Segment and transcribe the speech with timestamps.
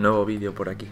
[0.00, 0.86] Nuevo vídeo por aquí.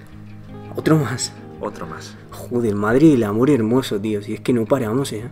[0.77, 1.33] Otro más.
[1.63, 2.15] Otro más.
[2.31, 4.21] Joder, madre del amor hermoso, tío.
[4.21, 5.31] Si es que no paramos, eh.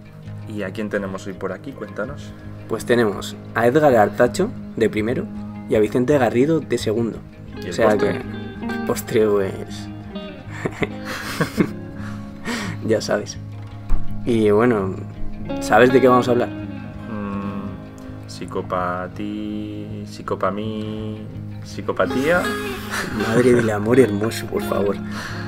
[0.49, 1.73] ¿Y a quién tenemos hoy por aquí?
[1.73, 2.33] Cuéntanos.
[2.71, 5.27] Pues tenemos a Edgar Artacho, de primero,
[5.69, 7.19] y a Vicente Garrido, de segundo.
[7.61, 8.13] ¿Y el o sea postre?
[8.13, 8.67] que.
[8.67, 9.89] el Postre, pues.
[12.87, 13.37] ya sabes.
[14.25, 14.95] Y bueno,
[15.61, 16.49] ¿sabes de qué vamos a hablar?
[16.49, 20.05] Mm, psicopatí.
[20.07, 21.21] Psicopamí.
[21.63, 22.43] Psicopatía.
[23.19, 24.97] Madre del amor hermoso, por favor.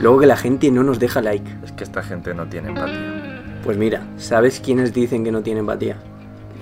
[0.01, 1.51] Luego que la gente no nos deja like.
[1.65, 3.61] Es que esta gente no tiene empatía.
[3.65, 5.97] Pues mira, ¿sabes quiénes dicen que no tienen empatía?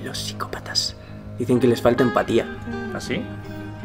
[0.05, 0.97] Los psicópatas.
[1.39, 2.47] Dicen que les falta empatía.
[2.95, 3.23] ¿Así?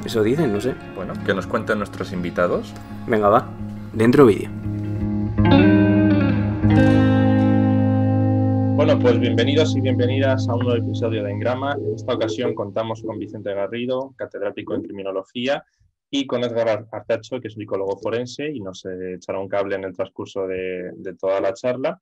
[0.05, 0.73] Eso dicen, no sé.
[0.95, 2.73] Bueno, que nos cuenten nuestros invitados.
[3.07, 3.47] Venga, va.
[3.93, 4.49] Dentro vídeo.
[8.75, 11.73] Bueno, pues bienvenidos y bienvenidas a un nuevo episodio de Engrama.
[11.73, 15.63] En esta ocasión contamos con Vicente Garrido, catedrático en criminología,
[16.13, 19.95] y con Edgar Artacho, que es psicólogo forense y nos echará un cable en el
[19.95, 22.01] transcurso de, de toda la charla.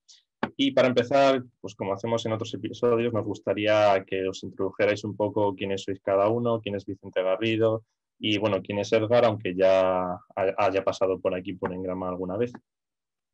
[0.57, 5.15] Y para empezar, pues como hacemos en otros episodios, nos gustaría que os introdujerais un
[5.15, 7.85] poco quiénes sois cada uno, quién es Vicente Garrido
[8.19, 10.19] y bueno, quién es Edgar, aunque ya ha-
[10.57, 12.51] haya pasado por aquí por Engrama alguna vez.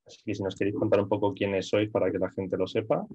[0.06, 2.68] Así que si nos queréis contar un poco quiénes sois para que la gente lo
[2.68, 3.06] sepa.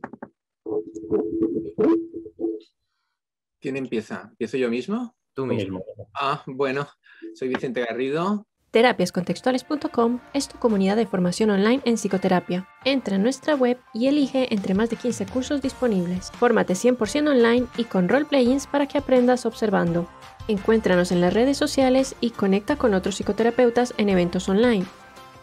[3.61, 4.29] ¿Quién empieza?
[4.31, 5.15] ¿Empiezo yo mismo?
[5.35, 5.85] Tú Tú mismo.
[6.15, 6.89] Ah, bueno,
[7.35, 8.47] soy Vicente Garrido.
[8.71, 12.69] Terapiascontextuales.com es tu comunidad de formación online en psicoterapia.
[12.85, 16.31] Entra en nuestra web y elige entre más de 15 cursos disponibles.
[16.33, 20.09] Fórmate 100% online y con roleplayings para que aprendas observando.
[20.47, 24.87] Encuéntranos en las redes sociales y conecta con otros psicoterapeutas en eventos online.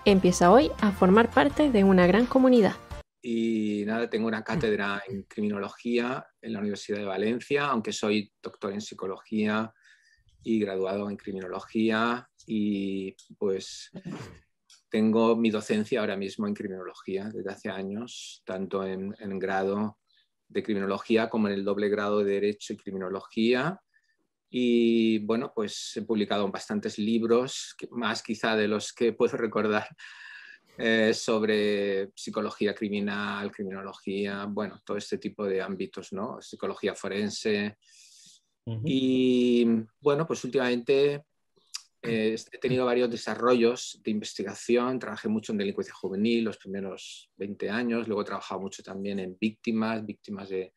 [0.05, 2.75] Empieza hoy a formar parte de una gran comunidad.
[3.21, 8.71] Y nada, tengo una cátedra en criminología en la Universidad de Valencia, aunque soy doctor
[8.71, 9.73] en psicología
[10.47, 12.29] y graduado en criminología.
[12.45, 13.91] Y pues
[14.89, 19.97] tengo mi docencia ahora mismo en criminología desde hace años, tanto en, en grado
[20.47, 23.81] de criminología como en el doble grado de Derecho y Criminología.
[24.49, 29.85] Y bueno, pues he publicado bastantes libros, más quizá de los que puedo recordar,
[30.77, 36.41] eh, sobre psicología criminal, criminología, bueno, todo este tipo de ámbitos, ¿no?
[36.41, 37.77] Psicología forense.
[38.83, 39.65] Y
[40.01, 41.23] bueno, pues últimamente
[42.01, 44.99] eh, he tenido varios desarrollos de investigación.
[44.99, 48.07] Trabajé mucho en delincuencia juvenil los primeros 20 años.
[48.07, 50.73] Luego he trabajado mucho también en víctimas, víctimas de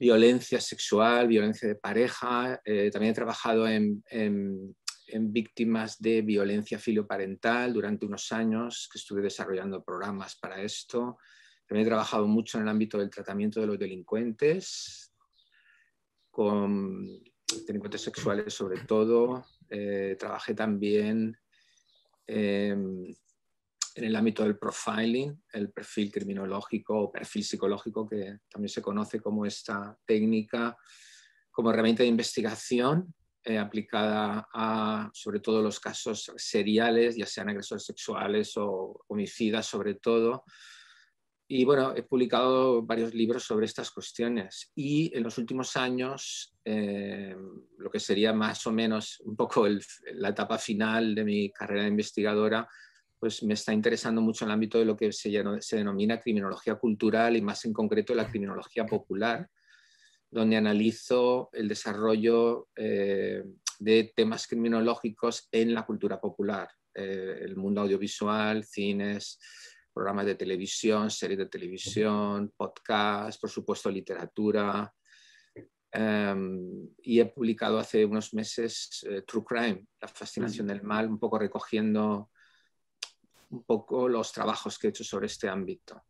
[0.00, 2.60] violencia sexual, violencia de pareja.
[2.64, 4.76] Eh, también he trabajado en, en-
[5.10, 11.16] en víctimas de violencia filioparental durante unos años, que estuve desarrollando programas para esto.
[11.66, 15.12] También he trabajado mucho en el ámbito del tratamiento de los delincuentes,
[16.38, 17.20] con
[17.66, 19.44] delincuentes sexuales sobre todo.
[19.68, 21.36] Eh, trabajé también
[22.28, 28.80] eh, en el ámbito del profiling, el perfil criminológico o perfil psicológico, que también se
[28.80, 30.76] conoce como esta técnica,
[31.50, 33.12] como herramienta de investigación
[33.42, 39.94] eh, aplicada a sobre todo los casos seriales, ya sean agresores sexuales o homicidas sobre
[39.94, 40.44] todo.
[41.50, 44.70] Y bueno, he publicado varios libros sobre estas cuestiones.
[44.74, 47.34] Y en los últimos años, eh,
[47.78, 49.82] lo que sería más o menos un poco el-
[50.12, 52.68] la etapa final de mi carrera de investigadora,
[53.18, 57.34] pues me está interesando mucho el ámbito de lo que se, se denomina criminología cultural
[57.34, 59.48] y más en concreto la criminología popular,
[60.30, 63.42] donde analizo el desarrollo eh,
[63.78, 69.38] de temas criminológicos en la cultura popular, eh, el mundo audiovisual, cines,
[69.98, 74.94] programas de televisión, series de televisión, podcasts, por supuesto literatura.
[75.92, 81.18] Um, y he publicado hace unos meses eh, True Crime, La fascinación del mal, un
[81.18, 82.30] poco recogiendo
[83.50, 86.04] un poco los trabajos que he hecho sobre este ámbito.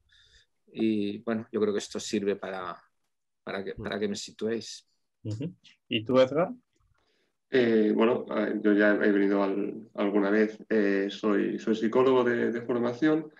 [0.71, 2.77] Y bueno, yo creo que esto sirve para,
[3.43, 4.87] para, que, para que me situéis.
[5.89, 6.53] ¿Y tú, Edgar?
[7.51, 12.53] Eh, bueno, eh, yo ya he venido al- alguna vez, eh, soy, soy psicólogo de,
[12.53, 13.33] de formación,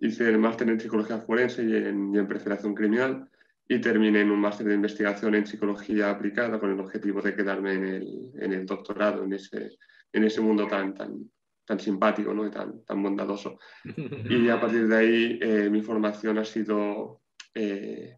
[0.00, 3.28] hice el máster en psicología forense y en, y en perfilación criminal
[3.68, 7.74] y terminé en un máster de investigación en psicología aplicada con el objetivo de quedarme
[7.74, 9.76] en el, en el doctorado, en ese,
[10.12, 11.30] en ese mundo tan, tan,
[11.66, 12.46] tan simpático ¿no?
[12.46, 13.58] y tan, tan bondadoso.
[14.30, 17.20] Y a partir de ahí eh, mi formación ha sido
[17.54, 18.16] eh,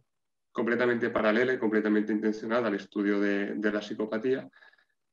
[0.53, 4.49] completamente paralela y completamente intencionada al estudio de, de la psicopatía.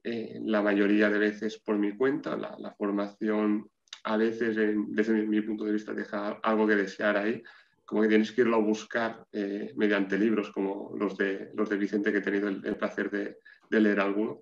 [0.04, 3.70] Eh, la mayoría de veces por mi cuenta, la, la formación
[4.04, 7.42] a veces, desde mi, punto de vista, deja algo que desear ahí,
[7.86, 11.78] como que tienes que irlo a buscar eh, mediante libros como los de, los de
[11.78, 13.38] Vicente, que he tenido el, placer de,
[13.70, 14.40] leer algunos.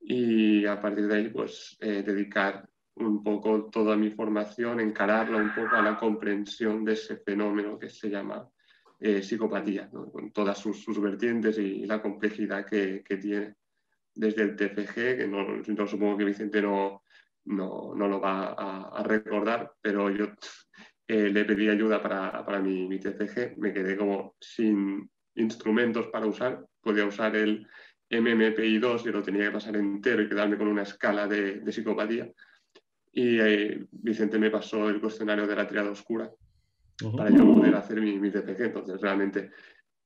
[0.00, 5.54] Y a partir de ahí, pues, eh, dedicar un poco toda mi formación, encararla un
[5.54, 8.48] poco a la comprensión de ese fenómeno que se llama
[9.02, 13.54] eh, psicopatía, con todas sus, vertientes y, la complejidad que, tiene.
[14.14, 17.04] Desde el TFG, que no, supongo que Vicente no,
[17.50, 20.26] no, lo va a, recordar, pero yo
[21.06, 26.26] eh, le pedí ayuda para, para mi, mi, TFG, me quedé como sin instrumentos para
[26.26, 27.66] usar, podía usar el
[28.10, 32.30] MMPI2 y lo tenía que pasar entero y quedarme con una escala de, psicopatía.
[33.12, 36.30] Y eh, Vicente me pasó el cuestionario de la triada oscura
[37.16, 38.60] para yo poder hacer mi, mi TPG.
[38.60, 39.50] Entonces, realmente,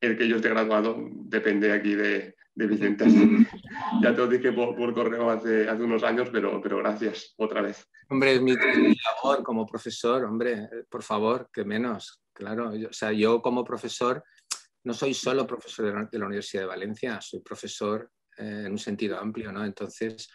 [0.01, 3.05] el que yo esté graduado depende aquí de, de Vicente.
[4.03, 7.89] ya te lo dije por, correo hace, hace, unos años, pero, pero gracias otra vez.
[8.09, 12.23] Hombre, es mi, labor como profesor, hombre, por favor, que menos.
[12.33, 14.25] Claro, o sea, yo como profesor
[14.85, 19.19] no soy solo profesor de la, Universidad de Valencia, soy profesor eh, en un sentido
[19.19, 19.65] amplio, ¿no?
[19.65, 20.29] Entonces,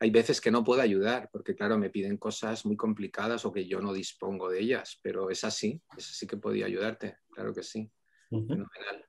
[0.00, 3.66] hay veces que no puedo ayudar, porque claro, me piden cosas muy complicadas o que
[3.66, 7.62] yo no dispongo de ellas, pero es así, es así que podía ayudarte, claro que
[7.62, 7.90] sí.
[8.28, 9.06] Fenomenal.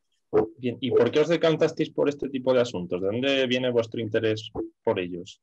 [0.58, 3.02] Bien, ¿y por qué os decantasteis por este tipo de asuntos?
[3.02, 4.52] ¿De dónde viene vuestro interés
[4.84, 5.42] por ellos?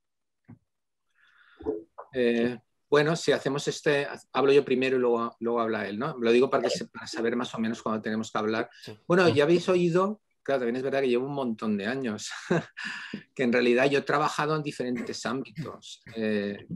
[2.12, 2.58] Eh,
[2.90, 6.16] bueno, si hacemos este, hablo yo primero y luego, luego habla él, ¿no?
[6.18, 8.68] Lo digo para, para saber más o menos cuándo tenemos que hablar.
[9.06, 12.30] Bueno, ya habéis oído, claro, también es verdad que llevo un montón de años,
[13.34, 16.02] que en realidad yo he trabajado en diferentes ámbitos.
[16.14, 16.66] Eh,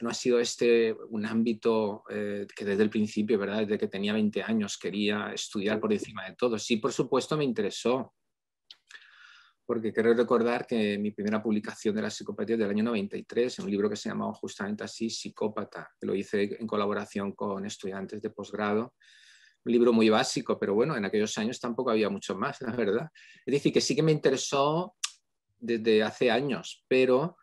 [0.00, 3.60] no ha sido este un ámbito eh, que desde el principio, ¿verdad?
[3.60, 6.58] Desde que tenía 20 años quería estudiar por encima de todo.
[6.58, 8.14] Sí, por supuesto, me interesó
[9.70, 13.64] porque quiero recordar que mi primera publicación de la psicopatía es del año 93, en
[13.66, 18.20] un libro que se llamaba justamente así, Psicópata, que lo hice en colaboración con estudiantes
[18.20, 18.94] de posgrado.
[19.64, 23.08] Un libro muy básico, pero bueno, en aquellos años tampoco había mucho más, la verdad.
[23.44, 24.94] Es decir, que sí que me interesó
[25.58, 27.36] desde hace años, pero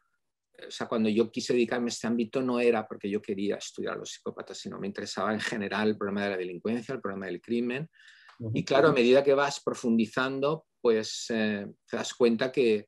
[0.65, 3.93] o sea, cuando yo quise dedicarme a este ámbito no era porque yo quería estudiar
[3.93, 7.27] a los psicópatas, sino me interesaba en general el problema de la delincuencia, el problema
[7.27, 7.89] del crimen.
[8.53, 12.87] Y claro, a medida que vas profundizando, pues eh, te das cuenta que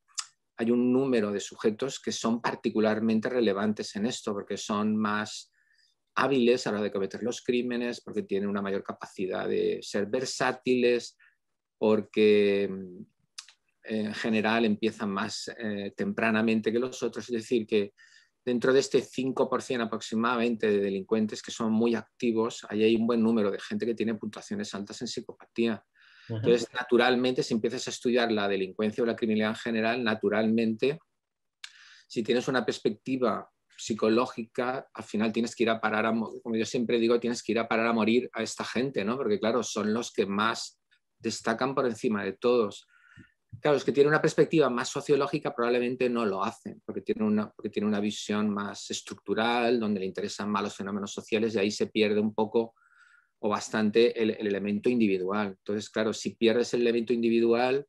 [0.57, 5.51] hay un número de sujetos que son particularmente relevantes en esto, porque son más
[6.19, 10.07] hábiles a la hora de cometer los crímenes, porque tienen una mayor capacidad de ser
[10.07, 11.17] versátiles,
[11.77, 13.01] porque mm,
[13.83, 17.29] en general empiezan más eh, tempranamente que los otros.
[17.29, 17.93] Es decir, que
[18.43, 23.23] dentro de este 5% aproximadamente de delincuentes que son muy activos, ahí hay un buen
[23.23, 25.83] número de gente que tiene puntuaciones altas en psicopatía.
[26.27, 30.99] Entonces, naturalmente, si empiezas a estudiar la delincuencia o la criminalidad en general, naturalmente,
[32.07, 36.65] si tienes una perspectiva psicológica, al final tienes que ir a parar a, como yo
[36.65, 39.17] siempre digo, tienes que ir a parar a morir a esta gente, ¿no?
[39.17, 40.79] Porque claro, son los que más
[41.17, 42.87] destacan por encima de todos.
[43.61, 47.49] Claro, los que tienen una perspectiva más sociológica probablemente no lo hacen, porque tienen una,
[47.49, 51.71] porque tienen una visión más estructural, donde le interesan más los fenómenos sociales y ahí
[51.71, 52.75] se pierde un poco
[53.39, 55.55] o bastante el, elemento individual.
[55.57, 57.85] Entonces, claro, si pierdes el elemento individual,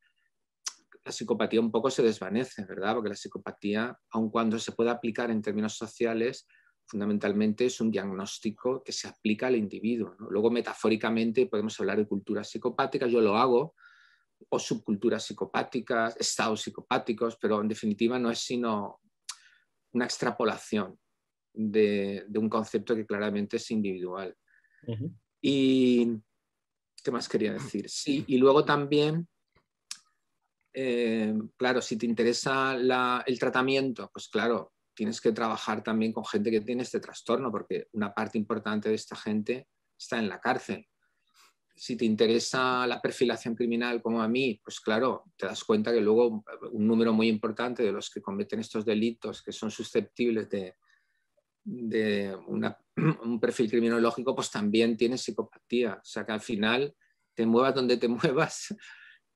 [1.05, 2.95] la psicopatía un poco se desvanece, ¿verdad?
[2.95, 6.47] Porque la psicopatía, aun cuando se puede aplicar en términos sociales,
[6.87, 10.15] fundamentalmente es un diagnóstico que se aplica al individuo.
[10.29, 13.75] Luego, metafóricamente, podemos hablar de culturas psicopáticas, yo lo hago,
[14.49, 19.01] o subculturas psicopáticas, estados psicopáticos, pero en definitiva no es sino
[19.93, 20.99] una extrapolación
[21.53, 24.37] de, un concepto que claramente es individual.
[25.41, 26.09] Y,
[27.03, 27.89] ¿qué más quería decir?
[27.89, 29.29] Sí, y luego también,
[30.73, 32.75] eh, claro, si te interesa
[33.27, 37.89] el tratamiento, pues claro, tienes que trabajar también con gente que tiene este trastorno, porque
[37.93, 40.87] una parte importante de esta gente está en la cárcel.
[41.75, 46.01] Si te interesa la perfilación criminal como a mí, pues claro, te das cuenta que
[46.01, 50.77] luego un número muy importante de los que cometen estos delitos, que son susceptibles de,
[51.65, 55.95] de un perfil criminológico, pues también tiene psicopatía.
[55.95, 56.95] O sea que al final,
[57.35, 58.75] te muevas donde te muevas,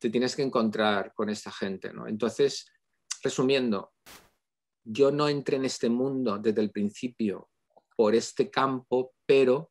[0.04, 1.90] te tienes que encontrar con esta gente.
[1.90, 2.06] ¿no?
[2.06, 2.70] Entonces,
[3.22, 3.94] resumiendo,
[4.84, 7.48] yo no entré en este mundo desde el principio
[7.96, 9.70] por este campo, pero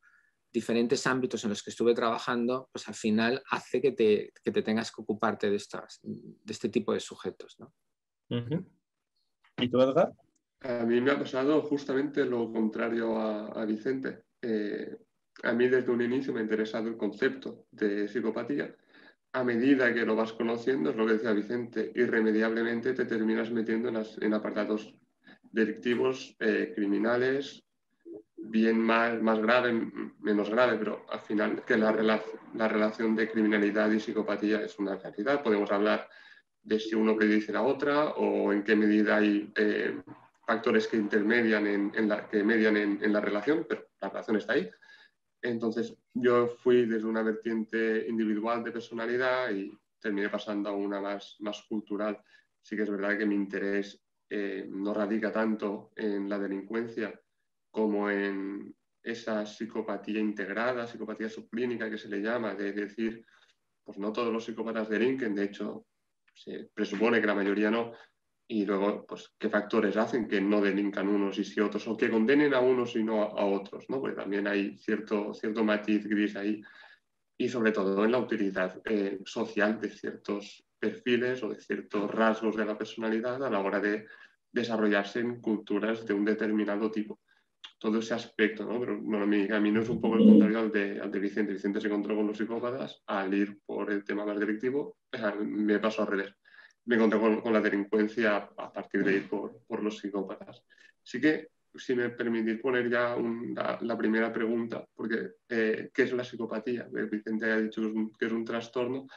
[0.52, 4.64] diferentes ámbitos en los que estuve trabajando, pues al final hace que te, que te
[4.64, 7.56] tengas que ocuparte de, estas, de este tipo de sujetos.
[7.60, 7.72] ¿no?
[9.58, 10.14] ¿Y tú, Edgar?
[10.62, 14.24] A mí me ha pasado justamente lo contrario a, Vicente.
[14.42, 14.98] Eh,
[15.44, 18.76] a mí desde un inicio me ha interesado el concepto de psicopatía.
[19.34, 23.90] A medida que lo vas conociendo, es lo que decía Vicente, irremediablemente te terminas metiendo
[23.90, 24.96] en, apartados
[25.52, 27.64] delictivos, eh, criminales,
[28.38, 31.92] bien más, más grave, menos grave, pero al final que la,
[32.54, 35.42] la relación de criminalidad y psicopatía es una realidad.
[35.42, 36.08] Podemos hablar
[36.64, 40.02] de si uno predice la otra o en qué medida hay eh,
[40.46, 44.70] factores que intermedian en, la, que median en, la relación, pero la relación está ahí.
[45.44, 51.36] Entonces yo fui desde una vertiente individual de personalidad y terminé pasando a una más,
[51.40, 52.18] más cultural.
[52.62, 57.20] Sí que es verdad que mi interés eh, no radica tanto en la delincuencia
[57.70, 58.74] como en
[59.04, 63.26] esa psicopatía integrada, psicopatía subclínica que se le llama, de decir,
[63.84, 65.86] pues no todos los psicópatas delinquen, de hecho
[66.34, 67.92] se presupone que la mayoría no,
[68.48, 72.10] y luego, pues, qué factores hacen que no delincan unos y si otros, o que
[72.10, 74.02] condenen a unos y no a otros, ¿no?
[74.02, 76.62] Porque también hay cierto, cierto matiz gris ahí,
[77.38, 82.56] y sobre todo en la utilidad eh, social de ciertos perfiles o de ciertos rasgos
[82.56, 84.06] de la personalidad a la hora de
[84.52, 87.22] desarrollarse en culturas de un determinado tipo.
[87.80, 88.80] Todo ese aspecto, ¿no?
[88.80, 91.54] Pero bueno, mi camino es un poco el contrario al de, al de Vicente.
[91.54, 94.98] Vicente se encontró con los psicópatas, al ir por el tema más delictivo,
[95.42, 96.36] me pasó al revés
[96.86, 100.64] me encontré con, la delincuencia a partir de ir por, los psicópatas.
[101.04, 103.16] Así que, si me permitís poner ya
[103.82, 106.88] la, primera pregunta, porque eh, ¿qué es la psicopatía?
[107.12, 107.82] Vicente ha dicho
[108.20, 109.08] que es, un, trastorno.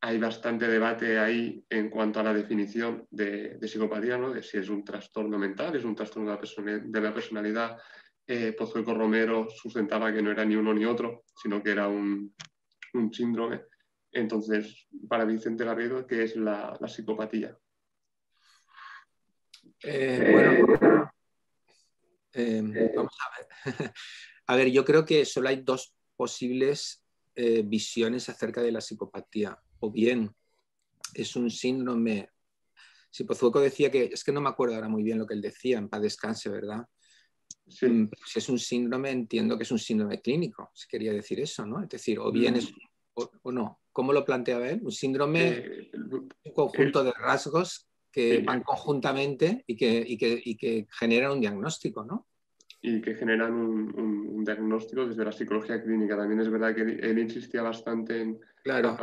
[0.00, 4.32] Hay bastante debate ahí en cuanto a la definición de, psicopatía, ¿no?
[4.32, 7.78] de si es un trastorno mental, es un trastorno de la, personalidad.
[8.26, 12.34] Eh, Pozueco Romero sustentaba que no era ni uno ni otro, sino que era un,
[12.94, 13.62] un síndrome.
[14.12, 17.56] Entonces, para Vicente Garrido, ¿qué es la, psicopatía?
[19.82, 21.12] Eh, bueno,
[22.34, 23.92] eh, vamos a ver.
[24.46, 27.02] a ver, yo creo que solo hay dos posibles
[27.34, 29.58] eh, visiones acerca de la psicopatía.
[29.80, 30.30] O bien
[31.14, 32.28] es un síndrome.
[33.10, 35.42] Si Pozueco decía que, es que no me acuerdo ahora muy bien lo que él
[35.42, 36.86] decía, en paz descanse, ¿verdad?
[37.82, 41.66] Mm, si es un síndrome, entiendo que es un síndrome clínico, si quería decir eso,
[41.66, 41.82] ¿no?
[41.82, 42.56] Es decir, o bien mm.
[42.58, 42.72] es
[43.14, 43.80] o, no?
[43.92, 44.80] ¿Cómo lo planteaba él?
[44.82, 50.04] Un síndrome, eh, un conjunto de rasgos que van conjuntamente y que,
[50.58, 52.28] que, generan un diagnóstico, ¿no?
[52.82, 56.16] Y que generan un, diagnóstico desde la psicología clínica.
[56.16, 58.96] También es verdad que él insistía bastante en claro,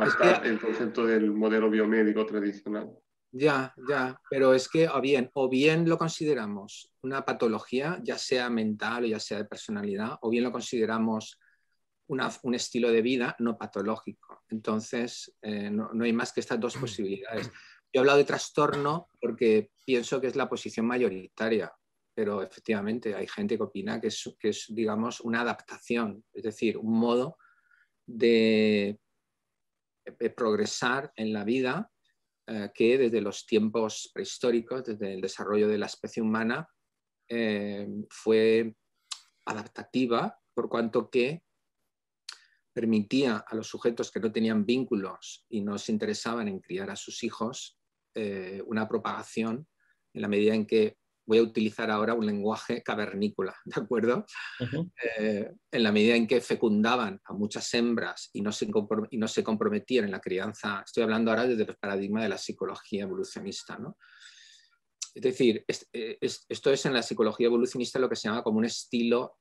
[0.44, 2.90] el concepto del modelo biomédico tradicional.
[3.32, 8.50] Ya, ya, pero es que o bien, o bien lo consideramos una patología, ya sea
[8.50, 11.38] mental o ya sea de personalidad, o bien lo consideramos
[12.10, 14.42] un estilo de vida no patológico.
[14.48, 17.46] Entonces, eh, no, hay más que estas dos posibilidades.
[17.46, 17.52] Yo
[17.94, 21.72] he hablado de trastorno porque pienso que es la posición mayoritaria,
[22.14, 26.76] pero efectivamente hay gente que opina que es, que es digamos, una adaptación, es decir,
[26.76, 27.38] un modo
[28.06, 28.98] de,
[30.36, 31.90] progresar en la vida
[32.46, 36.68] eh, que desde los tiempos prehistóricos, desde el desarrollo de la especie humana,
[37.28, 38.74] eh, fue
[39.46, 41.42] adaptativa, por cuanto que
[42.72, 46.96] permitía a los sujetos que no tenían vínculos y no se interesaban en criar a
[46.96, 47.78] sus hijos
[48.14, 49.66] eh, una propagación
[50.12, 50.96] en la medida en que
[51.26, 54.24] voy a utilizar ahora un lenguaje cavernícola, ¿de acuerdo?
[55.18, 58.68] Eh, en la medida en que fecundaban a muchas hembras y no, se
[59.10, 62.38] y no se comprometían en la crianza, estoy hablando ahora desde el paradigma de la
[62.38, 63.96] psicología evolucionista, ¿no?
[65.12, 68.64] Es decir, eh, esto es en la psicología evolucionista lo que se llama como un
[68.64, 69.38] estilo,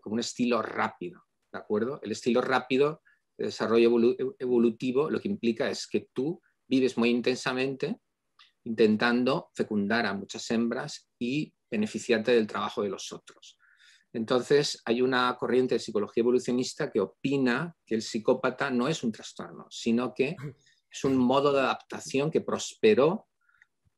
[0.00, 1.25] como un estilo rápido
[1.56, 2.00] acuerdo?
[2.02, 3.02] El estilo rápido
[3.38, 3.90] de desarrollo
[4.38, 8.00] evolutivo lo que implica es que tú vives muy intensamente
[8.64, 13.58] intentando fecundar a muchas hembras y beneficiarte del trabajo de los otros.
[14.12, 19.12] Entonces, hay una corriente de psicología evolucionista que opina que el psicópata no es un
[19.12, 20.36] trastorno, sino que
[20.90, 23.28] es un modo de adaptación que prosperó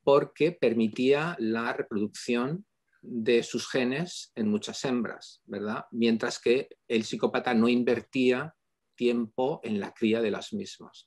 [0.02, 2.66] porque permitía la reproducción
[3.00, 5.84] de sus genes en muchas hembras, ¿verdad?
[5.92, 8.54] Mientras que el psicópata no invertía
[8.94, 11.06] tiempo en la cría de las mismas.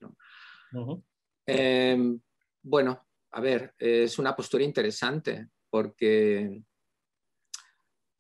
[1.46, 2.20] Em,
[2.64, 6.64] bueno, a ver, es una postura interesante porque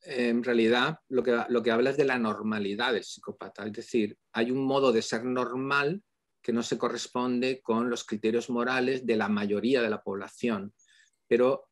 [0.03, 4.17] en realidad lo que, lo que habla es de la normalidad del psicópata, es decir,
[4.33, 6.03] hay un modo de ser normal
[6.41, 10.73] que no se corresponde con los criterios morales de la mayoría de la población,
[11.27, 11.69] pero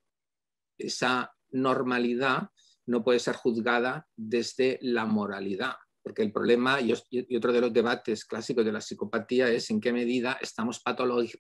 [0.78, 2.50] esa normalidad
[2.86, 6.92] no puede ser juzgada desde la moralidad, porque el problema y,
[7.36, 10.82] otro de los debates clásicos de la psicopatía es en qué medida estamos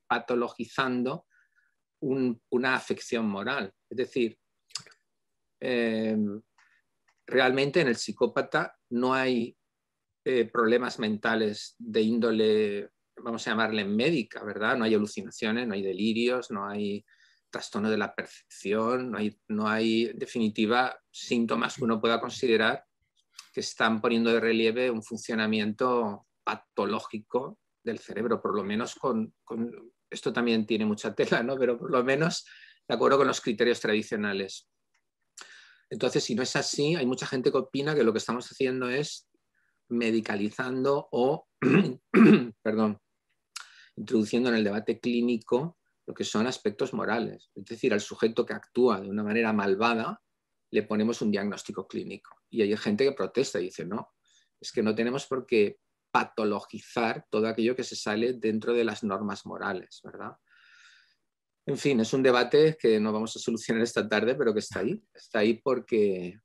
[0.07, 1.25] patologizando
[2.01, 3.73] una afección moral.
[3.89, 4.37] Es decir,
[5.59, 6.41] em,
[7.25, 9.57] realmente en el psicópata no hay
[10.25, 14.77] eh, problemas mentales de índole, vamos a llamarle médica, ¿verdad?
[14.77, 17.03] No hay alucinaciones, no hay delirios, no hay
[17.49, 22.85] trastorno de la percepción, no hay, no hay, en definitiva, síntomas que uno pueda considerar
[23.53, 29.33] que están poniendo de relieve un funcionamiento patológico del cerebro, por lo menos con,
[30.09, 31.57] esto también tiene mucha tela, ¿no?
[31.57, 32.45] pero por lo menos
[32.87, 34.67] de acuerdo con los criterios tradicionales.
[35.89, 38.89] Entonces, si no es así, hay mucha gente que opina que lo que estamos haciendo
[38.89, 39.27] es
[39.89, 41.47] medicalizando o,
[42.61, 42.99] perdón,
[43.95, 45.78] introduciendo en el debate clínico
[46.09, 47.51] lo que son aspectos morales.
[47.53, 50.19] Es decir, al sujeto que actúa de una manera malvada,
[50.71, 52.35] le ponemos un diagnóstico clínico.
[52.49, 54.15] Y hay gente que protesta y dice, no,
[54.59, 55.77] es que no tenemos por qué
[56.09, 60.31] patologizar todo aquello que se sale dentro de las normas morales, ¿verdad?
[61.67, 64.79] En fin, es un debate que no vamos a solucionar esta tarde, pero que está
[64.79, 64.99] ahí.
[65.13, 66.39] Está ahí porque,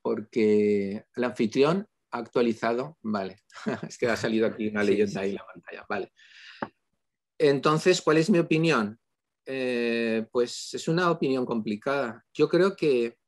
[0.00, 3.42] porque el anfitrión ha actualizado, vale,
[3.86, 6.12] es que ha salido aquí una leyenda ahí en la pantalla, vale.
[7.38, 8.98] Entonces, ¿cuál es mi opinión?
[9.46, 12.24] Eh, pues es una opinión complicada.
[12.32, 13.18] Yo creo que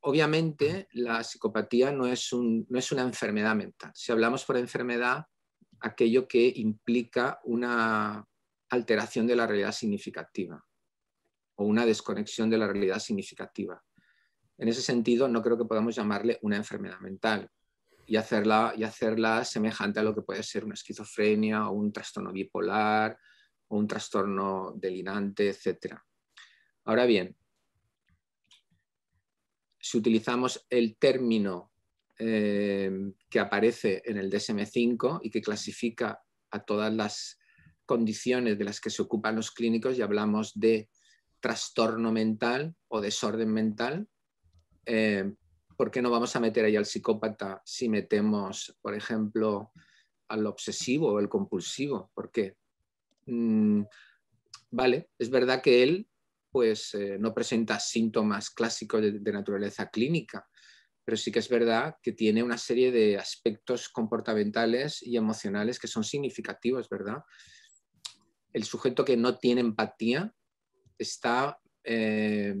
[0.00, 3.92] obviamente la psicopatía no es, no es una enfermedad mental.
[3.94, 5.26] Si hablamos por enfermedad,
[5.80, 8.26] aquello que implica una
[8.68, 10.62] alteración de la realidad significativa
[11.56, 13.82] o una desconexión de la realidad significativa.
[14.58, 17.50] En ese sentido, no creo que podamos llamarle una enfermedad mental
[18.06, 22.32] y hacerla, y hacerla semejante a lo que puede ser una esquizofrenia o un trastorno
[22.32, 23.18] bipolar
[23.68, 25.96] o un trastorno delirante, etc.
[26.84, 27.36] Ahora bien,
[29.80, 31.72] si utilizamos el término
[32.18, 32.90] eh,
[33.28, 37.38] que aparece en el DSM5 y que clasifica a todas las
[37.84, 40.88] condiciones de las que se ocupan los clínicos y hablamos de
[41.40, 44.08] trastorno mental o desorden mental,
[44.86, 45.34] eh,
[45.76, 49.72] ¿por qué no vamos a meter ahí al psicópata si metemos, por ejemplo,
[50.28, 52.10] al obsesivo o el compulsivo?
[52.14, 52.56] ¿Por qué?
[53.26, 53.82] Mm,
[54.70, 56.08] vale, es verdad que él
[56.54, 60.46] pues, eh, no presenta síntomas clásicos de, naturaleza clínica,
[61.04, 65.88] pero sí que es verdad que tiene una serie de aspectos comportamentales y emocionales que
[65.88, 67.24] son significativos, ¿verdad?
[68.52, 70.32] El sujeto que no tiene empatía
[70.96, 72.54] está, eh,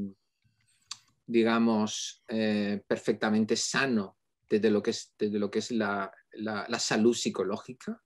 [1.26, 6.10] digamos, eh, perfectamente sano desde lo que es, lo que es la
[6.78, 8.00] salud psicológica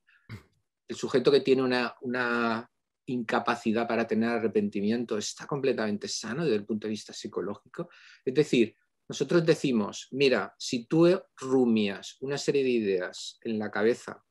[0.89, 2.71] el sujeto que tiene una,
[3.11, 7.89] incapacidad para tener arrepentimiento está completamente sano desde el punto de vista psicológico.
[8.23, 8.77] Es decir,
[9.09, 14.23] nosotros decimos, mira, si tú rumias una serie de ideas en la cabeza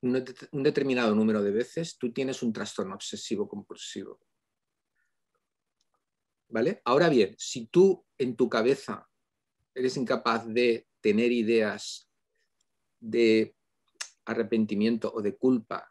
[0.00, 0.24] un,
[0.64, 4.18] determinado número de veces, tú tienes un trastorno obsesivo compulsivo.
[6.52, 6.82] ¿Vale?
[6.84, 9.08] Ahora bien, si tú en tu cabeza
[9.74, 12.10] eres incapaz de tener ideas
[13.00, 13.56] de
[14.26, 15.90] arrepentimiento o de culpa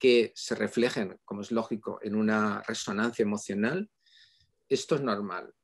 [0.00, 3.88] que se reflejen, como es lógico, en una resonancia emocional,
[4.68, 5.54] esto es normal.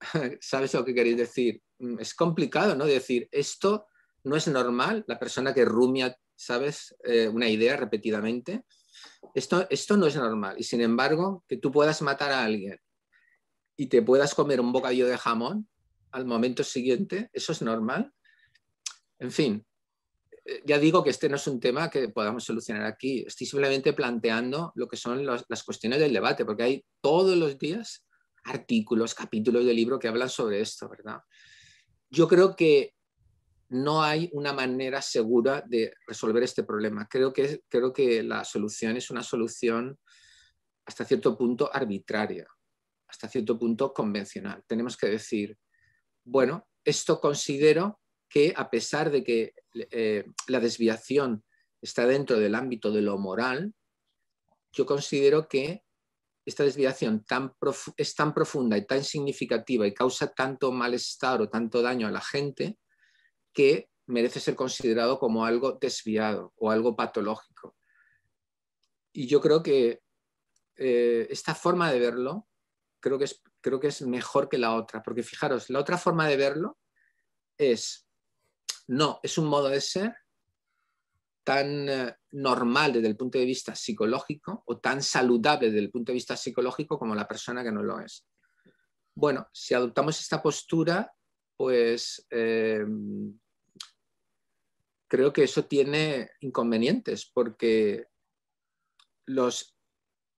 [0.42, 1.62] ¿Sabes lo que queréis decir?
[1.78, 2.84] Mm, es complicado, ¿no?
[2.84, 3.86] Decir, esto
[4.24, 6.94] no es normal, la persona que rumia, ¿sabes?
[7.02, 8.66] Eh, una idea repetidamente.
[9.34, 10.56] Esto, esto no es normal.
[10.58, 12.78] Y sin embargo, que tú puedas matar a alguien
[13.78, 15.68] y te puedas comer un bocadillo de jamón
[16.10, 18.12] al momento siguiente, ¿eso es normal?
[19.20, 19.64] En fin,
[20.64, 23.24] ya digo que este no es un tema que podamos solucionar aquí.
[23.26, 28.04] Estoy simplemente planteando lo que son las cuestiones del debate, porque hay todos los días
[28.44, 31.20] artículos, capítulos de libro que hablan sobre esto, ¿verdad?
[32.10, 32.94] Yo creo que
[33.68, 37.06] no hay una manera segura de resolver este problema.
[37.08, 39.96] Creo que, creo que la solución es una solución
[40.84, 42.48] hasta cierto punto arbitraria,
[43.08, 44.62] hasta cierto punto convencional.
[44.66, 45.58] Tenemos que decir,
[46.24, 49.54] bueno, esto considero que a pesar de que
[49.90, 51.44] eh, la desviación
[51.80, 53.74] está dentro del ámbito de lo moral,
[54.72, 55.82] yo considero que
[56.44, 57.24] esta desviación
[57.96, 62.22] es tan profunda y tan significativa y causa tanto malestar o tanto daño a la
[62.22, 62.78] gente
[63.52, 67.76] que merece ser considerado como algo desviado o algo patológico.
[69.12, 70.00] Y yo creo que
[70.76, 72.48] eh, esta forma de verlo
[73.00, 76.26] creo que, es, creo que es mejor que la otra, porque fijaros, la otra forma
[76.28, 76.78] de verlo
[77.56, 78.08] es
[78.88, 80.14] no, es un modo de ser
[81.44, 86.12] tan eh, normal desde el punto de vista psicológico o tan saludable desde el punto
[86.12, 88.26] de vista psicológico como la persona que no lo es.
[89.14, 91.12] Bueno, si adoptamos esta postura,
[91.56, 92.84] pues eh,
[95.08, 98.06] creo que eso tiene inconvenientes porque
[99.26, 99.76] los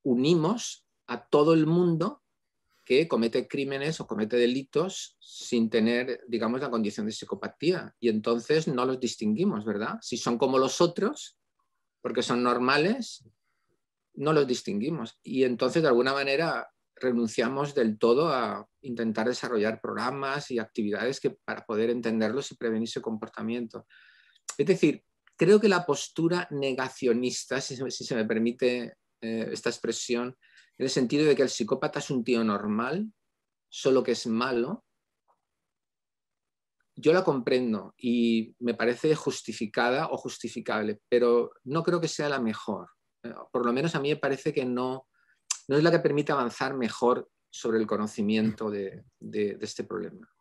[0.02, 2.19] unimos a todo el mundo
[2.84, 7.94] que comete crímenes o comete delitos sin tener, digamos, la condición de psicopatía.
[8.00, 9.98] Y entonces no los distinguimos, ¿verdad?
[10.00, 11.38] Si son como los otros,
[12.00, 13.24] porque son normales,
[14.14, 15.18] no los distinguimos.
[15.22, 21.30] Y entonces, de alguna manera, renunciamos del todo a intentar desarrollar programas y actividades que,
[21.30, 23.86] para poder entenderlos y prevenir su comportamiento.
[24.58, 25.04] Es decir,
[25.36, 30.36] creo que la postura negacionista, si, se me permite eh, esta expresión,
[30.80, 33.12] en el sentido de que el psicópata es un tío normal,
[33.68, 34.86] solo que es malo,
[36.96, 42.40] yo la comprendo y me parece justificada o justificable, pero no creo que sea la
[42.40, 42.88] mejor.
[43.22, 45.06] Eh, por lo menos a mí me parece que no,
[45.68, 50.32] no es la que permite avanzar mejor sobre el conocimiento de, de este problema.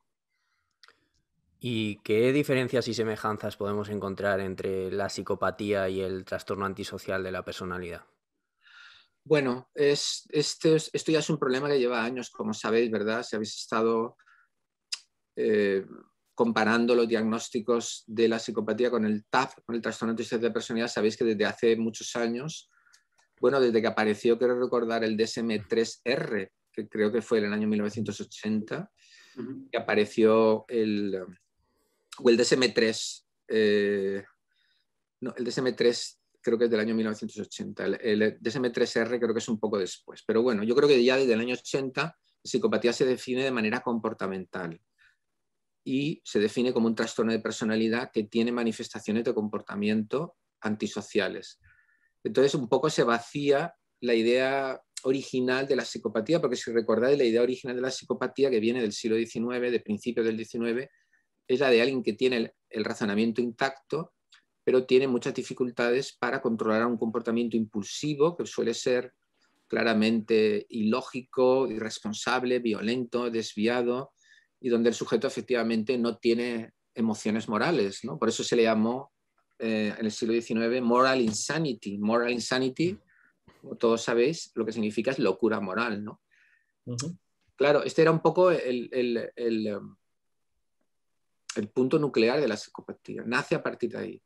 [1.59, 7.31] ¿Y qué diferencias y semejanzas podemos encontrar entre la psicopatía y el trastorno antisocial de
[7.33, 8.05] la personalidad?
[9.23, 13.23] Bueno, es, este esto ya es un problema que lleva años, como sabéis, ¿verdad?
[13.23, 14.17] Si habéis estado
[15.35, 15.85] eh,
[16.33, 20.87] comparando los diagnósticos de la psicopatía con el TAP, con el trastorno antisocial de personalidad,
[20.87, 22.69] sabéis que desde hace muchos años,
[23.39, 27.67] bueno, desde que apareció, quiero recordar, el DSM-3R, que creo que fue en el año
[27.67, 28.91] 1980,
[29.71, 31.21] que apareció el,
[32.19, 34.23] o el DSM-3, eh,
[35.21, 39.59] no, el DSM-3 creo que es del año 1980, el, DSM-3R creo que es un
[39.59, 43.05] poco después, pero bueno, yo creo que ya desde el año 80 la psicopatía se
[43.05, 44.79] define de manera comportamental.
[45.83, 51.59] Y se define como un trastorno de personalidad que tiene manifestaciones de comportamiento antisociales.
[52.23, 57.23] Entonces, un poco se vacía la idea original de la psicopatía, porque si recordáis la
[57.23, 60.89] idea original de la psicopatía que viene del siglo XIX, de principios del XIX,
[61.47, 64.13] es la de alguien que tiene el, razonamiento intacto,
[64.69, 69.15] pero tiene muchas dificultades para controlar un comportamiento impulsivo que suele ser
[69.67, 74.11] claramente ilógico, irresponsable, violento, desviado,
[74.61, 78.03] y donde el sujeto efectivamente no tiene emociones morales.
[78.03, 78.19] ¿no?
[78.19, 79.11] Por eso se le llamó
[79.57, 81.97] eh, en el siglo XIX moral insanity.
[81.97, 82.95] Moral insanity,
[83.61, 86.03] como todos sabéis, lo que significa es locura moral.
[86.03, 86.21] ¿no?
[87.55, 88.87] Claro, este era un poco el,
[91.55, 93.23] el punto nuclear de la psicopatía.
[93.25, 94.23] Nace a partir de ahí.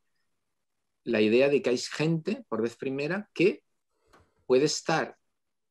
[1.03, 3.63] La idea de que hay gente, por vez primera, que
[4.45, 5.17] puede estar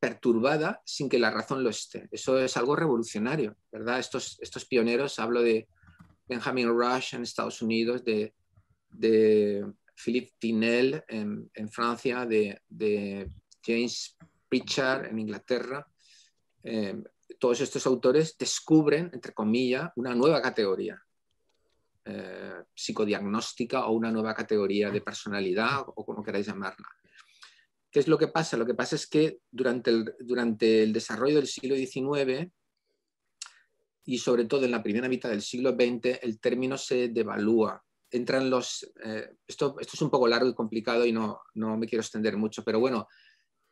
[0.02, 2.08] perturbada sin que la razón lo esté.
[2.10, 4.00] Eso es algo revolucionario, ¿verdad?
[4.00, 5.68] Estos, pioneros, hablo de
[6.26, 8.34] Benjamin Rush en Estados Unidos, de,
[8.90, 9.64] de
[9.94, 13.30] Philippe Tinel en, Francia, de,
[13.64, 14.16] James
[14.48, 15.86] Pritchard en Inglaterra.
[16.64, 17.00] Eh,
[17.38, 21.00] todos estos autores descubren, entre comillas, una nueva categoría,
[22.04, 26.88] eh, psicodiagnóstica o una nueva categoría de personalidad o como queráis llamarla.
[27.90, 28.56] ¿Qué es lo que pasa?
[28.56, 32.50] Lo que pasa es que durante el, durante el desarrollo del siglo XIX
[34.04, 37.82] y sobre todo en la primera mitad del siglo XX, el término se devalúa.
[38.10, 38.90] Entran los...
[39.04, 42.36] Eh, esto, esto, es un poco largo y complicado y no, no, me quiero extender
[42.36, 43.08] mucho, pero bueno,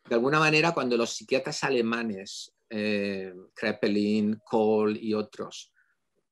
[0.09, 5.73] de alguna manera cuando los psiquiatras alemanes, eh, Kreppelin, Kohl y otros,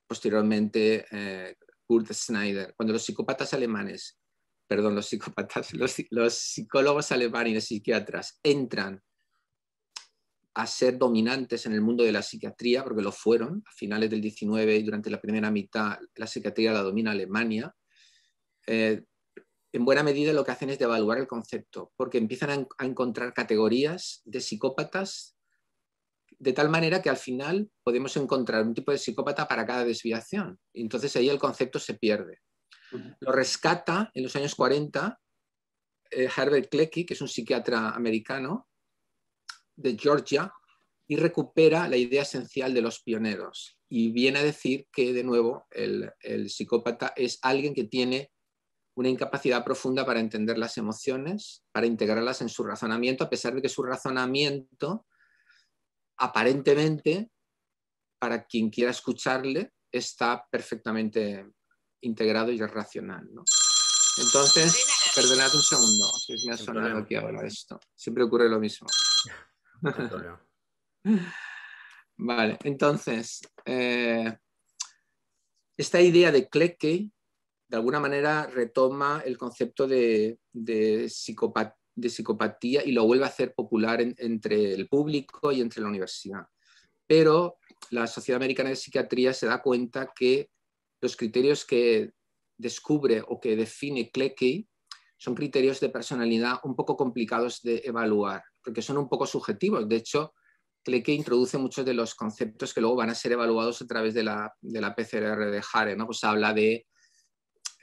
[0.06, 1.56] posteriormente eh,
[1.88, 4.18] Kurt Snyder, cuando los psicópatas alemanes,
[4.66, 9.02] perdón, los psicópatas, los, psicólogos alemanes y los psiquiatras entran
[10.52, 14.20] a ser dominantes en el mundo de la psiquiatría, porque lo fueron a finales del
[14.20, 17.74] 19 y durante la primera mitad la psiquiatría la domina Alemania,
[18.66, 19.04] eh,
[19.72, 24.20] en buena medida lo que hacen es devaluar el concepto, porque empiezan a encontrar categorías
[24.26, 25.37] de psicópatas
[26.38, 30.58] de tal manera que al final podemos encontrar un tipo de psicópata para cada desviación.
[30.72, 32.38] Y entonces ahí el concepto se pierde.
[33.20, 35.18] Lo rescata en los años 40
[36.10, 38.68] eh, Herbert Klecki, que es un psiquiatra americano
[39.76, 40.52] de Georgia,
[41.06, 43.78] y recupera la idea esencial de los pioneros.
[43.88, 48.30] Y viene a decir que, de nuevo, el, el psicópata es alguien que tiene
[48.94, 53.62] una incapacidad profunda para entender las emociones, para integrarlas en su razonamiento, a pesar de
[53.62, 55.06] que su razonamiento
[56.18, 57.30] aparentemente,
[58.18, 61.46] para quien quiera escucharle, está perfectamente
[62.02, 63.28] integrado y es racional.
[64.18, 67.78] Entonces, perdonad un segundo, que me ha sonado aquí ahora esto.
[67.94, 68.88] Siempre ocurre lo mismo.
[72.16, 74.36] vale, entonces, eh,
[75.76, 77.10] esta idea de Klecke
[77.68, 83.28] de alguna manera retoma el concepto de, de psicopatía de psicopatía y lo vuelve a
[83.28, 86.46] hacer popular entre el público y entre la universidad.
[87.06, 87.58] Pero
[87.90, 90.50] la Sociedad Americana de Psiquiatría se da cuenta que
[91.00, 92.12] los criterios que
[92.56, 94.68] descubre o que define Cleckie
[95.16, 99.88] son criterios de personalidad un poco complicados de evaluar, porque son un poco subjetivos.
[99.88, 100.34] De hecho,
[100.84, 104.22] Cleckie introduce muchos de los conceptos que luego van a ser evaluados a través de
[104.22, 105.96] la, de la PCRR de Hare.
[105.96, 106.06] ¿no?
[106.06, 106.86] Pues habla de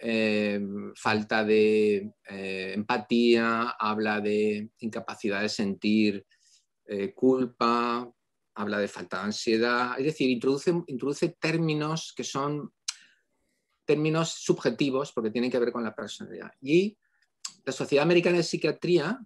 [0.01, 0.59] eh,
[0.95, 6.25] falta de eh, empatía, habla de incapacidad de sentir
[6.85, 8.11] eh, culpa,
[8.55, 12.73] habla de falta de ansiedad, es decir, introduce, introduce términos que son
[13.85, 16.51] términos subjetivos porque tienen que ver con la personalidad.
[16.61, 16.97] Y
[17.63, 19.19] la Sociedad Americana de Psiquiatría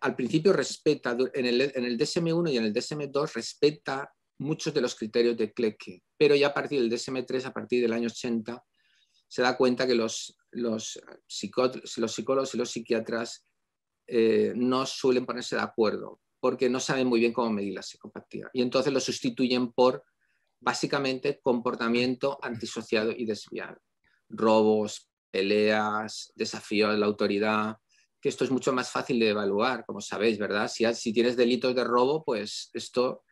[0.00, 4.80] al principio respeta, en el, en el DSM-1 y en el DSM-2 respeta muchos de
[4.80, 8.64] los criterios de Klecke, pero ya a partir del DSM-3, a partir del año 80,
[9.28, 11.00] se da cuenta que los, los,
[11.96, 13.44] los psicólogos y los psiquiatras
[14.06, 18.48] eh, no suelen ponerse de acuerdo porque no saben muy bien cómo medir la psicopatía.
[18.54, 20.04] Y entonces lo sustituyen por
[20.58, 23.80] básicamente comportamiento antisociado y desviado.
[24.30, 27.76] Robos, peleas, desafíos a la autoridad,
[28.20, 30.68] que esto es mucho más fácil de evaluar, como sabéis, ¿verdad?
[30.68, 33.22] Si, si tienes delitos de robo, pues esto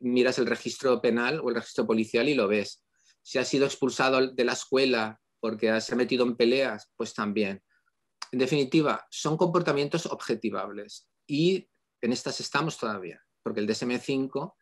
[0.00, 2.84] miras el registro penal o el registro policial y lo ves.
[3.22, 7.62] Si has sido expulsado de la escuela porque has metido en peleas, pues también.
[8.30, 11.68] En definitiva, son comportamientos objetivables y
[12.00, 14.54] en estas estamos todavía, porque el DSM-5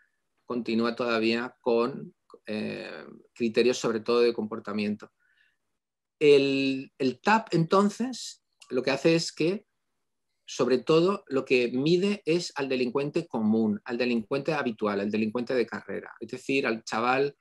[0.44, 2.14] continúa todavía con
[2.46, 5.12] eh, criterios sobre todo de comportamiento.
[6.18, 9.66] El, el TAP entonces lo que hace es que
[10.52, 15.64] sobre todo lo que mide es al delincuente común, al delincuente habitual, al delincuente de
[15.64, 17.36] carrera, es decir, al chaval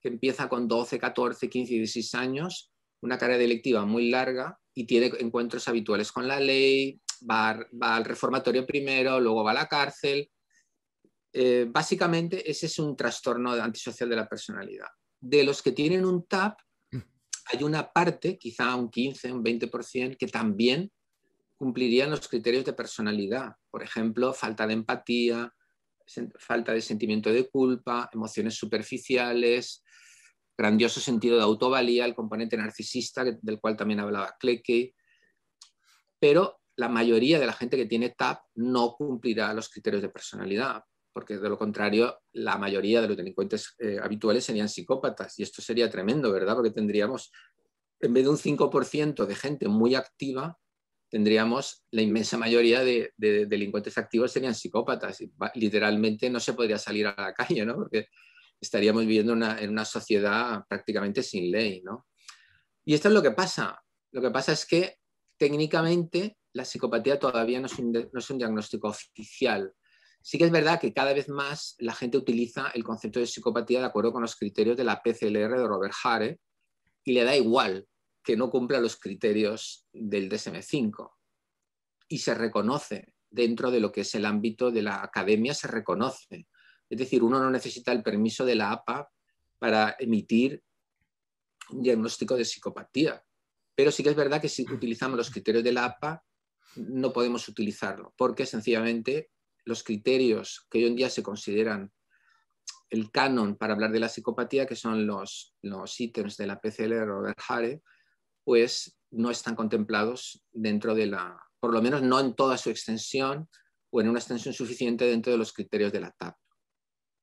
[0.00, 5.12] que empieza con 12, 14, 15, 16 años, una carrera delictiva muy larga y tiene
[5.20, 10.28] encuentros habituales con la ley, va, al reformatorio primero, luego va a la cárcel.
[11.32, 14.88] Eh, básicamente ese es un trastorno antisocial de la personalidad.
[15.20, 16.58] De los que tienen un TAP,
[16.90, 16.98] mm.
[17.52, 20.90] hay una parte, quizá un 15, un 20%, que también
[21.58, 23.52] cumplirían los criterios de personalidad.
[23.70, 25.52] Por ejemplo, falta de empatía,
[26.38, 29.82] falta de sentimiento de culpa, emociones superficiales,
[30.56, 34.94] grandioso sentido de autovalía, el componente narcisista del cual también hablaba Klecke.
[36.18, 40.84] Pero la mayoría de la gente que tiene TAP no cumplirá los criterios de personalidad,
[41.12, 45.36] porque de lo contrario, la mayoría de los delincuentes eh, habituales serían psicópatas.
[45.38, 46.54] Y esto sería tremendo, ¿verdad?
[46.54, 47.32] Porque tendríamos,
[47.98, 50.56] en vez de un 5% de gente muy activa,
[51.08, 55.20] tendríamos la inmensa mayoría de, delincuentes activos serían psicópatas.
[55.20, 57.76] Y literalmente no se podría salir a la calle, ¿no?
[57.76, 58.08] Porque
[58.60, 62.06] estaríamos viviendo en una sociedad prácticamente sin ley, ¿no?
[62.84, 63.82] Y esto es lo que pasa.
[64.12, 64.96] Lo que pasa es que
[65.36, 69.72] técnicamente la psicopatía todavía no es, un, no es un diagnóstico oficial.
[70.20, 73.80] Sí que es verdad que cada vez más la gente utiliza el concepto de psicopatía
[73.80, 76.40] de acuerdo con los criterios de la PCLR de Robert Hare
[77.04, 77.86] y le da igual
[78.28, 81.12] que no cumpla los criterios del DSM-5
[82.08, 86.46] y se reconoce dentro de lo que es el ámbito de la academia, se reconoce.
[86.90, 89.08] Es decir, uno no necesita el permiso de la APA
[89.58, 90.62] para emitir
[91.70, 93.24] un diagnóstico de psicopatía.
[93.74, 96.22] Pero sí que es verdad que si utilizamos los criterios de la APA,
[96.76, 99.30] no podemos utilizarlo, porque sencillamente
[99.64, 101.90] los criterios que hoy en día se consideran
[102.90, 107.06] el canon para hablar de la psicopatía, que son los, los ítems de la PCL
[107.06, 107.80] Robert Hare,
[108.48, 113.46] pues no están contemplados dentro de la, por lo menos no en toda su extensión
[113.90, 116.34] o en una extensión suficiente dentro de los criterios de la TAP.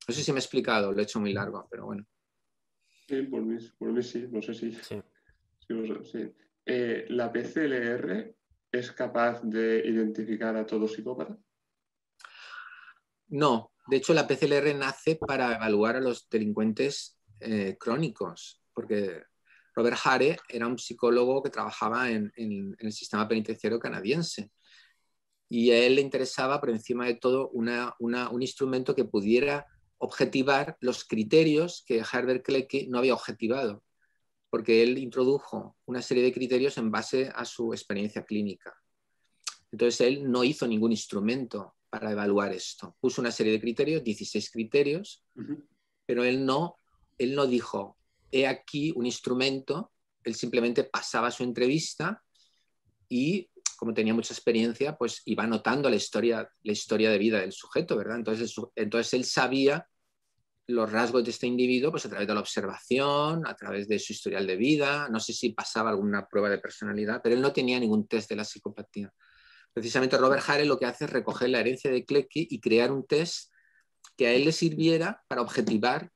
[0.06, 2.06] No sé si me he explicado, lo he hecho muy largo, pero bueno.
[3.08, 3.58] Sí, por mí,
[4.04, 4.72] sí, no sé si.
[4.72, 6.32] Sí.
[6.64, 8.36] Eh, ¿La PCLR
[8.70, 11.36] es capaz de identificar a todo psicópata?
[13.30, 19.24] No, de hecho la PCLR nace para evaluar a los delincuentes eh, crónicos, porque
[19.76, 24.50] Robert Hare era un psicólogo que trabajaba en, el sistema penitenciario canadiense
[25.48, 29.66] y a él le interesaba por encima de todo un instrumento que pudiera
[29.98, 33.84] objetivar los criterios que Herbert Klecke no había objetivado,
[34.50, 38.74] porque él introdujo una serie de criterios en base a su experiencia clínica.
[39.70, 42.96] Entonces él no hizo ningún instrumento para evaluar esto.
[43.00, 45.24] Puso una serie de criterios, 16 criterios,
[46.06, 46.78] pero él no,
[47.18, 47.95] él no dijo,
[48.30, 49.92] he aquí un instrumento,
[50.24, 52.22] él simplemente pasaba su entrevista
[53.08, 57.52] y como tenía mucha experiencia, pues iba anotando la historia, la historia de vida del
[57.52, 58.16] sujeto, ¿verdad?
[58.16, 59.86] Entonces, entonces él sabía
[60.68, 64.12] los rasgos de este individuo pues a través de la observación, a través de su
[64.12, 67.78] historial de vida, no sé si pasaba alguna prueba de personalidad, pero él no tenía
[67.78, 69.12] ningún test de la psicopatía.
[69.72, 73.06] Precisamente Robert Hare lo que hace es recoger la herencia de Klecki y crear un
[73.06, 73.52] test
[74.16, 76.10] que a él le sirviera para objetivar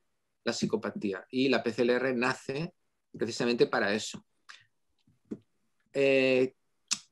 [0.44, 1.26] la psicopatía.
[1.31, 2.74] Y la PCLR nace
[3.16, 4.24] precisamente para eso.
[5.92, 6.55] Eh,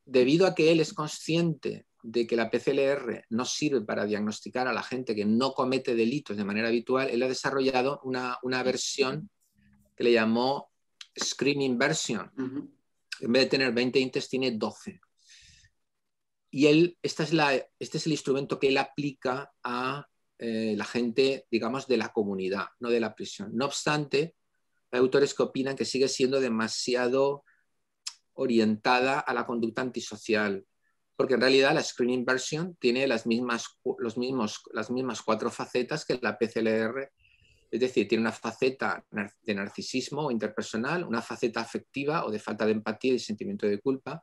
[0.05, 4.73] debido a que él es consciente de que la PCLR no sirve para diagnosticar a
[4.73, 9.29] la gente que no comete delitos de manera habitual, él ha desarrollado una, versión
[9.97, 10.71] que le llamó
[11.19, 12.31] Screening Version.
[13.21, 15.01] En vez de tener 20 intes, tiene 12.
[16.51, 20.07] Y él, esta es la, este es el instrumento que él aplica a
[20.39, 23.51] eh, la gente, digamos, de la comunidad, no de la prisión.
[23.55, 24.37] No obstante,
[24.91, 27.45] hay autores que opinan que sigue siendo demasiado
[28.35, 30.65] orientada a la conducta antisocial.
[31.17, 33.67] porque en realidad la screening version tiene las mismas,
[33.99, 37.11] los mismos, las mismas cuatro facetas que la PCLR,
[37.73, 39.05] es decir, tiene una faceta
[39.43, 44.23] de narcisismo interpersonal, una faceta afectiva o de falta de empatía y sentimiento de culpa,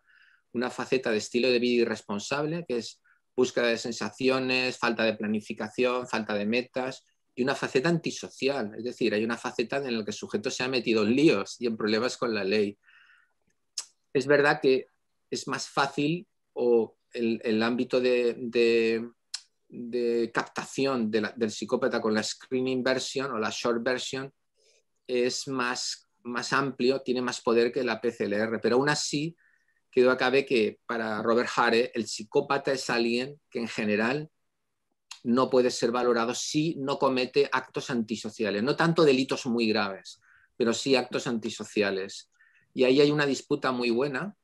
[0.54, 3.01] una faceta de estilo de vida irresponsable, que es
[3.35, 9.13] búsqueda de sensaciones, falta de planificación, falta de metas, y una faceta antisocial, es decir,
[9.13, 11.75] hay una faceta en la que el sujeto se ha metido en líos y en
[11.75, 12.77] problemas con la ley.
[14.13, 14.87] Es verdad que
[15.29, 19.03] es más fácil o el, ámbito de,
[20.33, 24.33] captación del psicópata con la screening version o la short version
[25.05, 29.35] es más, más amplio, tiene más poder que la PCLR, pero aún así
[29.95, 34.29] quedó a cabe que para Robert Hare el psicópata es alguien que en general
[35.23, 40.19] no puede ser valorado si no comete actos antisociales, no tanto delitos muy graves,
[40.58, 42.29] pero sí actos antisociales.
[42.73, 44.36] Y ahí hay una disputa muy buena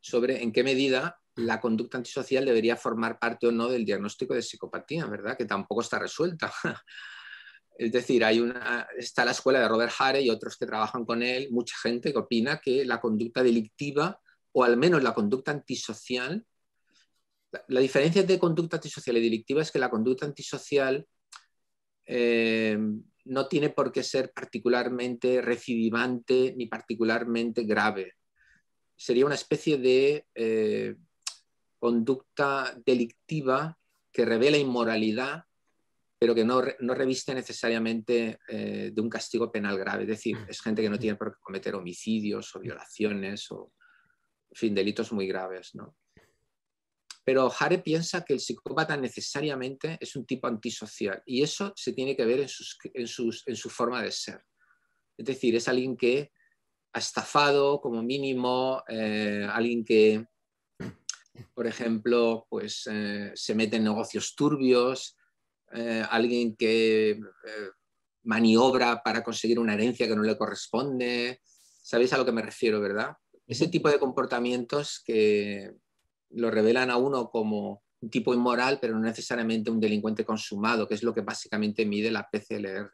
[0.00, 4.42] sobre en qué medida la conducta antisocial debería formar parte o no del diagnóstico de
[4.42, 5.36] psicopatía, ¿verdad?
[5.36, 6.52] Que tampoco está resuelta.
[7.78, 11.22] Es decir, hay una, está la escuela de Robert Hare y otros que trabajan con
[11.22, 14.20] él, mucha gente que opina que la conducta delictiva,
[14.52, 16.44] o al menos la conducta antisocial,
[17.68, 21.06] la, diferencia entre conducta antisocial y delictiva es que la conducta antisocial
[22.06, 22.78] eh,
[23.24, 28.14] no tiene por qué ser particularmente recidivante ni particularmente grave.
[28.96, 30.96] Sería una especie de eh,
[31.78, 33.78] conducta delictiva
[34.12, 35.44] que revela inmoralidad,
[36.22, 36.62] pero que no,
[36.94, 40.04] reviste necesariamente eh, de un castigo penal grave.
[40.04, 43.72] Es decir, es gente que no tiene por qué cometer homicidios o violaciones o,
[44.48, 45.72] en fin, delitos muy graves.
[47.24, 52.14] Pero Hare piensa que el psicópata necesariamente es un tipo antisocial y eso se tiene
[52.14, 52.48] que ver en,
[52.94, 54.44] en su forma de ser.
[55.18, 56.30] Es decir, es alguien que
[56.92, 60.24] ha estafado como mínimo, eh, alguien que,
[61.52, 65.16] por ejemplo, pues, eh, se mete en negocios turbios,
[65.74, 67.20] eh, alguien que
[68.24, 71.40] maniobra para conseguir una herencia que no le corresponde.
[71.82, 73.16] ¿Sabéis a lo que me refiero, verdad?
[73.46, 75.72] Ese tipo de comportamientos que
[76.30, 80.94] lo revelan a uno como un tipo inmoral, pero no necesariamente un delincuente consumado, que
[80.94, 82.90] es lo que básicamente mide la PCLR.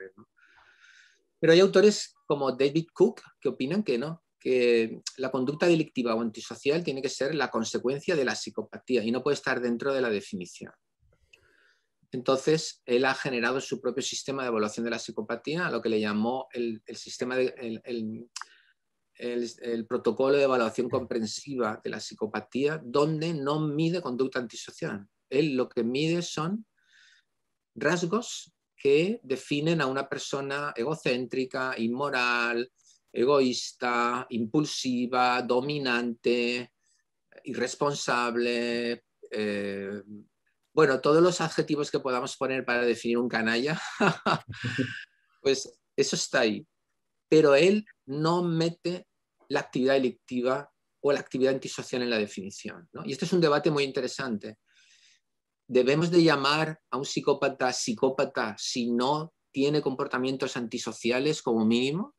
[1.40, 6.20] Pero hay autores como David Cook que opinan que no, que la conducta delictiva o
[6.20, 10.00] antisocial tiene que ser la consecuencia de la psicopatía y no puede estar dentro de
[10.00, 10.72] la definición.
[12.10, 15.90] Entonces, él ha generado su propio sistema de evaluación de la psicopatía, a lo que
[15.90, 17.82] le llamó el, sistema el,
[19.18, 25.06] el, protocolo de evaluación comprensiva de la psicopatía, donde no mide conducta antisocial.
[25.28, 26.64] Él lo que mide son
[27.74, 32.70] rasgos que definen a una persona egocéntrica, inmoral,
[33.12, 36.72] egoísta, impulsiva, dominante,
[37.44, 39.04] irresponsable.
[39.30, 40.02] Eh,
[40.78, 43.80] bueno, todos los adjetivos que podamos poner para definir un canalla,
[45.42, 46.64] pues eso está ahí.
[47.28, 49.08] Pero él no mete
[49.48, 52.88] la actividad delictiva o la actividad antisocial en la definición.
[53.04, 54.58] Y este es un debate muy interesante
[55.68, 62.14] debemos de llamar a un psicópata psicópata si no tiene comportamientos antisociales como mínimo.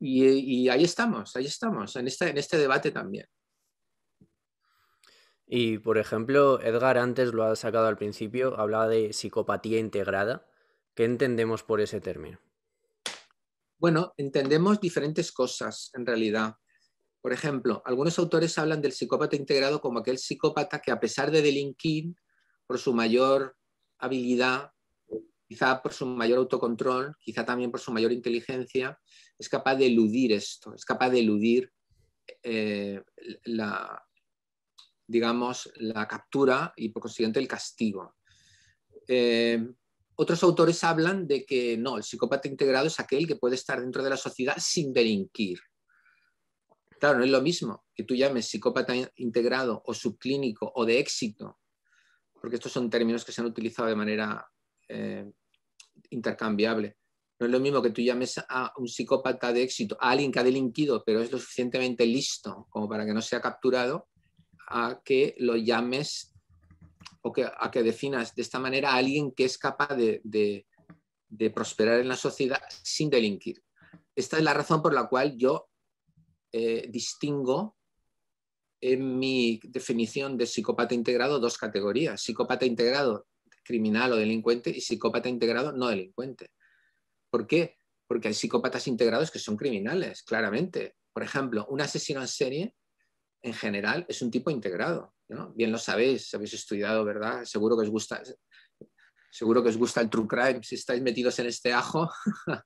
[0.00, 3.26] Y, ahí estamos, ahí estamos, en este, en este debate también.
[5.50, 10.46] Y por ejemplo, Edgar antes lo ha sacado al principio, hablaba de psicopatía integrada.
[10.94, 12.38] ¿Qué entendemos por ese término?
[13.78, 16.56] Bueno, entendemos diferentes cosas en realidad.
[17.22, 21.40] Por ejemplo, algunos autores hablan del psicópata integrado como aquel psicópata que a pesar de
[21.40, 22.14] delinquir,
[22.66, 23.56] por su mayor
[23.98, 24.72] habilidad,
[25.46, 28.98] quizá por su mayor autocontrol, quizá también por su mayor inteligencia,
[29.38, 31.72] es capaz de eludir esto, es capaz de eludir
[32.42, 33.02] eh,
[33.44, 34.07] la,
[35.08, 38.14] digamos, la captura y por consiguiente el castigo.
[39.08, 39.66] Eh,
[40.16, 44.02] otros autores hablan de que no, el psicópata integrado es aquel que puede estar dentro
[44.02, 45.58] de la sociedad sin delinquir.
[47.00, 51.58] Claro, no es lo mismo que tú llames psicópata integrado o subclínico o de éxito,
[52.40, 54.46] porque estos son términos que se han utilizado de manera
[54.88, 55.30] eh,
[56.10, 56.96] intercambiable.
[57.38, 60.40] No es lo mismo que tú llames a un psicópata de éxito, a alguien que
[60.40, 64.08] ha delinquido, pero es lo suficientemente listo como para que no sea capturado,
[64.68, 66.34] a que lo llames
[67.22, 70.20] o que, a que definas de esta manera a alguien que es capaz de,
[71.28, 73.62] de prosperar en la sociedad sin delinquir.
[74.14, 75.68] Esta es la razón por la cual yo
[76.52, 77.76] eh, distingo
[78.80, 82.20] en mi definición de psicópata integrado dos categorías.
[82.22, 83.26] Psicópata integrado
[83.64, 86.50] criminal o delincuente y psicópata integrado no delincuente.
[87.30, 87.76] ¿Por qué?
[88.06, 90.96] Porque hay psicópatas integrados que son criminales, claramente.
[91.12, 92.74] Por ejemplo, un asesino en serie
[93.42, 95.14] en general, es un tipo integrado.
[95.28, 95.52] ¿no?
[95.54, 97.44] Bien lo sabéis, habéis estudiado, ¿verdad?
[97.44, 98.22] Seguro que os gusta,
[99.30, 102.10] seguro que os gusta el true crime si estáis metidos en este ajo.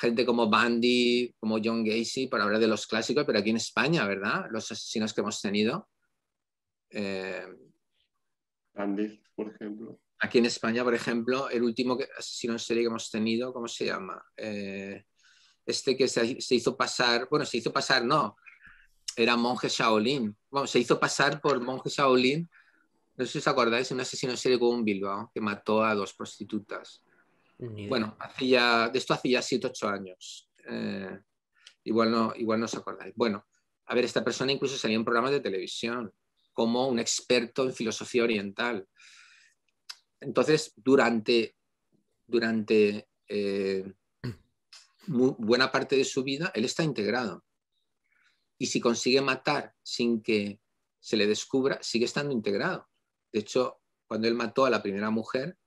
[0.00, 4.06] Gente como Bandy, como John Gacy, por hablar de los clásicos, pero aquí en España,
[4.06, 4.46] ¿verdad?
[4.50, 5.88] Los asesinos que hemos tenido.
[6.90, 7.46] Eh,
[8.74, 10.00] Bandy, por ejemplo.
[10.18, 13.86] Aquí en España, por ejemplo, el último asesino en serie que hemos tenido, ¿cómo se
[13.86, 14.24] llama?
[14.36, 15.04] Eh,
[15.66, 18.36] este que se, hizo pasar, bueno, se hizo pasar, no,
[19.16, 20.36] era monje Shaolin.
[20.50, 22.48] Bueno, se hizo pasar por monje Shaolin.
[23.16, 25.94] No sé si os acordáis, un asesino en serie con un Bilbao que mató a
[25.94, 27.04] dos prostitutas.
[27.58, 30.50] Bueno, hacía, de esto hacía 7, 8 años.
[30.68, 31.20] Eh,
[31.84, 33.14] igual, no, igual no os acordáis.
[33.14, 33.46] Bueno,
[33.86, 36.12] a ver, esta persona incluso salía en programas de televisión
[36.52, 38.86] como un experto en filosofía oriental.
[40.20, 41.56] Entonces, durante,
[42.26, 43.92] durante eh,
[45.06, 47.44] buena parte de su vida, él está integrado.
[48.62, 50.60] Y si consigue matar sin que
[51.00, 52.88] se le descubra, sigue estando integrado.
[53.32, 55.58] De hecho, cuando él mató a la primera mujer,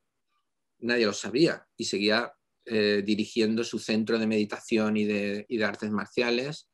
[0.79, 2.33] nadie lo sabía y seguía
[2.63, 6.69] eh, dirigiendo su centro de meditación y de, artes marciales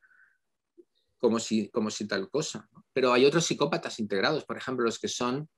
[1.18, 2.68] como si, como si tal cosa.
[2.92, 5.50] Pero hay otros psicópatas integrados, por ejemplo, los que son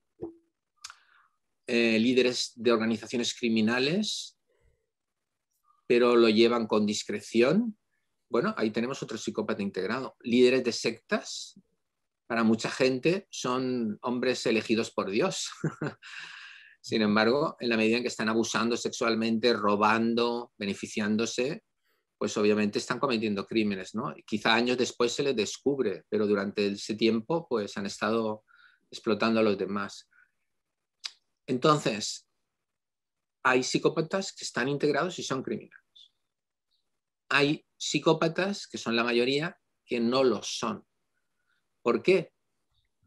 [1.67, 4.39] eh, líderes de organizaciones criminales
[5.87, 7.77] pero lo llevan con discreción.
[8.35, 10.17] Bueno, ahí tenemos otro psicópata integrado.
[10.23, 11.55] Líderes de sectas,
[12.27, 15.51] para mucha gente, son hombres elegidos por Dios.
[16.81, 21.63] Sin embargo, en la medida en que están abusando sexualmente, robando, beneficiándose,
[22.19, 24.13] pues obviamente están cometiendo crímenes, ¿no?
[24.27, 28.43] Quizá años después se les descubre, pero durante ese tiempo pues han estado
[28.91, 30.11] explotando a los demás.
[31.47, 32.27] Entonces,
[33.45, 35.85] hay psicópatas que están integrados y son criminales.
[37.29, 40.87] Hay psicópatas, que son la mayoría, que no lo son.
[41.83, 42.33] ¿Por qué?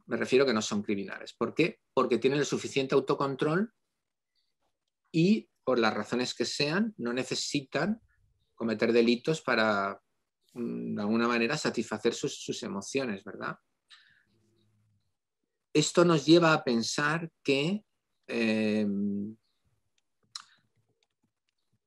[0.06, 1.34] Me refiero que no son criminales.
[1.34, 1.82] ¿Por qué?
[1.94, 3.74] Porque tienen el suficiente autocontrol
[5.12, 8.00] y, por las razones que sean, no necesitan
[8.54, 10.00] cometer delitos para,
[10.54, 13.58] mm, de alguna manera, satisfacer sus, emociones, ¿verdad?
[15.74, 17.84] Esto nos lleva a pensar que
[18.28, 19.36] em,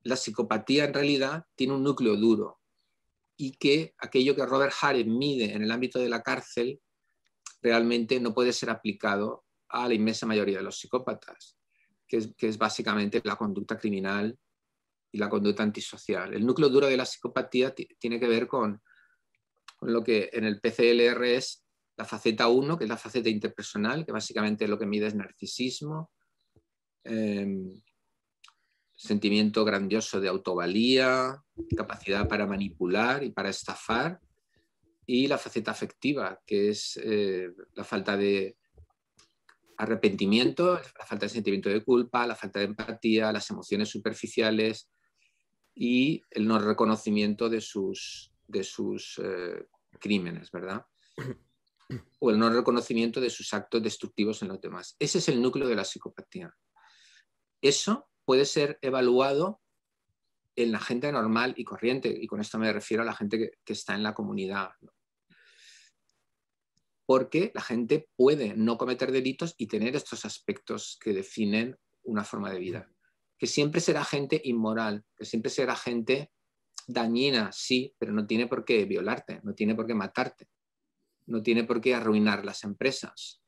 [0.03, 2.60] la psicopatía en realidad tiene un núcleo duro
[3.41, 6.79] y que aquello que Robert Harris mide en el ámbito de la cárcel
[7.63, 11.57] realmente no puede ser aplicado a la inmensa mayoría de los psicópatas,
[12.07, 14.39] que es, básicamente la conducta criminal
[15.11, 16.35] y la conducta antisocial.
[16.35, 18.83] El núcleo duro de la psicopatía tiene que ver con,
[19.81, 21.65] lo que en el PCLR es
[21.97, 26.13] la faceta 1, que es la faceta interpersonal, que básicamente lo que mide es narcisismo,
[27.05, 27.81] em,
[29.01, 31.43] sentimiento grandioso de autovalía,
[31.75, 34.21] capacidad para manipular y para estafar,
[35.07, 38.59] y la faceta afectiva, que es eh, la falta de
[39.79, 44.91] arrepentimiento, la falta de sentimiento de culpa, la falta de empatía, las emociones superficiales
[45.75, 49.67] y el no reconocimiento de sus, de sus eh,
[49.99, 50.85] crímenes, ¿verdad?
[52.19, 54.95] O el no reconocimiento de sus actos destructivos en los demás.
[54.99, 56.55] Ese es el núcleo de la psicopatía.
[57.63, 59.61] Eso puede ser evaluado
[60.55, 63.73] en la gente normal y corriente, y con esto me refiero a la gente que,
[63.73, 64.71] está en la comunidad.
[67.07, 72.53] Porque la gente puede no cometer delitos y tener estos aspectos que definen una forma
[72.53, 72.89] de vida.
[73.37, 76.31] Que siempre será gente inmoral, que siempre será gente
[76.87, 80.47] dañina, sí, pero no tiene por qué violarte, no tiene por qué matarte,
[81.27, 83.43] no tiene por qué arruinar las empresas.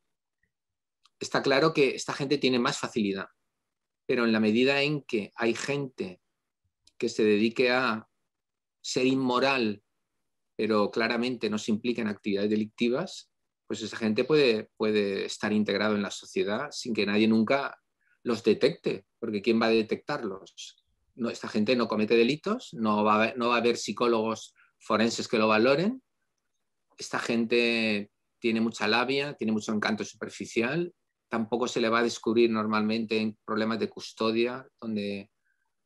[1.21, 3.29] Está claro que esta gente tiene más facilidad
[4.05, 6.21] pero en la medida en que hay gente
[6.97, 8.07] que se dedique a
[8.81, 9.81] ser inmoral,
[10.55, 13.31] pero claramente no se implica en actividades delictivas,
[13.67, 17.77] pues esa gente puede, puede estar integrado en la sociedad sin que nadie nunca
[18.23, 20.83] los detecte, porque ¿quién va a detectarlos?
[21.31, 25.37] Esta gente no comete delitos, no va, a, no va a haber psicólogos forenses que
[25.37, 26.01] lo valoren,
[26.97, 30.93] esta gente tiene mucha labia, tiene mucho encanto superficial
[31.33, 35.31] tampoco se le va a descubrir normalmente en problemas de custodia, donde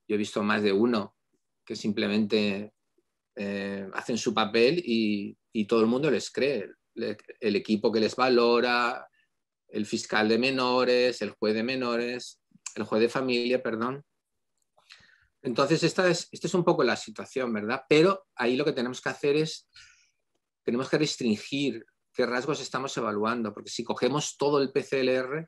[0.05, 1.15] yo he visto más de uno
[1.65, 2.73] que simplemente
[3.33, 6.69] eh, hacen su papel y, todo el mundo les cree.
[6.95, 9.07] el equipo que les valora,
[9.69, 12.41] el fiscal de menores, el juez de menores,
[12.75, 14.03] el juez de familia, perdón.
[15.41, 17.83] Entonces, esta es, esta es un poco la situación, ¿verdad?
[17.87, 19.69] Pero ahí lo que tenemos que hacer es,
[20.65, 21.85] tenemos que restringir
[22.17, 25.47] qué rasgos estamos evaluando, porque si cogemos todo el PCLR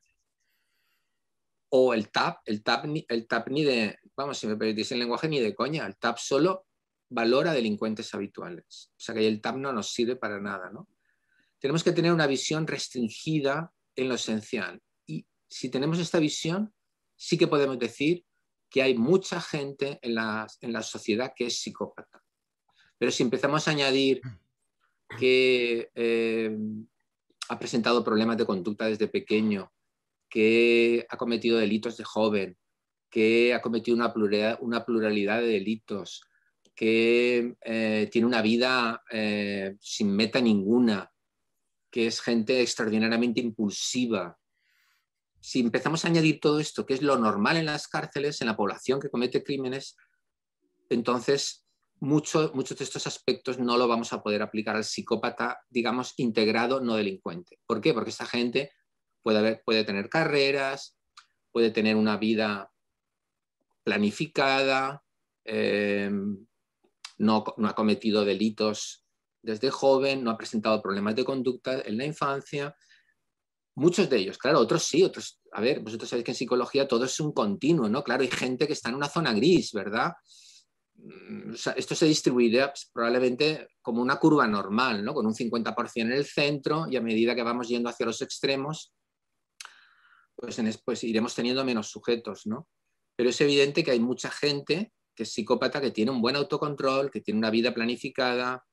[1.71, 5.27] o el TAP, el TAP, el TAP ni de, vamos, si me permitís el lenguaje,
[5.27, 6.67] ni de coña, el TAP solo
[7.09, 8.91] valora delincuentes habituales.
[8.91, 10.87] O sea que el TAP no nos sirve para nada, ¿no?
[11.59, 14.79] tenemos que tener una visión restringida en lo esencial.
[15.07, 16.73] Y si tenemos esta visión,
[17.15, 18.23] sí que podemos decir
[18.69, 22.23] que hay mucha gente en la, en la sociedad que es psicópata.
[22.99, 24.21] Pero si empezamos a añadir
[25.17, 26.57] que eh,
[27.49, 29.71] ha presentado problemas de conducta desde pequeño,
[30.29, 32.57] que ha cometido delitos de joven,
[33.09, 34.13] que ha cometido una
[34.85, 36.21] pluralidad, de delitos,
[36.75, 41.11] que eh, tiene una vida eh, sin meta ninguna,
[41.89, 44.37] que es gente extraordinariamente impulsiva.
[45.41, 48.55] Si empezamos a añadir todo esto, que es lo normal en las cárceles, en la
[48.55, 49.97] población que comete crímenes,
[50.89, 51.65] entonces
[52.01, 56.95] muchos de estos aspectos no lo vamos a poder aplicar al psicópata, digamos, integrado, no
[56.95, 57.59] delincuente.
[57.65, 57.93] ¿Por qué?
[57.93, 58.71] Porque esta gente
[59.21, 60.97] puede, puede tener carreras,
[61.51, 62.71] puede tener una vida
[63.83, 65.03] planificada,
[65.45, 66.11] eh,
[67.17, 69.05] no, no, ha cometido delitos
[69.41, 72.75] desde joven, no ha presentado problemas de conducta en la infancia.
[73.75, 77.05] Muchos de ellos, claro, otros sí, otros, a ver, vosotros sabéis que en psicología todo
[77.05, 78.03] es un continuo, ¿no?
[78.03, 80.13] Claro, hay gente que está en una zona gris, ¿verdad?
[81.01, 85.13] Mm, esto se distribuiría pues, probablemente como una curva normal, ¿no?
[85.13, 88.93] con un 50% en el centro y a medida que vamos yendo hacia los extremos,
[90.35, 92.45] pues, pues, iremos teniendo menos sujetos.
[92.45, 92.67] ¿no?
[93.15, 97.11] Pero es evidente que hay mucha gente que es psicópata, que tiene un buen autocontrol,
[97.11, 98.63] que tiene una vida planificada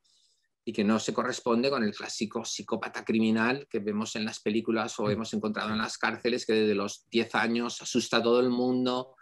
[0.64, 4.98] y que no se corresponde con el clásico psicópata criminal que vemos en las películas
[4.98, 5.10] o mm.
[5.10, 9.16] hemos encontrado en las cárceles, que desde los 10 años asusta a todo el mundo,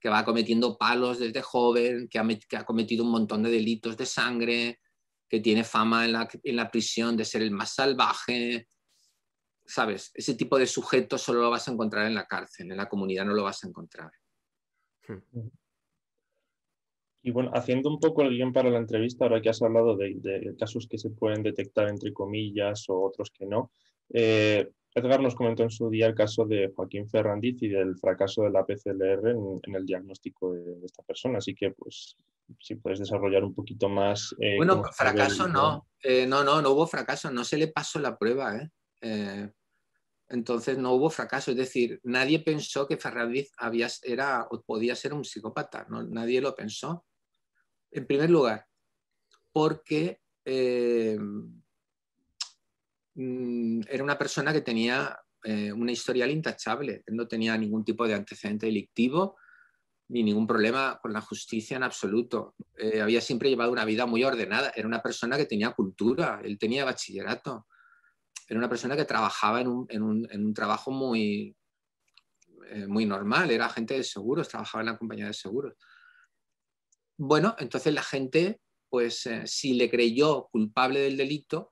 [0.00, 4.80] que va cometiendo palos desde joven, que ha, cometido un montón de delitos de sangre,
[5.28, 8.66] que tiene fama en la, prisión de ser el más salvaje.
[9.64, 10.10] ¿Sabes?
[10.14, 13.26] Ese tipo de sujeto solo lo vas a encontrar en la cárcel, en la comunidad
[13.26, 14.10] no lo vas a encontrar.
[15.06, 15.48] Hmm.
[17.22, 20.54] Y bueno, haciendo un poco el guion para la entrevista, ahora que has hablado de,
[20.58, 23.70] casos que se pueden detectar entre comillas o otros que no,
[24.08, 28.42] eh, Edgar nos comentó en su día el caso de Joaquín Ferrandiz y del fracaso
[28.42, 29.30] de la PCLR
[29.62, 31.38] en, el diagnóstico de, esta persona.
[31.38, 32.16] Así que, pues,
[32.58, 34.34] si puedes desarrollar un poquito más.
[34.40, 35.86] Eh, bueno, fracaso no.
[36.02, 37.30] Eh, no, no, no hubo fracaso.
[37.30, 38.56] No se le pasó la prueba.
[38.56, 39.52] ¿eh?
[40.28, 41.52] entonces, no hubo fracaso.
[41.52, 45.86] Es decir, nadie pensó que Ferrandiz había, era o podía ser un psicópata.
[45.88, 46.02] ¿no?
[46.02, 47.06] Nadie lo pensó.
[47.92, 48.66] En primer lugar,
[49.52, 50.20] porque
[53.20, 55.14] Mm, era una persona que tenía
[55.44, 57.04] eh, una historial intachable.
[57.08, 59.36] no tenía ningún tipo de antecedente delictivo
[60.08, 62.54] ni ningún problema con la justicia en absoluto.
[62.78, 64.72] Eh, había siempre llevado una vida muy ordenada.
[64.74, 67.66] Era una persona que tenía cultura, él tenía bachillerato.
[68.48, 71.54] Era una persona que trabajaba en un, trabajo muy,
[72.70, 73.50] eh, muy normal.
[73.50, 75.74] Era agente de seguros, trabajaba en la compañía de seguros.
[77.18, 81.68] Bueno, entonces la gente, pues si le creyó culpable del delito,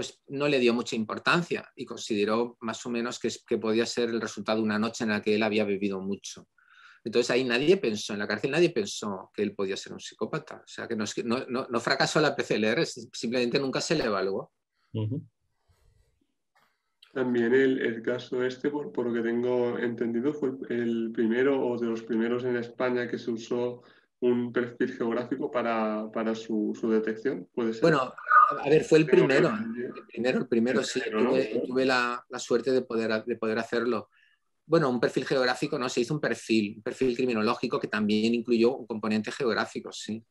[0.00, 4.08] pues no le dio mucha importancia y consideró más o menos que, que podía ser
[4.08, 6.48] el resultado de una noche en la que él había bebido mucho.
[7.04, 10.62] Entonces ahí nadie pensó, en la cárcel nadie pensó que él podía ser un psicópata.
[10.64, 11.04] O sea que no,
[11.50, 14.50] no, no, fracasó la PCLR, simplemente nunca se le evaluó.
[17.12, 21.88] También el, caso este, por, por, lo que tengo entendido, fue el primero o de
[21.88, 23.82] los primeros en España que se usó
[24.20, 27.48] un perfil geográfico para, para su, su, detección.
[27.54, 27.82] ¿Puede ser?
[27.82, 28.12] Bueno,
[28.58, 29.48] a ver, fue el primero.
[29.48, 31.00] El primero, el primero, sí.
[31.66, 34.10] Tuve, la, suerte de poder, de poder hacerlo.
[34.66, 38.76] Bueno, un perfil geográfico, no, se hizo un perfil, un perfil criminológico que también incluyó
[38.76, 40.22] un componente geográfico, sí.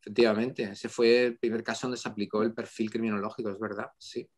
[0.00, 4.28] Efectivamente, ese fue el primer caso donde se aplicó el perfil criminológico, es verdad, sí.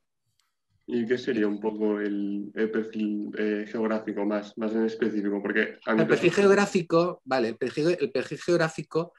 [0.86, 5.40] ¿Y qué sería un poco el, perfil eh, geográfico más, más en específico?
[5.40, 9.14] Porque el perfil geográfico, vale, el perfil, el perfil geográfico,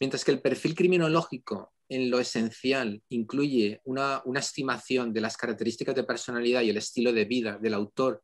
[0.00, 6.04] mientras que el perfil criminológico en lo esencial incluye una, estimación de las características de
[6.04, 8.22] personalidad y el estilo de vida del autor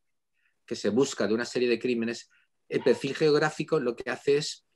[0.66, 2.30] que se busca de una serie de crímenes,
[2.68, 4.66] el perfil geográfico lo que hace es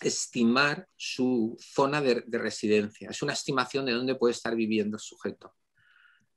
[0.00, 3.10] estimar su zona de, residencia.
[3.10, 5.54] Es una estimación de dónde puede estar viviendo el sujeto.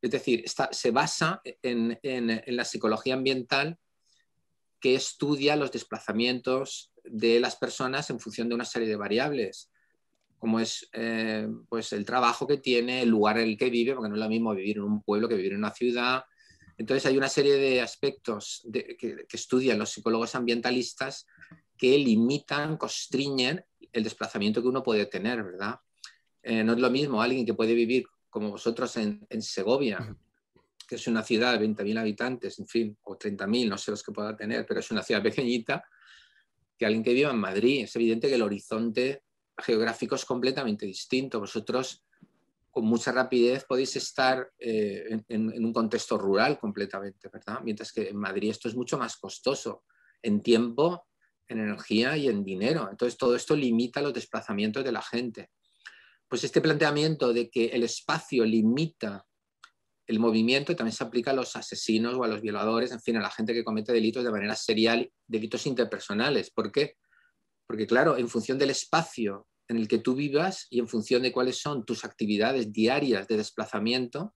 [0.01, 1.99] Es decir, se basa en,
[2.47, 3.77] la psicología ambiental
[4.79, 9.69] que estudia los desplazamientos de las personas en función de una serie de variables
[10.39, 14.07] como es eh, pues el trabajo que tiene, el lugar en el que vive, porque
[14.07, 16.23] no es lo mismo vivir en un pueblo que vivir en una ciudad.
[16.77, 21.27] Entonces hay una serie de aspectos que, estudian los psicólogos ambientalistas
[21.77, 25.75] que limitan, constriñen el desplazamiento que uno puede tener, ¿verdad?
[26.41, 30.15] Eh, no es lo mismo alguien que puede vivir como vosotros en, en Segovia,
[30.87, 34.11] que es una ciudad de 20.000 habitantes, en fin, o 30.000, no sé los que
[34.11, 35.83] pueda tener, pero es una ciudad pequeñita,
[36.77, 37.83] que alguien que viva en Madrid.
[37.83, 39.23] Es evidente que el horizonte
[39.57, 41.39] geográfico es completamente distinto.
[41.39, 42.05] Vosotros
[42.71, 47.59] con mucha rapidez podéis estar eh, en, un contexto rural completamente, ¿verdad?
[47.63, 49.83] Mientras que en Madrid esto es mucho más costoso
[50.21, 51.07] en tiempo,
[51.47, 52.87] en energía y en dinero.
[52.89, 55.49] Entonces todo esto limita los desplazamientos de la gente.
[56.29, 59.25] Pues este planteamiento de que el espacio limita
[60.09, 63.21] el movimiento también se aplica a los asesinos o a los violadores, en fin, a
[63.21, 66.49] la gente que comete delitos de manera serial, delitos interpersonales.
[66.49, 66.95] ¿Por qué?
[67.67, 71.31] Porque claro, en función del espacio en el que tú vivas y en función de
[71.31, 74.33] cuáles son tus actividades diarias de desplazamiento,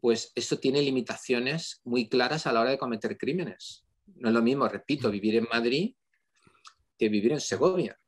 [0.00, 3.84] pues eso tiene limitaciones muy claras a la hora de cometer crímenes.
[4.06, 5.96] No es lo mismo, repito, vivir en Madrid
[6.96, 7.98] que vivir en Segovia.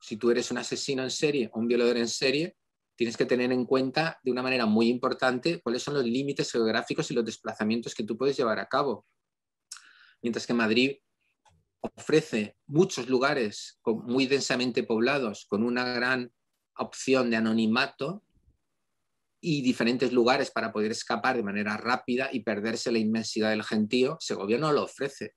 [0.00, 2.56] Si tú eres un asesino en serie o un violador en serie,
[2.96, 7.10] tienes que tener en cuenta de una manera muy importante cuáles son los límites geográficos
[7.10, 9.06] y los desplazamientos que tú puedes llevar a cabo.
[10.22, 10.96] Mientras que Madrid
[11.80, 16.32] ofrece muchos lugares muy densamente poblados con una gran
[16.78, 18.24] opción de anonimato
[19.40, 24.16] y diferentes lugares para poder escapar de manera rápida y perderse la inmensidad del gentío,
[24.20, 25.34] Segovia no lo ofrece.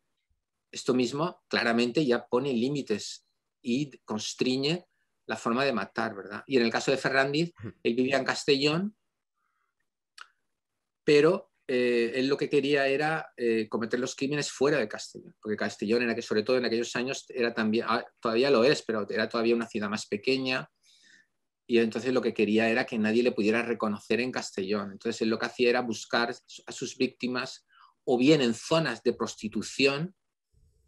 [0.72, 3.26] Esto mismo claramente ya pone límites
[3.62, 4.86] y constriñe
[5.26, 6.44] la forma de matar, ¿verdad?
[6.48, 7.54] Y en el caso de Ferrandiz,
[7.84, 8.96] él vivía en Castellón,
[11.04, 15.56] pero eh, él lo que quería era eh, cometer los crímenes fuera de Castellón, porque
[15.56, 19.08] Castellón, era que, sobre todo en aquellos años, era también, ah, todavía lo es, pero
[19.08, 20.68] era todavía una ciudad más pequeña,
[21.70, 24.94] y entonces lo que quería era que nadie le pudiera reconocer en Castellón.
[24.94, 26.36] Entonces él lo que hacía era buscar
[26.66, 27.68] a sus víctimas
[28.06, 30.16] o bien en zonas de prostitución,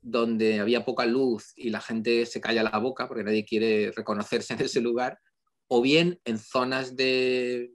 [0.01, 4.53] donde había poca luz y la gente se calla la boca porque nadie quiere reconocerse
[4.53, 5.19] en ese lugar,
[5.67, 7.73] o bien en zonas de,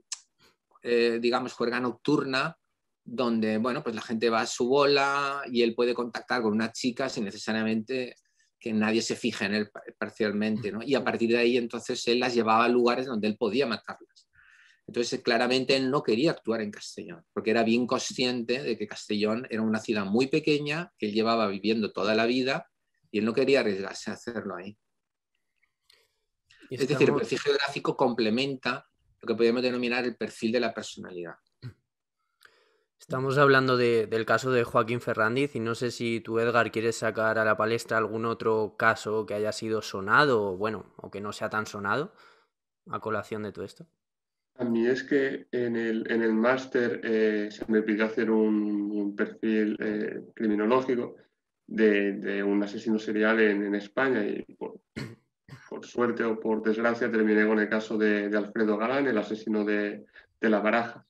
[0.83, 2.59] eh, digamos, juerga nocturna,
[3.05, 6.73] donde bueno, pues la gente va a su bola y él puede contactar con una
[6.73, 8.17] chica sin necesariamente
[8.59, 10.83] que nadie se fije en él parcialmente, ¿no?
[10.83, 14.26] Y a partir de ahí entonces él las llevaba a lugares donde él podía matarlas.
[14.87, 19.47] Entonces claramente él no quería actuar en Castellón, porque era bien consciente de que Castellón
[19.51, 22.71] era una ciudad muy pequeña, que él llevaba viviendo toda la vida
[23.11, 24.79] y él no quería arriesgarse a hacerlo ahí.
[26.71, 28.87] Es decir, el perfil geográfico complementa
[29.21, 31.35] lo que podríamos denominar el perfil de la personalidad.
[32.99, 37.39] Estamos hablando del caso de Joaquín Ferrandiz y no sé si tú, Edgar, quieres sacar
[37.39, 41.33] a la palestra algún otro caso que haya sido sonado o, bueno, o que no
[41.33, 42.13] sea tan sonado
[42.91, 43.87] a colación de todo esto.
[44.59, 49.15] A mí es que en el, en el máster eh, se me pidió hacer un,
[49.17, 51.17] perfil eh, criminológico
[51.67, 54.81] de, un asesino serial en, España y por,
[55.83, 60.05] suerte o por desgracia terminé con el caso de, Alfredo Galán, el asesino de,
[60.41, 61.07] de La Baraja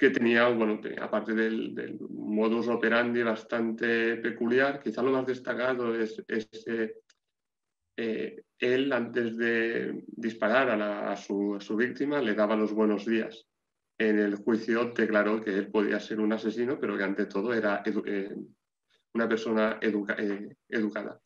[0.00, 6.24] que tenía, bueno, aparte del, modus operandi bastante peculiar, quizá lo más destacado es,
[8.00, 13.46] eh, él antes de disparar a, su, víctima le daba los buenos días.
[13.98, 17.82] En el juicio declaró que él podía ser un asesino, pero que ante todo era
[17.84, 18.34] eh,
[19.14, 21.20] una persona eh, educada.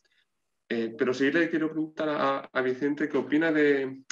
[0.68, 4.02] pero sí le quiero preguntar a, Vicente qué opina de,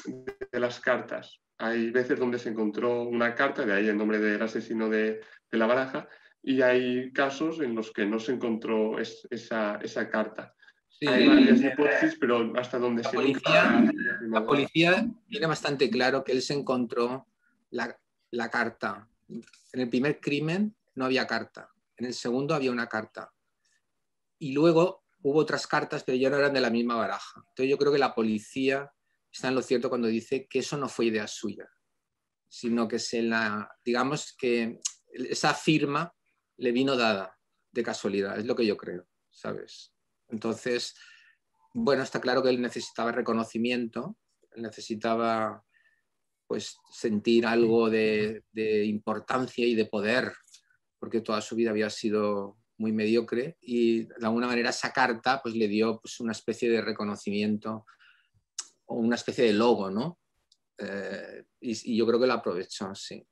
[0.53, 4.43] de las cartas hay veces donde se encontró una carta, de ahí el nombre del
[4.43, 5.21] asesino de,
[5.53, 6.09] la baraja,
[6.43, 9.79] y hay casos en los que no se encontró esa,
[10.11, 10.55] carta.
[11.09, 13.93] Hay varias hipótesis, pero hasta donde la se policía,
[14.23, 17.27] La policía tiene bastante claro que él se encontró
[17.71, 17.99] la,
[18.31, 19.09] la carta.
[19.29, 23.33] En el primer crimen no había carta, en el segundo había una carta.
[24.39, 27.41] Y luego hubo otras cartas, pero ya no eran de la misma baraja.
[27.49, 28.93] Entonces yo creo que la policía
[29.31, 31.69] está en lo cierto cuando dice que eso no fue idea suya,
[32.49, 34.79] sino que se la, digamos que
[35.13, 36.13] esa firma
[36.59, 37.39] le vino dada
[37.71, 39.92] de casualidad, es lo que yo creo, ¿sabes?
[40.33, 40.97] Entonces,
[41.73, 44.17] bueno, está claro que él necesitaba reconocimiento,
[44.57, 45.65] necesitaba
[46.49, 48.43] pues sentir algo de,
[48.85, 50.33] importancia y de poder,
[50.99, 55.55] porque toda su vida había sido muy mediocre y de alguna manera esa carta pues
[55.55, 57.87] le dio pues, una especie de reconocimiento
[58.87, 60.19] una especie de logo, ¿no?
[60.79, 63.27] Eh, y, yo creo que lo aprovechó, sí.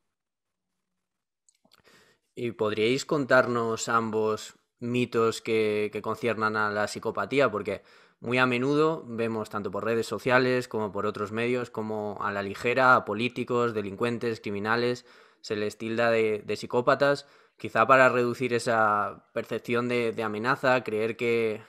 [2.34, 7.50] ¿Y podríais contarnos ambos mitos que, que conciernan a la psicopatía?
[7.50, 7.82] Porque
[8.20, 12.42] muy a menudo vemos, tanto por redes sociales como por otros medios, como a la
[12.42, 15.06] ligera a políticos, delincuentes, criminales,
[15.40, 17.26] se les tilda de, psicópatas,
[17.56, 21.62] quizá para reducir esa percepción de, amenaza, creer que,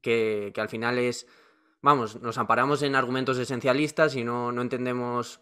[0.00, 1.28] que, al final es
[1.80, 5.40] vamos, nos amparamos en argumentos esencialistas y no, entendemos,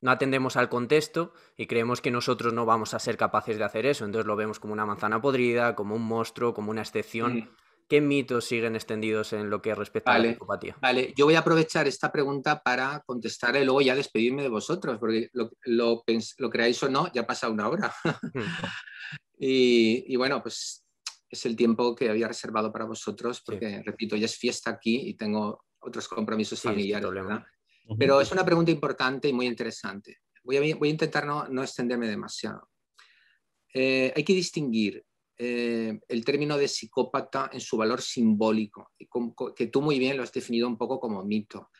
[0.00, 3.86] no atendemos al contexto y creemos que nosotros no vamos a ser capaces de hacer
[3.86, 4.04] eso.
[4.04, 7.50] Entonces lo vemos como una manzana podrida, como un monstruo, como una excepción.
[7.88, 10.76] ¿Qué mitos siguen extendidos en lo que respecta a la psicopatía?
[10.80, 14.96] Vale, yo voy a aprovechar esta pregunta para contestar y luego ya despedirme de vosotros,
[14.98, 16.04] porque lo, lo,
[16.50, 17.92] creáis o no, ya pasa una hora.
[19.42, 19.42] Hmm.
[19.42, 20.84] y, bueno, pues
[21.28, 25.14] es el tiempo que había reservado para vosotros, porque repito, ya es fiesta aquí y
[25.14, 27.10] tengo otros compromisos familiares,
[27.98, 30.18] Pero es una pregunta importante y muy interesante.
[30.44, 32.70] Voy a, intentar no, no, extenderme demasiado.
[33.72, 35.04] Eh, hay que distinguir
[35.36, 38.92] eh, el término de psicópata en su valor simbólico,
[39.56, 41.70] que tú muy bien lo has definido un poco como mito.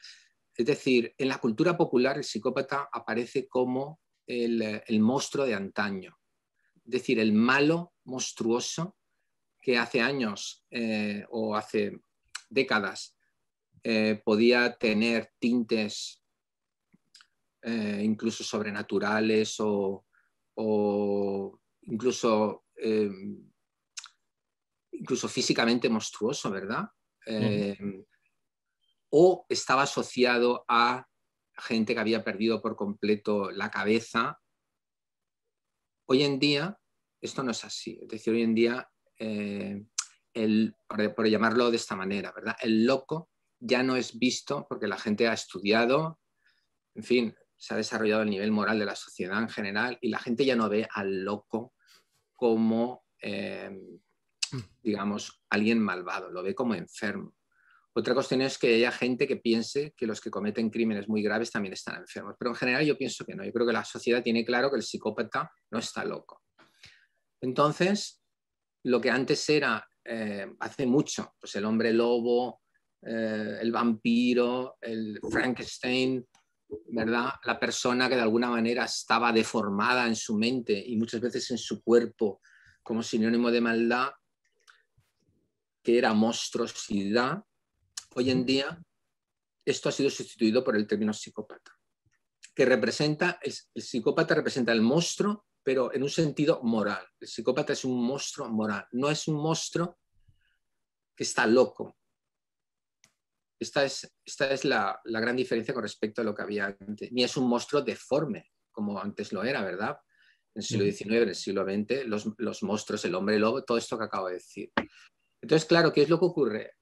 [0.57, 6.17] Es decir, en la cultura popular el psicópata aparece como el, monstruo de antaño,
[6.77, 8.97] es decir, el malo monstruoso
[9.61, 12.01] que hace años eh, o hace
[12.49, 13.17] décadas
[13.83, 16.18] eh, podía tener tintes
[17.62, 20.05] incluso sobrenaturales o,
[21.83, 22.64] incluso
[24.93, 26.85] incluso físicamente monstruoso, ¿verdad?
[27.26, 27.76] Eh,
[29.11, 31.07] o estaba asociado a
[31.57, 34.41] gente que había perdido por completo la cabeza.
[36.07, 36.78] Hoy en día
[37.20, 37.99] esto no es así.
[38.01, 39.85] Es decir, hoy en día, eh,
[40.33, 42.57] el, por, llamarlo de esta manera, ¿verdad?
[42.61, 43.30] El loco
[43.61, 46.19] ya no es visto porque la gente ha estudiado,
[46.95, 50.19] en fin, se ha desarrollado el nivel moral de la sociedad en general y la
[50.19, 51.75] gente ya no ve al loco
[52.35, 53.71] como eh,
[54.83, 57.35] digamos, alguien malvado, lo ve como enfermo.
[57.93, 61.51] Otra cuestión es que haya gente que piense que los que cometen crímenes muy graves
[61.51, 63.45] también están enfermos, pero en general yo pienso que no.
[63.45, 66.43] Yo creo que la sociedad tiene claro que el psicópata no está loco.
[67.41, 68.23] Entonces,
[68.85, 72.63] lo que antes era, eh, hace mucho, pues el hombre lobo,
[73.03, 76.27] eh, el vampiro, el Frankenstein,
[76.89, 77.31] ¿verdad?
[77.45, 81.59] La persona que de alguna manera estaba deformada en su mente y muchas veces en
[81.59, 82.41] su cuerpo
[82.83, 84.11] como sinónimo de maldad,
[85.83, 87.43] que era monstruosidad,
[88.15, 88.83] hoy en día
[89.65, 91.73] esto ha sido sustituido por el término psicópata,
[92.55, 97.07] que representa, el, psicópata representa el monstruo, pero en un sentido moral.
[97.21, 99.99] El psicópata es un monstruo moral, no es un monstruo
[101.15, 101.97] que está loco.
[103.61, 107.13] Esta es, esta es la, gran diferencia con respecto a lo que había antes.
[107.13, 109.99] Ni es un monstruo deforme, como antes lo era, ¿verdad?
[110.55, 113.77] En el siglo XIX, en el siglo XX, los, los monstruos, el hombre lobo, todo
[113.77, 114.73] esto que acabo de decir.
[115.43, 116.73] Entonces, claro, ¿qué es lo que ocurre?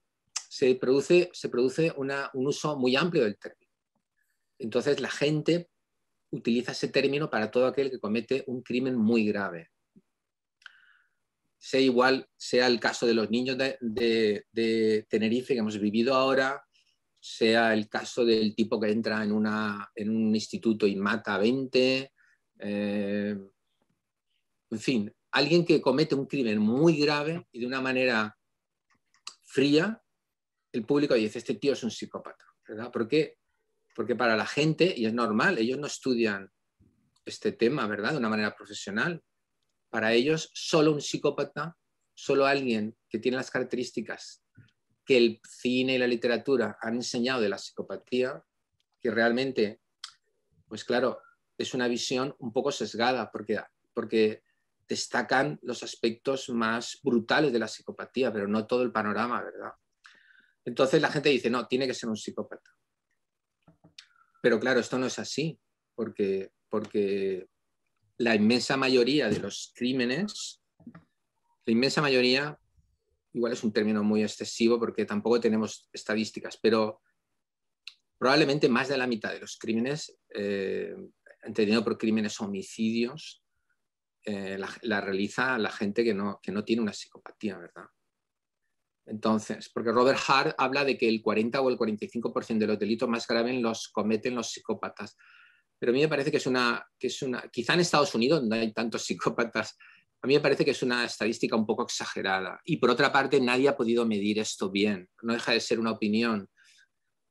[0.49, 3.72] Se produce, se produce un uso muy amplio del término.
[4.59, 5.68] Entonces, la gente
[6.31, 9.70] utiliza ese término para todo aquel que comete un crimen muy grave.
[11.59, 16.64] Sea igual, sea el caso de los niños de, Tenerife que hemos vivido ahora,
[17.21, 22.12] sea el caso del tipo que entra en, un instituto y mata a 20,
[22.61, 23.37] eh,
[24.71, 28.37] en fin, alguien que comete un crimen muy grave y de una manera
[29.43, 30.03] fría,
[30.73, 32.91] el público dice, este tío es un psicópata, ¿verdad?
[32.93, 33.39] ¿Por qué?
[33.95, 36.51] Porque para la gente, y es normal, ellos no estudian
[37.25, 38.12] este tema, ¿verdad?
[38.12, 39.23] De una manera profesional.
[39.91, 41.77] Para ellos, solo un psicópata,
[42.14, 44.43] solo alguien que tiene las características
[45.09, 48.44] que el cine y la literatura han enseñado de la psicopatía,
[49.00, 49.80] que realmente,
[50.68, 51.22] pues claro,
[51.56, 53.59] es una visión un poco sesgada, porque,
[53.94, 54.42] porque
[54.86, 59.72] destacan los aspectos más brutales de la psicopatía, pero no todo el panorama, ¿verdad?
[60.66, 62.70] Entonces la gente dice, no, tiene que ser un psicópata.
[64.42, 65.59] Pero claro, esto no es así,
[65.94, 67.48] porque, porque
[68.18, 70.61] la inmensa mayoría de los crímenes,
[71.64, 72.61] la inmensa mayoría,
[73.33, 77.01] igual es un término muy excesivo porque tampoco tenemos estadísticas, pero
[78.18, 80.95] probablemente más de la mitad de los crímenes, eh,
[81.43, 83.43] entendido por crímenes homicidios,
[84.24, 87.87] eh, la, realiza la gente que no, que no tiene una psicopatía, ¿verdad?
[89.07, 93.09] Entonces, porque Robert Hart habla de que el 40 o el 45% de los delitos
[93.09, 95.16] más graves los cometen los psicópatas.
[95.79, 98.45] Pero a mí me parece que es una, que es una, quizá en Estados Unidos
[98.45, 99.79] no hay tantos psicópatas,
[100.21, 102.61] a mí me parece que es una estadística un poco exagerada.
[102.64, 105.09] Y por otra parte, nadie ha podido medir esto bien.
[105.23, 106.49] No deja de ser una opinión.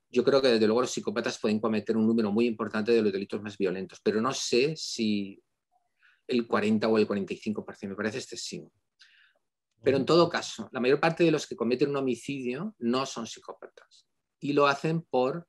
[0.09, 3.11] Yo creo que desde luego los psicópatas pueden cometer un número muy importante de los
[3.11, 5.41] delitos más violentos, pero no sé si
[6.27, 8.71] el 40 o el 45%, me parece excesivo.
[9.83, 13.27] Pero en todo caso, la mayor parte de los que cometen un homicidio no son
[13.27, 14.07] psicópatas
[14.39, 15.47] y lo hacen por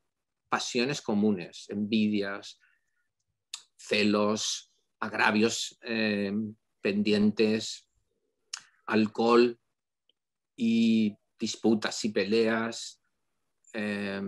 [0.48, 2.60] pasiones comunes, envidias,
[3.76, 6.32] celos, agravios eh,
[6.88, 7.86] pendientes,
[8.86, 9.60] alcohol
[10.56, 13.02] y disputas y peleas,
[13.74, 14.22] eh,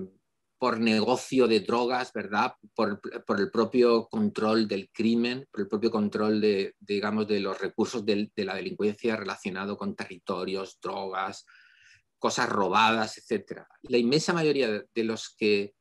[0.59, 2.53] por negocio de drogas, ¿verdad?
[2.75, 3.01] Por,
[3.39, 8.31] el propio control del crimen, por el propio control de, digamos, de los recursos de,
[8.37, 11.47] la delincuencia relacionado con territorios, drogas,
[12.19, 13.63] cosas robadas, etc.
[13.85, 15.73] La inmensa mayoría de los que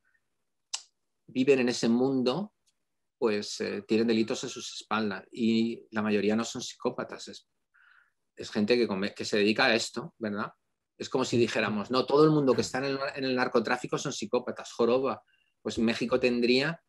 [1.27, 2.53] viven en ese mundo,
[3.19, 8.77] pues eh, tienen delitos a sus espaldas y la mayoría no son psicópatas, es, gente
[8.77, 10.53] que, que, se dedica a esto, ¿verdad?
[10.97, 14.71] Es como si dijéramos, no, todo el mundo que está en el, narcotráfico son psicópatas,
[14.71, 15.21] joroba.
[15.61, 16.81] Pues México tendría,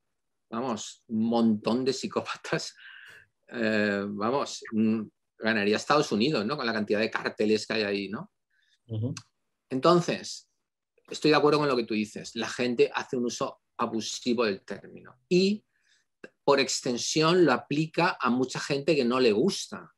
[0.48, 2.72] vamos, un montón de psicópatas,
[3.48, 5.02] eh, vamos, mm,
[5.38, 6.56] ganaría Estados Unidos, ¿no?
[6.56, 8.30] Con la cantidad de cárteles que hay ahí, ¿no?
[9.68, 10.48] Entonces,
[11.08, 14.62] estoy de acuerdo con lo que tú dices, la gente hace un uso abusivo del
[14.62, 15.64] término y
[16.50, 19.94] por extensión lo aplica a mucha gente que no le gusta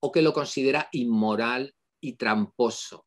[0.00, 3.06] o que lo considera inmoral y tramposo.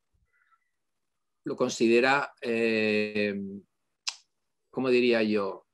[1.44, 3.38] Lo considera, eh,
[4.70, 5.66] ¿cómo diría yo?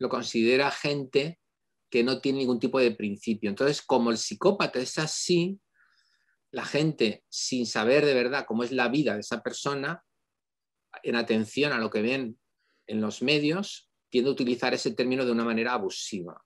[0.00, 1.38] Lo considera gente
[1.88, 3.48] que no tiene ningún tipo de principio.
[3.48, 5.60] Entonces, como el psicópata es así,
[6.50, 10.04] la gente, sin saber de verdad cómo es la vida de esa persona,
[11.04, 12.36] en atención a lo que ven
[12.88, 16.44] en los medios tiende a utilizar ese término de una manera abusiva.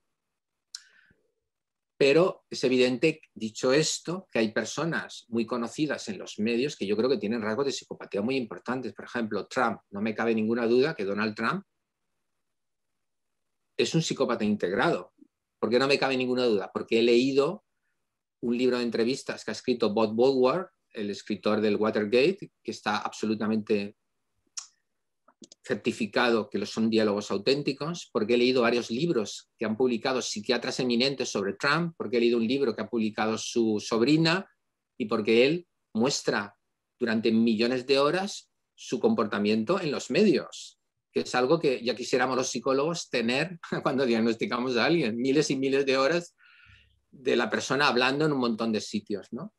[1.97, 6.95] Pero es evidente, dicho esto, que hay personas muy conocidas en los medios que yo
[6.95, 8.93] creo que tienen rasgos de psicopatía muy importantes.
[8.93, 9.81] Por ejemplo, Trump.
[9.89, 11.65] No me cabe ninguna duda que Donald Trump
[13.75, 15.13] es un psicópata integrado.
[15.59, 16.71] ¿Por qué no me cabe ninguna duda?
[16.73, 17.65] Porque he leído
[18.43, 22.99] un libro de entrevistas que ha escrito Bob Woodward, el escritor del Watergate, que está
[22.99, 23.97] absolutamente
[25.63, 31.29] certificado que son diálogos auténticos, porque he leído varios libros que han publicado psiquiatras eminentes
[31.29, 34.49] sobre Trump, porque he leído un libro que ha publicado su sobrina
[34.97, 36.55] y porque él muestra
[36.99, 40.79] durante millones de horas su comportamiento en los medios,
[41.11, 45.57] que es algo que ya quisiéramos los psicólogos tener cuando diagnosticamos a alguien, miles y
[45.57, 46.35] miles de horas
[47.11, 49.53] de la persona hablando en un montón de sitios, ¿no?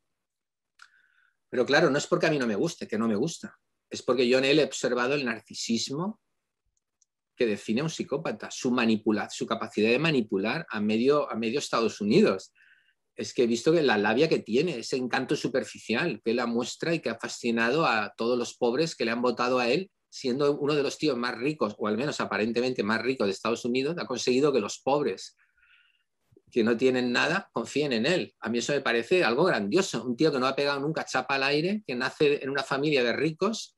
[1.49, 3.57] Pero claro, no es porque a mí no me guste, que no me gusta
[3.89, 6.19] es porque yo en él he observado el narcisismo
[7.35, 8.75] que define a un psicópata, su,
[9.47, 12.51] capacidad de manipular a medio, a medio Estados Unidos.
[13.15, 16.93] Es que he visto que la labia que tiene, ese encanto superficial que la muestra
[16.93, 20.57] y que ha fascinado a todos los pobres que le han votado a él, siendo
[20.59, 23.95] uno de los tíos más ricos, o al menos aparentemente más ricos de Estados Unidos,
[23.97, 25.37] ha conseguido que los pobres
[26.51, 28.35] que no tienen nada confíen en él.
[28.41, 30.03] A mí eso me parece algo grandioso.
[30.03, 33.03] Un tío que no ha pegado nunca chapa al aire, que nace en una familia
[33.03, 33.77] de ricos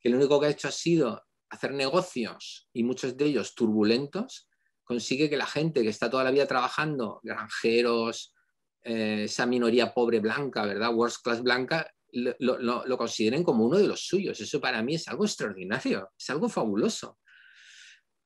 [0.00, 4.48] que lo único que ha hecho ha sido hacer negocios y muchos de ellos turbulentos,
[4.84, 8.34] consigue que la gente que está toda la vida trabajando, granjeros,
[8.82, 10.94] eh, esa minoría pobre blanca, ¿verdad?
[10.94, 14.40] Worst class blanca, lo, consideren como uno de los suyos.
[14.40, 17.18] Eso para mí es algo extraordinario, es algo fabuloso.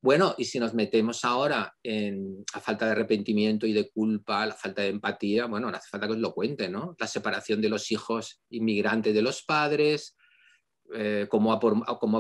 [0.01, 4.55] Bueno, y si nos metemos ahora en la falta de arrepentimiento y de culpa, la
[4.55, 6.97] falta de empatía, bueno, no hace falta que os lo cuente, ¿no?
[6.99, 10.17] La separación de los hijos inmigrantes de los padres,
[10.95, 11.61] eh, cómo, ha,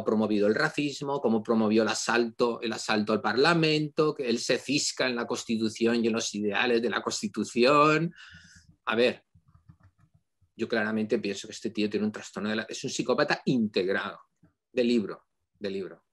[0.04, 5.06] promovido el racismo, cómo promovió el asalto, el asalto al Parlamento, que él se cisca
[5.06, 8.14] en la Constitución y en los ideales de la Constitución.
[8.86, 9.24] A ver,
[10.56, 12.62] yo claramente pienso que este tío tiene un trastorno de la...
[12.62, 14.20] Es un psicópata integrado,
[14.72, 15.26] de libro,
[15.58, 16.04] de libro.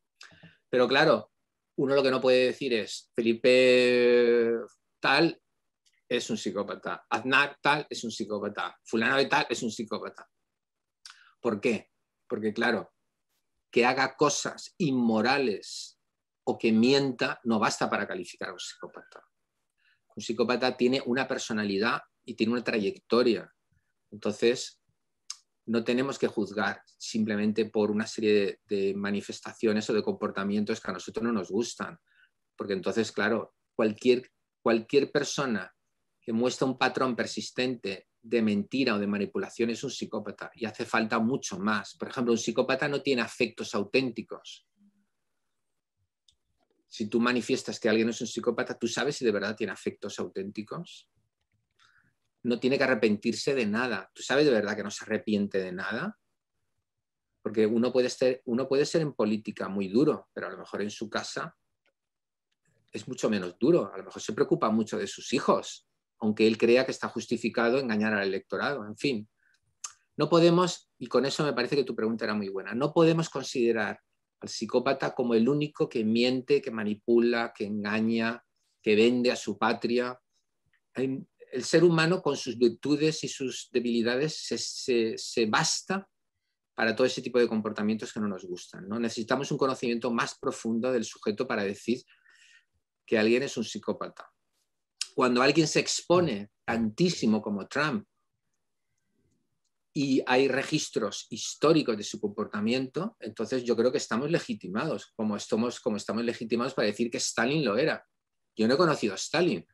[0.69, 1.31] Pero claro,
[1.77, 4.51] uno lo que no puede decir es Felipe
[4.99, 5.41] tal
[6.09, 10.27] es un psicópata, Aznar tal es un psicópata, fulano de tal es un psicópata.
[11.39, 11.91] ¿Por qué?
[12.29, 12.93] Porque claro,
[13.71, 15.99] que haga cosas inmorales
[16.45, 19.23] o que mienta no basta para calificar a un psicópata.
[20.15, 23.53] Un psicópata tiene una personalidad y tiene una trayectoria.
[24.11, 24.81] Entonces,
[25.65, 30.93] no tenemos que juzgar simplemente por una serie de, manifestaciones o de comportamientos que a
[30.93, 31.97] nosotros no nos gustan.
[32.55, 34.31] Porque entonces, claro, cualquier,
[34.63, 35.71] cualquier persona
[36.19, 40.85] que muestra un patrón persistente de mentira o de manipulación es un psicópata y hace
[40.85, 41.95] falta mucho más.
[41.95, 44.67] Por ejemplo, un psicópata no tiene afectos auténticos.
[46.87, 50.19] Si tú manifiestas que alguien es un psicópata, ¿tú sabes si de verdad tiene afectos
[50.19, 51.09] auténticos?
[52.43, 54.09] No tiene que arrepentirse de nada.
[54.13, 56.17] ¿Tú sabes de verdad que no se arrepiente de nada?
[57.41, 60.81] Porque uno puede ser, uno puede ser en política muy duro, pero a lo mejor
[60.81, 61.55] en su casa
[62.91, 63.93] es mucho menos duro.
[63.93, 65.88] A lo mejor se preocupa mucho de sus hijos
[66.19, 68.85] aunque él crea que está justificado engañar al electorado.
[68.85, 69.29] En fin,
[70.17, 73.29] no podemos, y con eso me parece que tu pregunta era muy buena, no podemos
[73.29, 73.99] considerar
[74.41, 78.43] al psicópata como el único que miente, que manipula, que engaña,
[78.81, 80.19] que vende a su patria.
[80.93, 86.07] El ser humano con sus virtudes y sus debilidades se, basta
[86.73, 88.87] para todo ese tipo de comportamientos que no nos gustan.
[88.87, 88.99] ¿no?
[88.99, 92.01] Necesitamos un conocimiento más profundo del sujeto para decir
[93.05, 94.29] que alguien es un psicópata
[95.19, 98.07] cuando alguien se expone tantísimo como Trump
[99.93, 105.81] y hay registros históricos de su comportamiento, entonces yo creo que estamos legitimados, como estamos,
[105.81, 108.07] como estamos legitimados para decir que Stalin lo era.
[108.55, 109.67] Yo no he conocido a Stalin,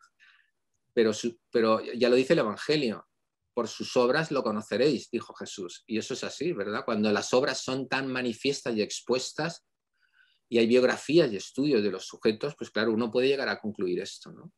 [0.95, 1.11] pero,
[1.51, 3.07] pero ya lo dice el Evangelio,
[3.53, 5.83] por sus obras lo conoceréis, dijo Jesús.
[5.85, 6.85] Y eso es así, ¿verdad?
[6.85, 9.63] Cuando las obras son tan manifiestas y expuestas
[10.49, 13.99] y hay biografías y estudios de los sujetos, pues claro, uno puede llegar a concluir
[13.99, 14.51] esto, ¿no?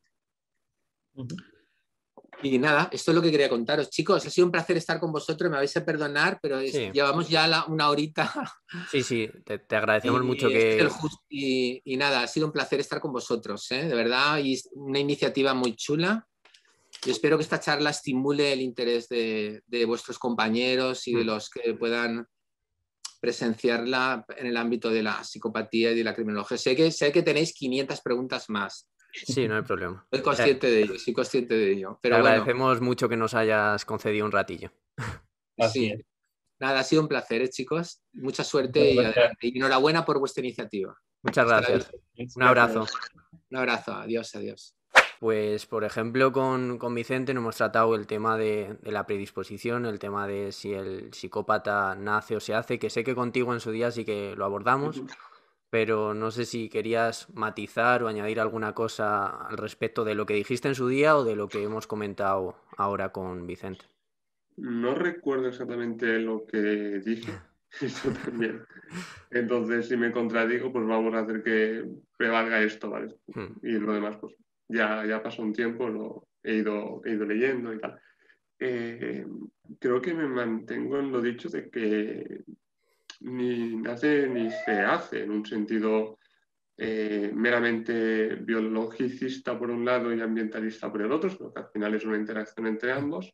[2.42, 3.90] Y nada, esto es lo que quería contaros.
[3.90, 7.64] Chicos, ha sido un placer estar con vosotros, me vais a perdonar, pero llevamos ya
[7.66, 8.32] una horita.
[8.90, 10.88] Sí, sí, te, agradecemos mucho que...
[11.28, 13.84] Y, nada, ha sido un placer estar con vosotros, ¿eh?
[13.84, 16.26] de verdad, y una iniciativa muy chula.
[17.04, 21.26] Y espero que esta charla estimule el interés de, vuestros compañeros y de mm.
[21.26, 22.26] los que puedan
[23.20, 26.56] presenciarla en el ámbito de la psicopatía y de la criminología.
[26.56, 28.88] Sé que, sé que tenéis 500 preguntas más.
[29.12, 30.06] Sí, no hay problema.
[30.10, 31.98] Soy consciente de ello, soy consciente de ello.
[32.02, 34.70] Pero Te agradecemos mucho que nos hayas concedido un ratillo.
[35.58, 36.00] Así es.
[36.60, 38.02] Nada, ha sido un placer, ¿eh, chicos.
[38.12, 39.38] Mucha suerte y, adelante.
[39.40, 40.96] y enhorabuena por vuestra iniciativa.
[41.22, 41.90] Muchas gracias.
[42.34, 42.86] Un abrazo.
[43.50, 43.92] Un abrazo.
[43.92, 44.74] Adiós, adiós.
[45.20, 49.98] Pues, por ejemplo, con, Vicente nos hemos tratado el tema de, de, la predisposición, el
[49.98, 53.72] tema de si el psicópata nace o se hace, que sé que contigo en su
[53.72, 55.02] día sí que lo abordamos
[55.70, 60.34] pero no sé si querías matizar o añadir alguna cosa al respecto de lo que
[60.34, 63.84] dijiste en su día o de lo que hemos comentado ahora con Vicente.
[64.56, 66.58] No recuerdo exactamente lo que
[67.04, 67.32] dije,
[67.80, 68.62] eso también.
[69.30, 71.84] Entonces, si me contradigo, pues vamos a hacer que
[72.16, 73.14] prevalga esto, ¿vale?
[73.26, 73.58] Hmm.
[73.62, 74.34] Y lo demás, pues
[74.68, 78.00] ya, ya pasó un tiempo, lo he ido, he ido leyendo y tal.
[78.58, 79.24] Eh,
[79.78, 82.42] creo que me mantengo en lo dicho de que
[83.20, 86.18] ni nace ni se hace en un sentido
[86.76, 91.94] eh, meramente biologicista por un lado y ambientalista por el otro, sino que al final
[91.94, 93.32] es una interacción entre ambos.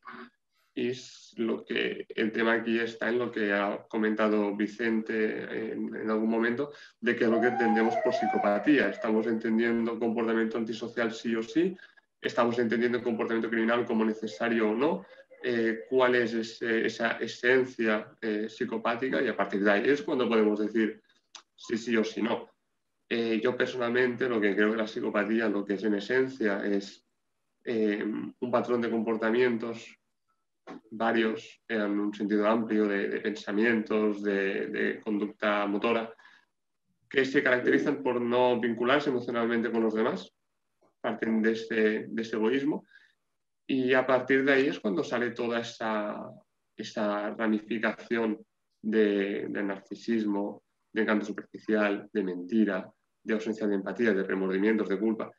[0.76, 6.10] Y es lo que el tema aquí está en lo que ha comentado Vicente en,
[6.10, 8.88] algún momento, de que es lo que entendemos por psicopatía.
[8.88, 11.76] Estamos entendiendo comportamiento antisocial sí o sí,
[12.20, 15.04] estamos entendiendo comportamiento criminal como necesario o no,
[15.46, 16.32] eh, cuál es
[16.62, 21.02] esa esencia eh, psicopática y a partir de ahí es cuando podemos decir
[21.54, 22.48] sí, sí o sí no.
[23.06, 27.04] Eh, yo personalmente lo que creo que la psicopatía, lo que es en esencia, es
[27.66, 29.86] un patrón de comportamientos
[30.90, 36.14] varios en un sentido amplio de, pensamientos, de, conducta motora,
[37.08, 40.34] que se caracterizan por no vincularse emocionalmente con los demás,
[41.02, 42.86] parten de este, de este egoísmo
[43.66, 46.30] y a partir de ahí es cuando sale toda esa,
[46.76, 48.44] esa ramificación
[48.82, 50.62] de, narcisismo,
[50.92, 52.90] de encanto superficial, de mentira,
[53.22, 55.30] de ausencia de empatía, de remordimientos, de culpa.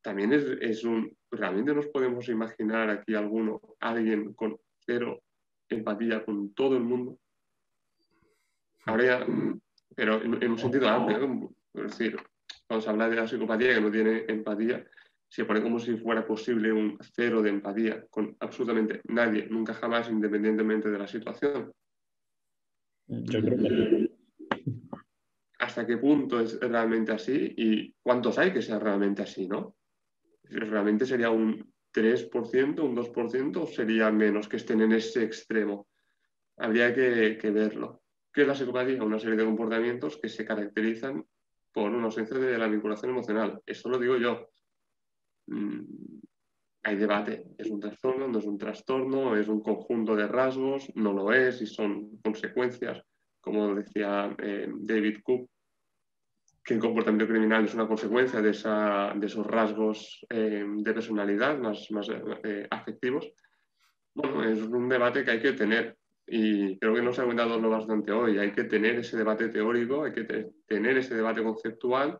[0.00, 1.16] También es, es un...
[1.30, 5.22] Realmente nos podemos imaginar aquí alguno, alguien con cero
[5.68, 7.18] empatía con todo el mundo.
[8.84, 9.24] Habría,
[9.94, 12.16] pero en, un sentido amplio, es decir,
[12.66, 14.84] cuando se habla de la psicopatía que no tiene empatía,
[15.32, 20.10] se pone como si fuera posible un cero de empatía con absolutamente nadie, nunca jamás,
[20.10, 21.72] independientemente de la situación.
[23.06, 24.10] Yo creo que...
[25.58, 29.74] ¿Hasta qué punto es realmente así y cuántos hay que sea realmente así, no?
[30.42, 35.88] ¿Realmente sería un 3%, un 2% o sería menos que estén en ese extremo?
[36.58, 38.02] Habría que, que verlo.
[38.30, 39.02] ¿Qué es la psicopatía?
[39.02, 41.24] Una serie de comportamientos que se caracterizan
[41.72, 43.62] por una ausencia de la vinculación emocional.
[43.64, 44.52] Eso lo digo yo
[45.46, 45.82] Mm,
[46.84, 47.44] hay debate.
[47.58, 48.28] ¿Es un trastorno?
[48.28, 49.36] ¿No es un trastorno?
[49.36, 50.90] ¿Es un conjunto de rasgos?
[50.94, 53.02] No lo es y son consecuencias,
[53.40, 55.48] como decía eh, David Cook,
[56.64, 62.08] que el comportamiento criminal es una consecuencia de, esos rasgos eh, de personalidad más, más
[62.44, 63.32] eh, afectivos.
[64.14, 67.58] Bueno, es un debate que hay que tener y creo que no se ha comentado
[67.60, 68.38] lo bastante hoy.
[68.38, 72.18] Hay que tener ese debate teórico, hay que tener ese debate conceptual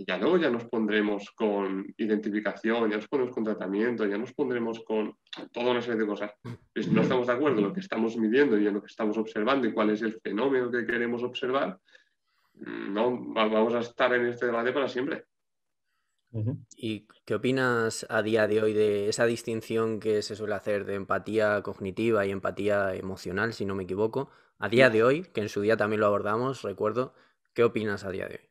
[0.00, 4.32] y ya luego ya nos pondremos con identificación, ya nos pondremos con tratamiento, ya nos
[4.32, 5.14] pondremos con
[5.52, 6.32] toda una serie de cosas.
[6.74, 9.18] Si no estamos de acuerdo en lo que estamos midiendo y en lo que estamos
[9.18, 11.78] observando y cuál es el fenómeno que queremos observar,
[12.54, 15.26] mm, no vamos a estar en este debate para siempre.
[16.76, 20.94] ¿Y qué opinas a día de hoy de esa distinción que se suele hacer de
[20.94, 24.30] empatía cognitiva y empatía emocional, si no me equivoco?
[24.58, 27.12] A día de hoy, que en su día también lo abordamos, recuerdo,
[27.52, 28.49] ¿qué opinas a día de hoy?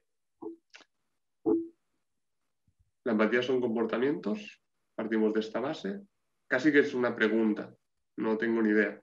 [3.10, 4.62] La empatía son comportamientos,
[4.93, 5.99] partimos de esta base.
[6.47, 7.74] Casi que es una pregunta,
[8.18, 9.01] no tengo ni idea.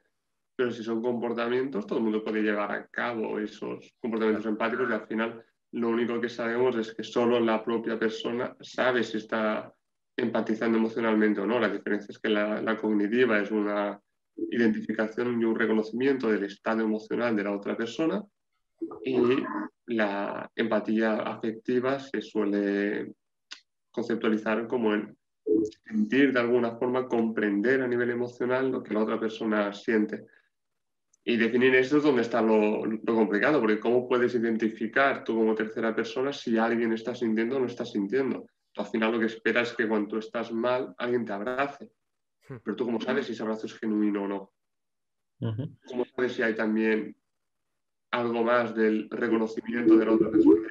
[0.54, 4.92] Pero si son comportamientos, todo el mundo puede llevar a cabo esos comportamientos empáticos y
[4.92, 9.74] al final lo único que sabemos es que solo la propia persona sabe si está
[10.16, 11.58] empatizando emocionalmente o no.
[11.58, 14.00] La diferencia es que la, cognitiva es una
[14.36, 18.22] identificación y un reconocimiento del estado emocional de la otra persona
[19.02, 19.18] y
[19.86, 23.12] la empatía afectiva se suele
[23.96, 25.16] conceptualizar como el
[25.88, 30.26] sentir de alguna forma, comprender a nivel emocional lo que la otra persona siente.
[31.24, 35.94] Y definir esto es donde está lo, complicado, porque ¿cómo puedes identificar tú como tercera
[35.94, 38.46] persona si alguien está sintiendo o no está sintiendo?
[38.76, 41.90] al final lo que esperas es que cuando tú estás mal, alguien te abrace.
[42.46, 42.56] Hmm.
[42.62, 44.52] Pero tú cómo sabes si ese abrazo es genuino o no.
[45.86, 47.16] ¿Cómo sabes si hay también
[48.10, 50.68] algo más del reconocimiento de la otra persona?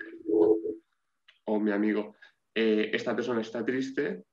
[1.45, 2.15] O mi amigo,
[2.55, 4.23] eh, esta persona está triste,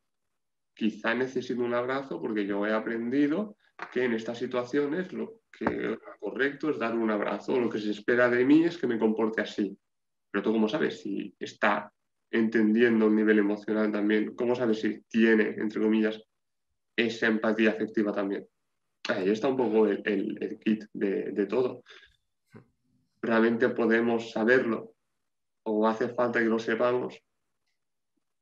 [0.75, 3.57] quizá necesito un abrazo porque yo he aprendido
[3.93, 8.31] que en estas situaciones lo que correcto es dar un abrazo, lo que se espera
[8.31, 9.77] de mí es que me comporte así.
[10.31, 11.93] Pero tú cómo sabes si está
[12.31, 16.23] entendiendo un nivel emocional también, cómo sabes si tiene, entre comillas,
[16.97, 18.47] esa empatía afectiva también.
[19.09, 21.83] Ahí está un poco el, kit de todo.
[23.21, 24.95] ¿Realmente podemos saberlo?
[25.65, 27.21] ¿O hace falta que lo sepamos?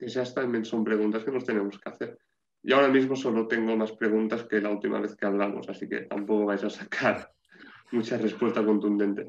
[0.01, 2.19] Esas también son preguntas que nos tenemos que hacer.
[2.63, 6.03] Y ahora mismo solo tengo más preguntas que la última vez que hablamos, así que
[6.03, 7.31] tampoco vais a sacar
[7.93, 9.29] muchas respuestas contundentes.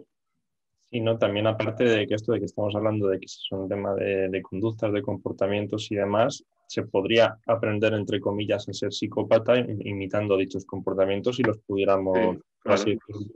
[0.89, 3.69] Sí, no, también aparte de que esto de que estamos hablando de que es un
[3.69, 9.57] tema de, conductas, de comportamientos y demás, se podría aprender, entre comillas, a ser psicópata
[9.57, 12.39] imitando dichos comportamientos y los pudiéramos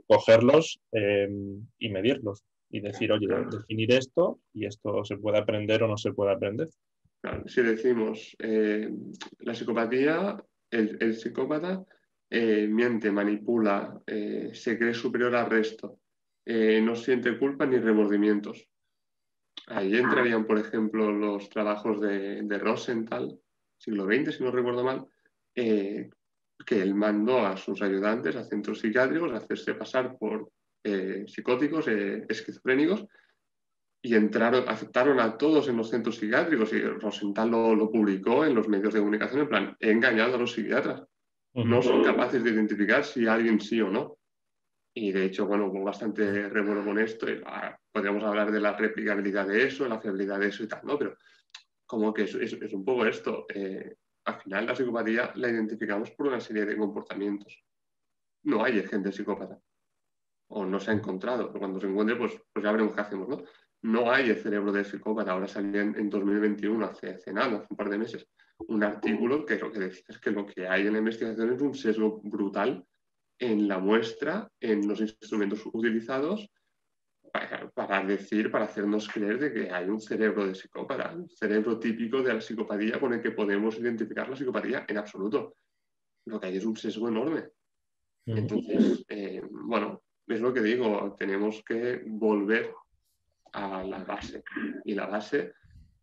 [0.06, 1.28] cogerlos eh,
[1.78, 6.12] y medirlos y decir, oye, definir esto y esto se puede aprender o no se
[6.12, 6.68] puede aprender
[7.46, 8.90] si decimos eh,
[9.40, 10.36] la psicopatía,
[10.70, 11.84] el, psicópata
[12.30, 16.00] eh, miente, manipula, eh, se cree superior al resto,
[16.46, 18.68] no siente culpa ni remordimientos.
[19.66, 23.36] Ahí entrarían, por ejemplo, los trabajos de, de Rosenthal,
[23.76, 25.06] siglo XX, si no recuerdo mal,
[25.52, 30.52] que él mandó a sus ayudantes a centros psiquiátricos a hacerse pasar por
[31.26, 33.06] psicóticos, esquizofrénicos,
[34.06, 38.68] y entraron, aceptaron a todos en los centros psiquiátricos y Rosenthal lo, publicó en los
[38.68, 41.02] medios de comunicación en plan, he engañado a los psiquiatras.
[41.54, 44.18] No son capaces de identificar si alguien sí o no.
[44.94, 47.28] Y de hecho, bueno, hubo bastante revuelo con esto.
[47.28, 50.82] Y, ah, podríamos hablar de la replicabilidad de eso, la fiabilidad de eso y tal,
[50.84, 50.96] ¿no?
[50.96, 51.16] Pero
[51.84, 53.46] como que es, es, un poco esto.
[53.52, 53.96] Eh,
[54.26, 57.60] al final la psicopatía la identificamos por una serie de comportamientos.
[58.44, 59.58] No hay gente psicópata.
[60.50, 61.48] O no se ha encontrado.
[61.48, 63.42] Pero cuando se encuentre, pues, pues ya veremos qué hacemos, ¿no?
[63.86, 65.32] No hay el cerebro de psicópata.
[65.32, 68.28] Ahora salió en, 2021, hace, hace, nada, hace un par de meses,
[68.58, 71.60] un artículo que lo que decía es que lo que hay en la investigación es
[71.60, 72.84] un sesgo brutal
[73.38, 76.50] en la muestra, en los instrumentos utilizados
[77.74, 82.22] para, decir, para hacernos creer de que hay un cerebro de psicópata, un cerebro típico
[82.22, 85.56] de la psicopatía con el que podemos identificar la psicopatía en absoluto.
[86.24, 87.44] Lo que hay es un sesgo enorme.
[88.24, 92.72] Entonces, eh, bueno, es lo que digo, tenemos que volver
[93.56, 94.44] a la base.
[94.84, 95.54] Y la base,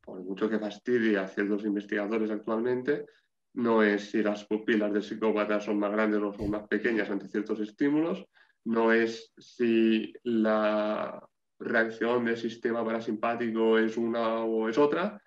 [0.02, 3.06] por mucho que fastidie a ciertos investigadores actualmente,
[3.54, 7.28] no es si las pupilas del psicópata son más grandes o son más pequeñas ante
[7.28, 8.26] ciertos estímulos,
[8.66, 11.24] no es si la
[11.60, 15.22] reacción del sistema parasimpático es una o es otra,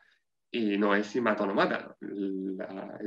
[0.50, 1.96] y no es si mata o no mata.
[2.00, 2.56] el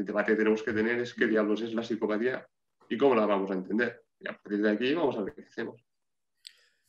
[0.05, 2.47] debate que tenemos que tener es qué diablos es la psicopatía
[2.87, 4.03] y cómo la vamos a entender.
[4.19, 5.83] Y a partir de aquí vamos a ver qué hacemos.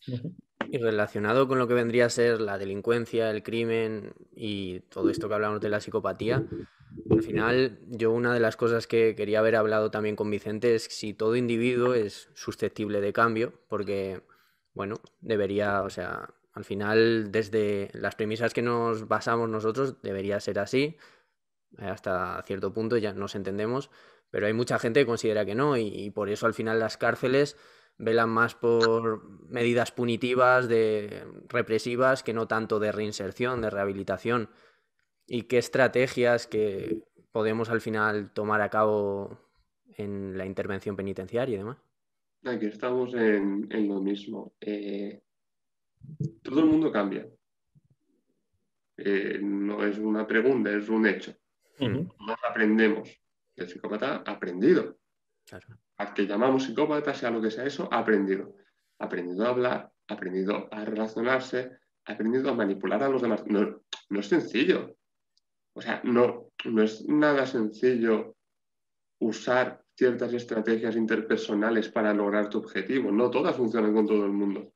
[0.73, 5.29] Y relacionado con lo que vendría a ser la delincuencia, el crimen y todo esto
[5.29, 6.47] que hablamos de la psicopatía,
[7.11, 10.85] al final yo una de las cosas que quería haber hablado también con Vicente es
[10.85, 14.23] si todo individuo es susceptible de cambio, porque,
[14.73, 20.61] bueno, debería, o sea, al final desde las premisas que nos basamos nosotros debería ser
[20.61, 20.97] así,
[21.79, 23.91] hasta cierto punto ya nos entendemos,
[24.31, 27.57] pero hay mucha gente que considera que no y por eso al final las cárceles
[28.01, 34.49] velan más por medidas punitivas, de represivas, que no tanto de reinserción, de rehabilitación.
[35.27, 39.39] ¿Y qué estrategias que podemos al final tomar a cabo
[39.97, 41.79] en la intervención penitenciaria y demás?
[42.45, 44.55] Aquí estamos en, lo mismo.
[44.61, 45.23] Eh,
[46.43, 47.29] todo el mundo cambia.
[48.97, 51.35] Eh, no es una pregunta, es un hecho.
[51.79, 53.11] Nos aprendemos.
[53.57, 54.99] El psicópata ha aprendido.
[55.47, 55.67] Claro
[56.01, 58.57] al que llamamos psicópata, sea lo que sea eso, ha aprendido.
[59.01, 61.73] Ha aprendido a hablar, ha aprendido a relacionarse,
[62.07, 63.45] ha aprendido a manipular a los demás.
[63.47, 64.97] No, es sencillo.
[65.75, 68.35] O sea, no, no es nada sencillo
[69.21, 73.13] usar ciertas estrategias interpersonales para lograr tu objetivo.
[73.13, 74.73] No todas funcionan con todo el mundo.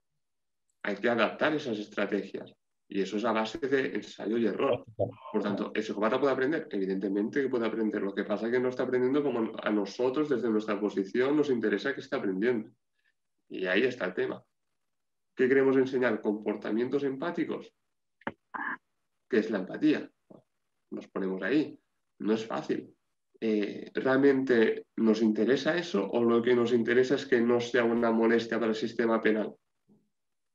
[0.82, 2.54] Hay que adaptar esas estrategias.
[2.94, 4.84] Y eso es a base de ensayo y error.
[4.94, 6.68] Por tanto, ¿el psicópata puede aprender?
[6.70, 8.00] Evidentemente que puede aprender.
[8.00, 11.50] Lo que pasa es que no está aprendiendo como a nosotros, desde nuestra posición, nos
[11.50, 12.70] interesa que esté aprendiendo.
[13.48, 14.44] Y ahí está el tema.
[15.34, 16.20] ¿Qué queremos enseñar?
[16.20, 17.74] ¿Comportamientos empáticos?
[19.28, 20.08] ¿Qué es la empatía?
[20.92, 21.76] Nos ponemos ahí.
[22.20, 22.94] No es fácil.
[23.40, 28.12] Eh, ¿Realmente nos interesa eso o lo que nos interesa es que no sea una
[28.12, 29.52] molestia para el sistema penal?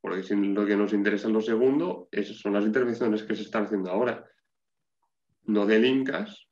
[0.00, 3.64] Porque si lo que nos interesa en lo segundo son las intervenciones que se están
[3.64, 4.24] haciendo ahora.
[5.44, 6.48] No delincas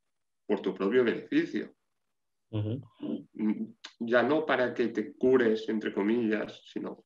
[0.46, 1.74] por tu propio beneficio.
[4.00, 7.04] Ya no para que te cures, entre comillas, sino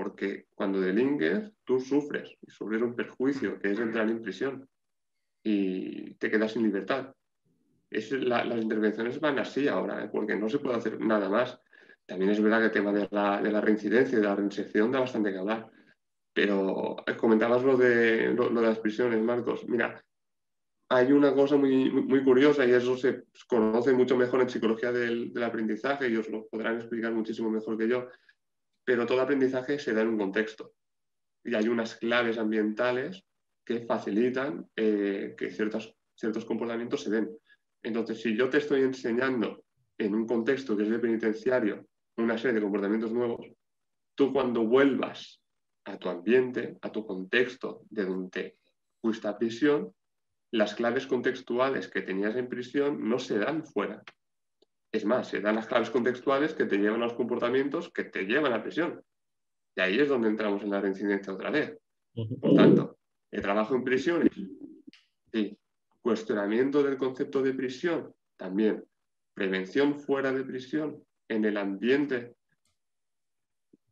[0.00, 4.66] porque cuando delinques tú sufres y sufres un perjuicio que es entrar en prisión
[5.42, 7.14] y te quedas sin libertad.
[7.90, 10.08] las intervenciones van así ahora, ¿eh?
[10.10, 11.60] porque no se puede hacer nada más.
[12.10, 15.30] También es verdad que el tema de la, reincidencia y de la reinserción da bastante
[15.30, 15.70] que hablar.
[16.32, 19.64] Pero eh, comentabas lo de, las prisiones, Marcos.
[19.68, 20.04] Mira,
[20.88, 25.32] hay una cosa muy, muy, curiosa y eso se conoce mucho mejor en psicología del,
[25.40, 28.08] aprendizaje y os lo podrán explicar muchísimo mejor que yo,
[28.84, 30.72] pero todo aprendizaje se da en un contexto
[31.44, 33.22] y hay unas claves ambientales
[33.64, 37.30] que facilitan eh, que ciertos, ciertos comportamientos se den.
[37.84, 39.62] Entonces, si yo te estoy enseñando
[39.96, 43.46] en un contexto que es de penitenciario una serie de comportamientos nuevos,
[44.14, 45.40] tú cuando vuelvas
[45.84, 48.56] a tu ambiente, a tu contexto de donde
[49.00, 49.94] fuiste a prisión,
[50.52, 54.02] las claves contextuales que tenías en prisión no se dan fuera.
[54.92, 58.24] Es más, se dan las claves contextuales que te llevan a los comportamientos que te
[58.24, 59.00] llevan a prisión.
[59.76, 61.78] Y ahí es donde entramos en la reincidencia otra vez.
[62.12, 62.98] Por tanto,
[63.30, 64.30] el trabajo en prisiones,
[65.32, 65.56] sí.
[66.02, 68.84] Cuestionamiento del concepto de prisión, también.
[69.34, 72.34] Prevención fuera de prisión, en el ambiente,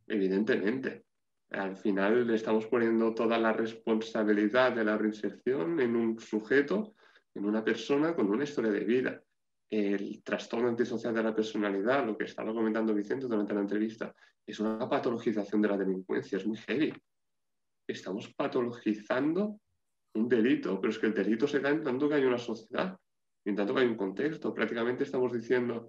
[0.09, 1.05] evidentemente.
[1.51, 6.95] Al final le estamos poniendo toda la responsabilidad de la reinserción en un sujeto,
[7.35, 9.23] en una persona con una historia de vida.
[9.71, 14.13] El trastorno antisocial de la personalidad, lo que estaba comentando Vicente durante la entrevista,
[14.45, 16.93] es una patologización de la delincuencia, es muy heavy.
[17.87, 19.61] Estamos patologizando
[20.15, 22.99] un delito, pero es que el delito se da en tanto que hay una sociedad,
[23.45, 24.53] en tanto que hay un contexto.
[24.53, 25.89] Prácticamente estamos diciendo,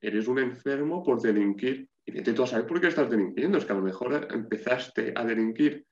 [0.00, 1.88] eres un enfermo por delinquir.
[2.04, 3.58] Y vete tú a saber por qué estás delinquiendo.
[3.58, 5.84] Es que a lo mejor empezaste a delinquir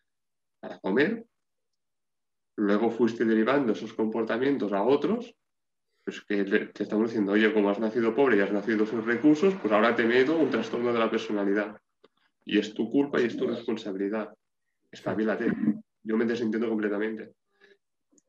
[0.60, 1.26] para comer,
[2.56, 5.34] luego fuiste derivando esos comportamientos a otros,
[6.04, 9.54] pues que te estamos diciendo, oye, como has nacido pobre y has nacido sin recursos,
[9.54, 11.76] pues ahora te meto un trastorno de la personalidad.
[12.44, 14.32] Y es tu culpa y es tu responsabilidad.
[14.90, 15.50] Espabilate.
[16.02, 17.34] Yo me desentiendo completamente.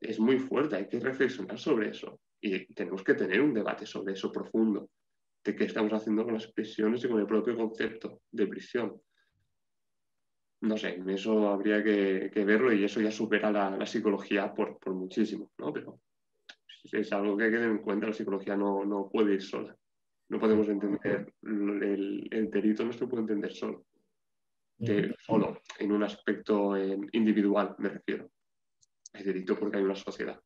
[0.00, 2.18] Es muy fuerte, hay que reflexionar sobre eso.
[2.40, 4.88] Y tenemos que tener un debate sobre eso profundo
[5.46, 9.00] de qué estamos haciendo con las prisiones y con el propio concepto de prisión.
[10.62, 15.72] No sé, eso habría que, verlo y eso ya supera la, psicología por, muchísimo, ¿no?
[15.72, 16.00] Pero
[16.84, 19.76] es algo que hay que tener en cuenta, la psicología no, puede ir sola.
[20.28, 23.86] No podemos entender el, el delito, no se puede entender solo.
[25.18, 26.76] solo, en un aspecto
[27.12, 28.30] individual, me refiero.
[29.12, 30.40] Es delito porque hay una sociedad.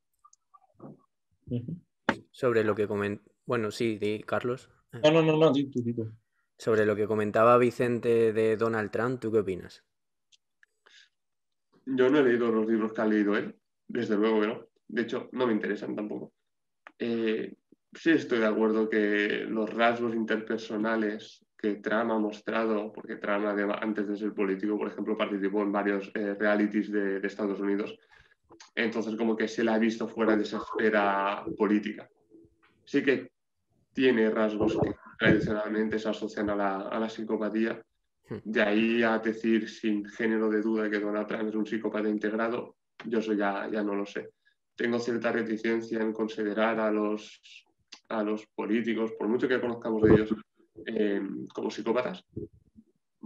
[2.30, 4.70] Sobre lo que comentó, bueno, sí, Carlos.
[4.92, 5.52] No, no, no, no,
[6.56, 9.84] Sobre lo que comentaba Vicente de Donald Trump, ¿tú qué opinas?
[11.86, 13.56] Yo no he leído los libros que ha leído él,
[13.86, 14.66] desde luego que no.
[14.88, 16.32] De hecho, no me interesan tampoco.
[16.98, 17.54] Eh,
[17.92, 23.46] sí estoy de acuerdo que los rasgos interpersonales que Trump ha mostrado, porque Trump
[23.80, 27.96] antes de ser político, por ejemplo, participó en varios eh, realities de, de, Estados Unidos,
[28.74, 32.08] entonces como que se le ha visto fuera de esa esfera política.
[32.84, 33.30] Sí que
[33.92, 37.80] tiene rasgos que tradicionalmente se asocian a la, psicopatía.
[38.28, 38.38] Hmm.
[38.44, 42.76] De ahí a decir sin género de duda que Donald Trump es un psicópata integrado,
[43.04, 44.30] yo eso ya, ya no lo sé.
[44.76, 47.40] Tengo cierta reticencia en considerar a los,
[48.08, 50.34] a los políticos, por mucho que conozcamos de ellos,
[50.86, 51.20] eh,
[51.52, 52.24] como psicópatas,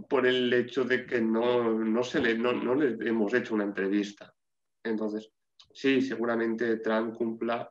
[0.09, 4.33] por el hecho de que no, se le, no, no les hemos hecho una entrevista.
[4.83, 5.31] Entonces,
[5.73, 7.69] sí, seguramente Trump cumpla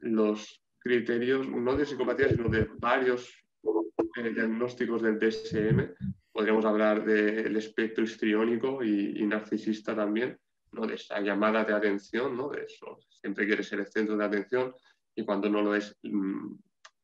[0.00, 3.28] los criterios, no de psicopatía, sino de varios
[4.16, 5.94] eh, diagnósticos del DSM.
[6.30, 10.38] Podríamos hablar del espectro histriónico y, narcisista también,
[10.72, 10.86] ¿no?
[10.86, 12.50] de esa llamada de atención, ¿no?
[12.50, 12.98] de eso.
[13.08, 14.74] Siempre quiere ser el centro de atención
[15.14, 16.54] y cuando no lo es, mm,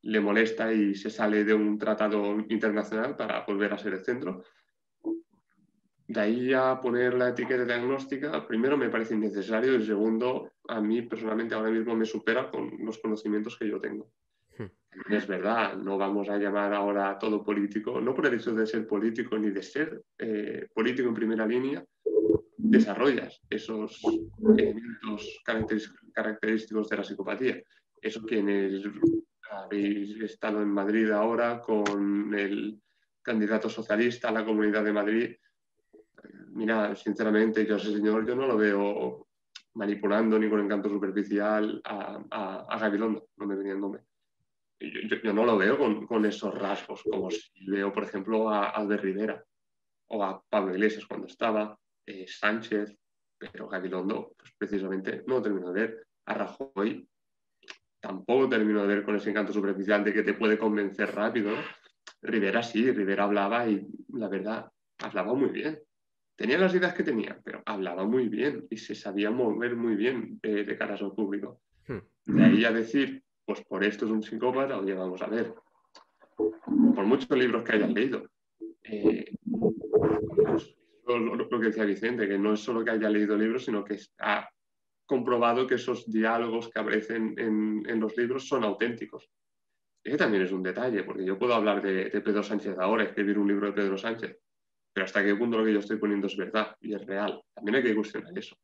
[0.02, 4.44] le molesta y se sale de un tratado internacional para volver a ser el centro.
[6.07, 11.03] De ahí a poner la etiqueta diagnóstica, primero me parece innecesario y segundo, a mí
[11.03, 14.11] personalmente ahora mismo me supera con los conocimientos que yo tengo.
[14.59, 15.12] Hmm.
[15.12, 18.66] Es verdad, no vamos a llamar ahora a todo político, no por el hecho de
[18.66, 21.85] ser político ni de ser eh, político en primera línea,
[22.57, 24.01] desarrollas esos
[24.57, 25.43] elementos
[26.15, 27.62] característicos de la psicopatía.
[28.01, 28.83] Eso quienes
[29.51, 32.81] habéis estado en Madrid ahora con el
[33.23, 35.37] candidato socialista a la Comunidad de Madrid,
[36.55, 39.27] mira, sinceramente, yo ese señor yo no lo veo
[39.74, 44.03] manipulando ni con encanto superficial a, a, Gabilondo, no me venía el nombre.
[44.81, 49.45] Yo, no lo veo con, esos rasgos, como si veo, por ejemplo, a Albert Rivera
[50.09, 52.97] o a Pablo Iglesias cuando estaba, eh, Sánchez,
[53.39, 56.07] pero Gabilondo, pues precisamente no termino de ver.
[56.27, 57.09] A Rajoy
[58.01, 61.53] tampoco termino de ver con ese encanto superficial de que te puede convencer rápido.
[62.20, 65.81] Rivera sí, Rivera hablaba y la verdad, hablaba muy bien.
[66.36, 70.40] Tenía las ideas que tenía, pero hablaba muy bien y se sabía mover muy bien
[70.42, 71.60] de, cara a su público.
[71.86, 71.98] Hmm.
[72.24, 75.54] De ahí a decir, pues por esto es un psicópata, oye, vamos a ver.
[76.36, 78.28] Por muchos libros que hayas leído.
[78.82, 79.32] Eh,
[80.34, 80.74] pues,
[81.06, 84.48] lo, que decía Vicente, que no es solo que haya leído libros, sino que ha
[85.04, 89.30] comprobado que esos diálogos que aparecen en, los libros son auténticos.
[90.02, 93.38] Ese también es un detalle, porque yo puedo hablar de, de Pedro Sánchez ahora, escribir
[93.38, 94.36] un libro de Pedro Sánchez,
[94.93, 97.43] pero hasta qué punto lo que yo estoy poniendo es verdad y es real.
[97.55, 98.56] También hay que cuestionar eso.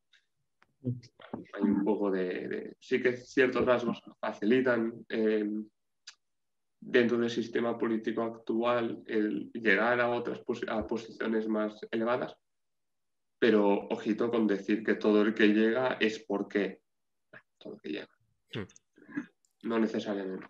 [0.83, 2.77] Hay un poco de...
[2.79, 5.49] sí que ciertos rasgos facilitan eh,
[6.81, 12.37] dentro del sistema político actual el llegar a otras a posiciones más elevadas,
[13.39, 16.81] pero ojito con decir que todo el que llega es porque
[17.59, 18.09] todo el que llega.
[18.55, 19.69] Hmm.
[19.69, 20.47] No necesariamente.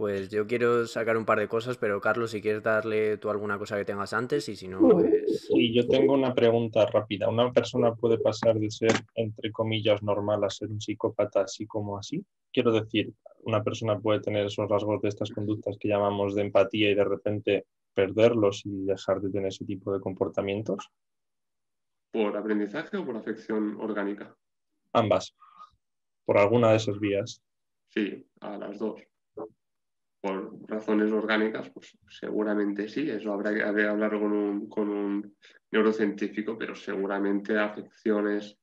[0.00, 3.58] Pues yo quiero sacar un par de cosas, pero Carlos, si quieres darle tú alguna
[3.58, 5.46] cosa que tengas antes y si no, pues...
[5.46, 7.28] Sí, yo tengo una pregunta rápida.
[7.28, 11.98] ¿Una persona puede pasar de ser, entre comillas, normal a ser un psicópata así como
[11.98, 12.24] así?
[12.50, 16.92] Quiero decir, ¿una persona puede tener esos rasgos de estas conductas que llamamos de empatía
[16.92, 20.88] y de repente perderlos y dejar de tener ese tipo de comportamientos?
[22.10, 24.34] ¿Por aprendizaje o por afección orgánica?
[24.94, 25.36] Ambas.
[26.24, 27.42] Por alguna de esas vías.
[27.90, 29.09] Sí, a las dos
[30.20, 35.36] por razones orgánicas, pues seguramente sí, eso habrá que, hablar con un,
[35.70, 38.58] neurocientífico, pero seguramente afecciones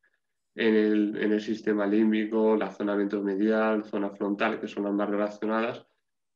[0.56, 0.76] en
[1.16, 5.86] el, sistema límbico, la zona ventromedial, zona frontal, que son las más relacionadas,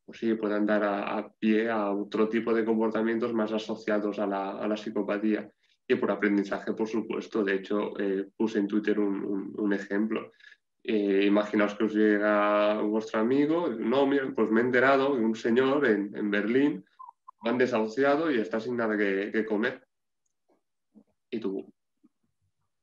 [0.05, 4.77] pues sí, pueden dar a, pie a otro tipo de comportamientos más asociados a la,
[4.77, 5.49] psicopatía.
[5.87, 10.31] Y por aprendizaje, por supuesto, de hecho, eh, puse en Twitter un ejemplo.
[10.83, 15.35] Eh, imaginaos que os llega vuestro amigo, no, mira, pues me he enterado que un
[15.35, 16.85] señor en, en Berlín
[17.43, 19.87] lo han desahuciado y está sin nada que, comer.
[21.29, 21.71] Y tú,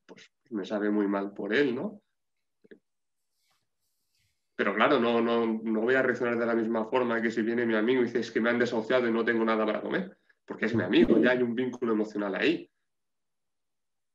[0.06, 2.00] pues me sabe muy mal por él, ¿no?
[4.56, 7.66] Pero claro, no, no, no voy a reaccionar de la misma forma que si viene
[7.66, 10.66] mi amigo y dice que me han desahuciado y no tengo nada para comer, porque
[10.66, 12.68] es mi amigo, ya hay un vínculo emocional ahí.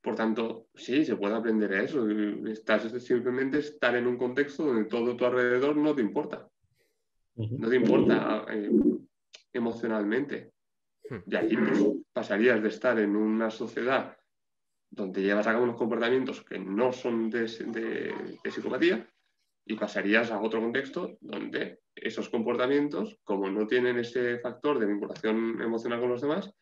[0.04, 2.06] Por tanto, sí, se puede aprender eso.
[2.46, 6.50] Estás simplemente estar en un contexto donde todo tu alrededor no te importa.
[7.36, 8.70] No te importa eh,
[9.54, 10.52] emocionalmente.
[11.10, 11.20] Hmm.
[11.26, 11.82] Y ahí pues,
[12.12, 14.18] pasarías de estar en una sociedad
[14.90, 19.10] donde llevas a cabo unos comportamientos que no son de, de psicopatía
[19.66, 25.62] y pasarías a otro contexto donde esos comportamientos, como no tienen ese factor de vinculación
[25.62, 26.54] emocional con los demás,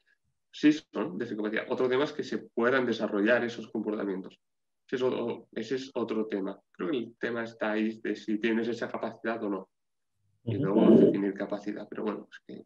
[0.52, 1.66] sí son de psicopatía.
[1.70, 4.40] Otro tema es que se puedan desarrollar esos comportamientos.
[4.86, 6.60] Ese es otro, ese es otro tema.
[6.72, 9.70] Creo que el tema está ahí de si tienes esa capacidad o no.
[10.44, 11.88] Y luego definir capacidad.
[11.90, 12.66] Pero bueno, es que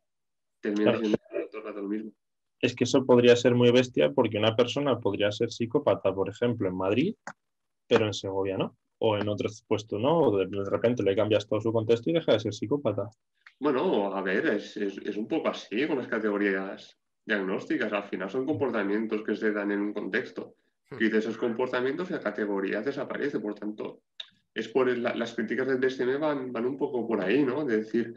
[0.60, 1.18] termina siendo
[1.52, 2.12] todo lo mismo.
[2.60, 6.68] Es que eso podría ser muy bestia porque una persona podría ser psicópata, por ejemplo,
[6.68, 7.16] en Madrid,
[7.88, 8.76] pero en Segovia no.
[8.98, 10.22] O en otro puesto no.
[10.22, 13.10] O de, repente le cambias todo su contexto y deja de ser psicópata.
[13.60, 18.30] Bueno, a ver, es, es, es un poco así con las categorías diagnósticas, al final
[18.30, 20.56] son comportamientos que se dan en un contexto.
[20.90, 20.98] Hmm.
[21.00, 24.02] Y de esos comportamientos la categoría desaparece, por tanto,
[24.54, 27.66] es por las críticas del DSM van, van un poco por ahí, ¿no?
[27.66, 28.16] De decir,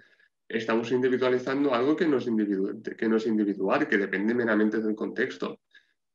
[0.48, 2.26] estamos individualizando algo que no es,
[2.96, 5.60] que no es individual, que depende meramente del contexto.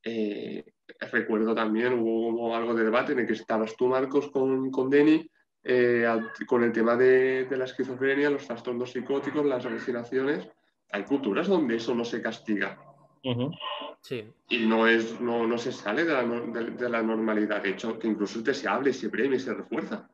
[0.01, 0.63] Eh,
[1.11, 5.29] recuerdo también, hubo, algo de debate en el que estabas tú, Marcos, con, con Denny,
[5.63, 6.07] eh,
[6.47, 10.47] con el tema de, de, la esquizofrenia, los trastornos psicóticos, las alucinaciones,
[10.93, 12.79] hay culturas donde eso no se castiga.
[14.49, 17.63] Y no, es, no, no se sale de la, de, la, normalidad.
[17.63, 20.07] De hecho, que incluso te se hable, se premia y se refuerza.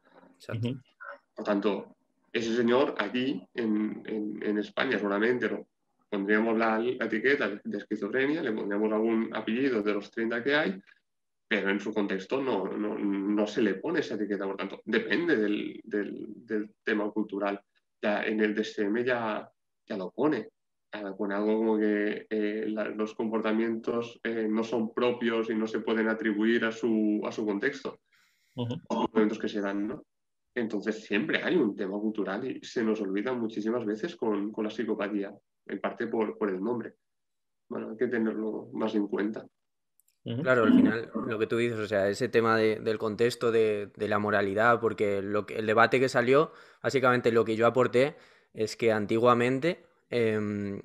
[1.36, 1.96] Por tanto,
[2.32, 5.68] ese señor aquí en, en, en España solamente ¿no?
[6.10, 10.82] pondríamos la, etiqueta de esquizofrenia, le pondríamos algún apellido de los 30 que hay,
[11.46, 14.46] pero en su contexto no, no, no se le pone esa etiqueta.
[14.46, 17.60] Por tanto, depende del, del, del tema cultural.
[18.02, 19.52] Ya en el DSM ya,
[19.86, 20.48] ya lo pone
[21.18, 26.08] con algo como que eh, los comportamientos eh, no son propios y no se pueden
[26.08, 28.00] atribuir a su, a su contexto,
[28.56, 30.06] los comportamientos que se dan, ¿no?
[30.56, 34.72] Entonces siempre hay un tema cultural y se nos olvida muchísimas veces con, con la
[34.72, 35.32] psicopatía,
[35.68, 36.96] en parte por, por, el nombre.
[37.70, 39.46] Bueno, hay que tenerlo más en cuenta.
[40.24, 43.92] Claro, al final lo que tú dices, o sea, ese tema de, del contexto de,
[43.96, 46.52] de, la moralidad, porque lo que, el debate que salió,
[46.84, 48.16] básicamente lo que yo aporté
[48.54, 50.82] es que antiguamente Em,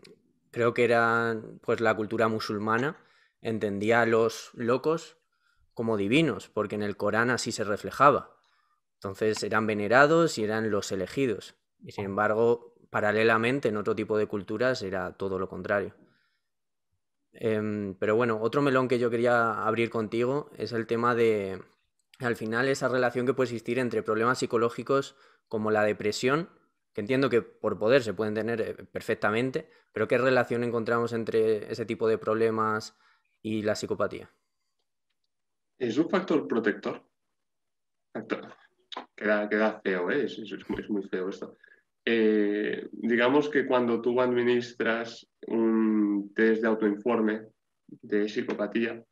[0.51, 2.97] creo que era pues la cultura musulmana,
[3.41, 5.17] entendía a los locos
[5.75, 8.37] como divinos, porque en el Corán así se reflejaba.
[8.95, 11.57] Entonces eran venerados y eran los elegidos.
[11.83, 15.95] Y sin embargo, paralelamente en otro tipo de culturas era todo lo contrario.
[17.33, 21.61] Em, pero bueno, otro melón que yo quería abrir contigo es el tema de,
[22.21, 25.17] al final, esa relación que puede existir entre problemas psicológicos
[25.49, 26.49] como la depresión
[26.95, 31.71] que entiendo que por poder se pueden tener eh, perfectamente, pero ¿qué relación encontramos entre
[31.71, 32.97] ese tipo de problemas
[33.43, 34.31] y la psicopatía?
[35.77, 37.03] Es un factor protector.
[39.17, 40.25] Queda, feo, ¿eh?
[40.25, 40.39] es,
[40.89, 41.57] muy, feo esto.
[42.05, 47.49] Eh, digamos que cuando tú administras un test de autoinforme
[47.89, 49.03] de psicopatía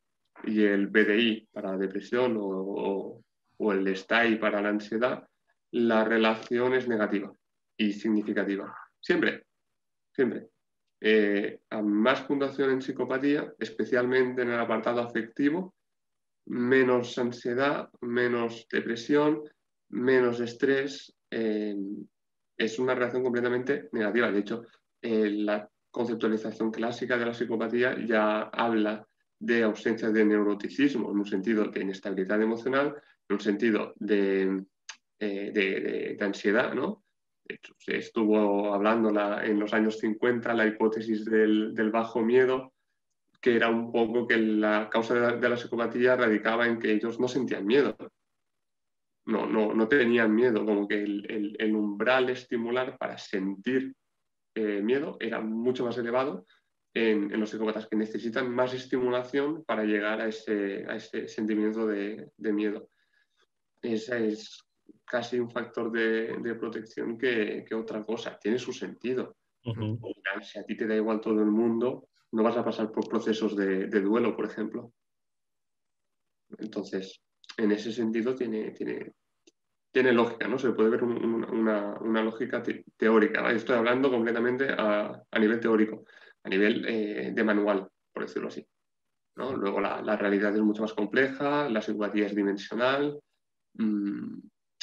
[0.44, 3.24] y el BDI para la depresión o,
[3.56, 5.26] o el STAI para la ansiedad,
[5.72, 7.34] la relación es negativa
[7.76, 8.74] y significativa.
[9.00, 9.46] Siempre,
[10.12, 10.48] siempre.
[11.04, 15.74] Eh, a más puntuación en psicopatía, especialmente en el apartado afectivo,
[16.46, 19.42] menos ansiedad, menos depresión,
[19.88, 21.12] menos estrés.
[21.28, 21.74] Eh,
[22.56, 24.30] es una relación completamente negativa.
[24.30, 24.62] De hecho,
[25.00, 29.04] eh, la conceptualización clásica de la psicopatía ya habla
[29.40, 32.94] de ausencia de neuroticismo, en un sentido de inestabilidad emocional,
[33.28, 34.64] en un sentido de,
[35.18, 37.02] de ansiedad, ¿no?
[37.78, 39.08] Se estuvo hablando
[39.42, 42.72] en los años 50 la hipótesis del, bajo miedo,
[43.40, 47.28] que era un poco que la causa de la, psicopatía radicaba en que ellos no
[47.28, 47.96] sentían miedo.
[49.24, 53.94] No, no, no tenían miedo, como que el, umbral estimular para sentir
[54.54, 56.46] eh, miedo era mucho más elevado
[56.94, 62.30] en, los psicópatas que necesitan más estimulación para llegar a ese, a ese sentimiento de,
[62.36, 62.88] de miedo.
[63.80, 64.64] Esa es
[65.12, 68.38] casi un factor de, protección que, otra cosa.
[68.38, 69.36] Tiene su sentido.
[70.40, 73.54] Si a ti te da igual todo el mundo, no vas a pasar por procesos
[73.54, 74.94] de, duelo, por ejemplo.
[76.56, 77.22] Entonces,
[77.58, 79.12] en ese sentido tiene, tiene,
[79.92, 80.58] tiene lógica, ¿no?
[80.58, 82.62] Se puede ver una, lógica
[82.96, 83.52] teórica.
[83.52, 86.06] Estoy hablando completamente a, nivel teórico,
[86.42, 88.66] a nivel eh, de manual, por decirlo así.
[89.34, 93.20] Luego la, realidad es mucho más compleja, la simpatía es dimensional,
[93.74, 94.38] mm,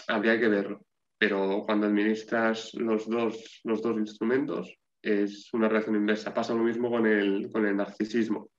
[0.10, 0.86] habría que verlo.
[1.18, 6.34] Pero cuando administras los dos, los dos instrumentos, es una relación inversa.
[6.34, 8.50] Pasa lo mismo con el, con el narcisismo,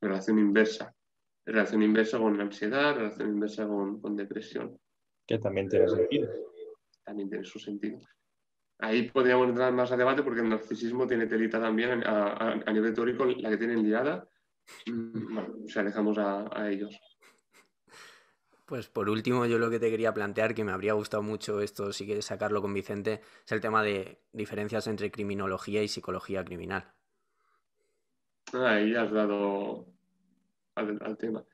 [0.00, 0.94] relación inversa.
[1.46, 4.78] Relación inversa con la ansiedad, relación inversa con, con depresión.
[5.26, 6.30] Que también tiene sentido.
[7.04, 8.00] También tiene su sentido.
[8.78, 12.92] Ahí podríamos entrar más a debate porque el narcisismo tiene telita también a, a, nivel
[12.94, 14.26] teórico, la que tienen liada.
[14.86, 16.98] Mm, bueno, o sea, dejamos a, a ellos.
[18.66, 21.92] Pues por último, yo lo que te quería plantear, que me habría gustado mucho esto,
[21.92, 26.90] si quieres sacarlo con Vicente, es el tema de diferencias entre criminología y psicología criminal.
[28.54, 29.86] Ahí has dado
[30.76, 31.44] al, tema.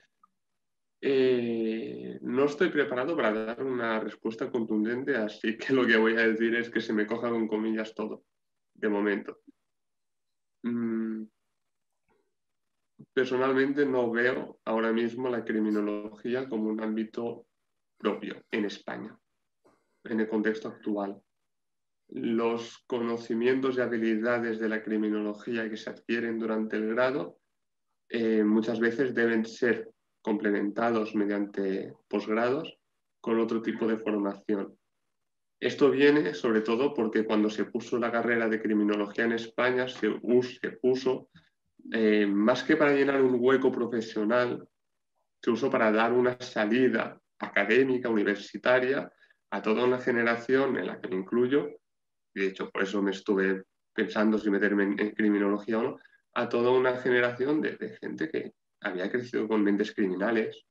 [1.01, 6.29] Eh, no estoy preparado para dar una respuesta contundente, así que lo que voy a
[6.29, 8.25] decir es que se me coja con comillas todo,
[8.75, 9.41] de momento.
[10.63, 11.25] Mm,
[13.13, 17.47] personalmente no veo ahora mismo la criminología como un ámbito
[17.99, 19.17] propio en España,
[20.05, 21.21] en el contexto actual.
[22.09, 27.39] Los conocimientos y habilidades de la criminología que se adquieren durante el grado
[28.09, 29.89] eh, muchas veces deben ser
[30.23, 32.77] complementados mediante posgrados
[33.21, 34.77] con otro tipo de formación.
[35.61, 40.11] Esto viene sobre todo porque cuando se puso la carrera de criminología en España se,
[40.43, 41.29] se puso
[41.93, 44.67] eh, más que para llenar un hueco profesional,
[45.43, 49.11] se usó para dar una salida académica, universitaria,
[49.51, 51.69] a toda una generación en la que me incluyo,
[52.35, 55.97] y de hecho por eso me estuve pensando si meterme en, criminología o no,
[56.35, 60.65] a toda una generación de, gente que había crecido con mentes criminales,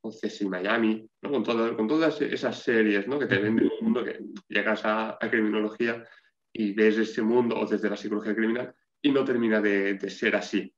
[0.00, 3.18] con Ceci Miami, con, con todas esas series ¿no?
[3.18, 6.06] que te venden un mundo que llegas a, a criminología
[6.52, 10.72] y ves ese mundo o desde la psicología criminal y no termina de, ser así.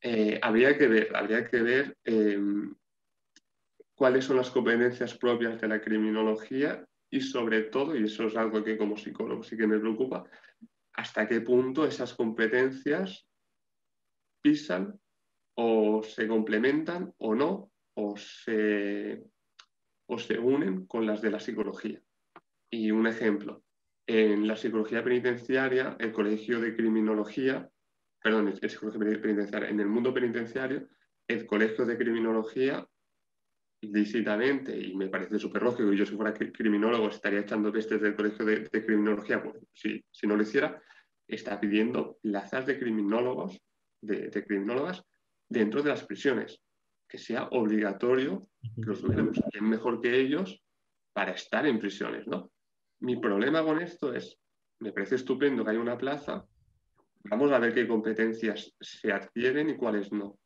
[0.00, 2.74] Eh, habría que ver, habría que ver em,
[3.94, 8.62] cuáles son las competencias propias de la criminología y sobre todo, y eso es algo
[8.62, 10.24] que como psicólogo sí que me preocupa,
[10.94, 13.26] hasta qué punto esas competencias
[14.42, 14.98] pisan
[15.54, 19.24] o se complementan o no, o se,
[20.06, 22.00] o se unen con las de la psicología.
[22.70, 23.64] Y un ejemplo,
[24.08, 27.68] en la psicología penitenciaria, el Colegio de Criminología,
[28.22, 30.88] perdón, el psicología penitenciaria, en el mundo penitenciario,
[31.28, 32.88] el Colegio de Criminología
[33.82, 38.16] lícitamente, y me parece súper lógico, y yo si fuera criminólogo estaría echando pestes del
[38.16, 40.82] Colegio de, Criminología, pues, si, si, no lo hiciera,
[41.28, 43.60] está pidiendo plazas de criminólogos,
[44.00, 45.04] de, de criminólogas
[45.50, 46.58] dentro de las prisiones,
[47.06, 49.38] que sea obligatorio que los tuviéramos.
[49.60, 50.62] mejor que ellos
[51.12, 52.50] para estar en prisiones, ¿no?
[53.00, 54.38] Mi problema con esto es,
[54.80, 56.44] me parece estupendo que haya una plaza,
[57.24, 60.38] vamos a ver qué competencias se adquieren y cuáles no.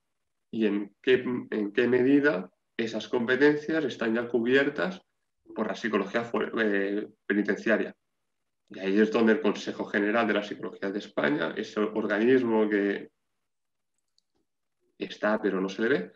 [0.51, 5.01] Y en qué, en qué medida esas competencias están ya cubiertas
[5.55, 7.95] por la psicología eh, penitenciaria.
[8.69, 13.11] Y ahí es donde el Consejo General de la Psicología de España, ese organismo que
[14.99, 16.13] está pero no se le ve,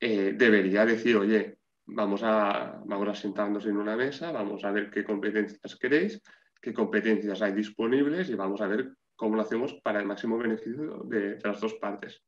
[0.00, 1.58] eh, debería decir, oye,
[1.94, 6.20] vamos a, vamos a sentarnos en una mesa, vamos a ver qué competencias queréis,
[6.60, 11.02] qué competencias hay disponibles y vamos a ver cómo lo hacemos para el máximo beneficio
[11.04, 12.22] de, de las dos partes.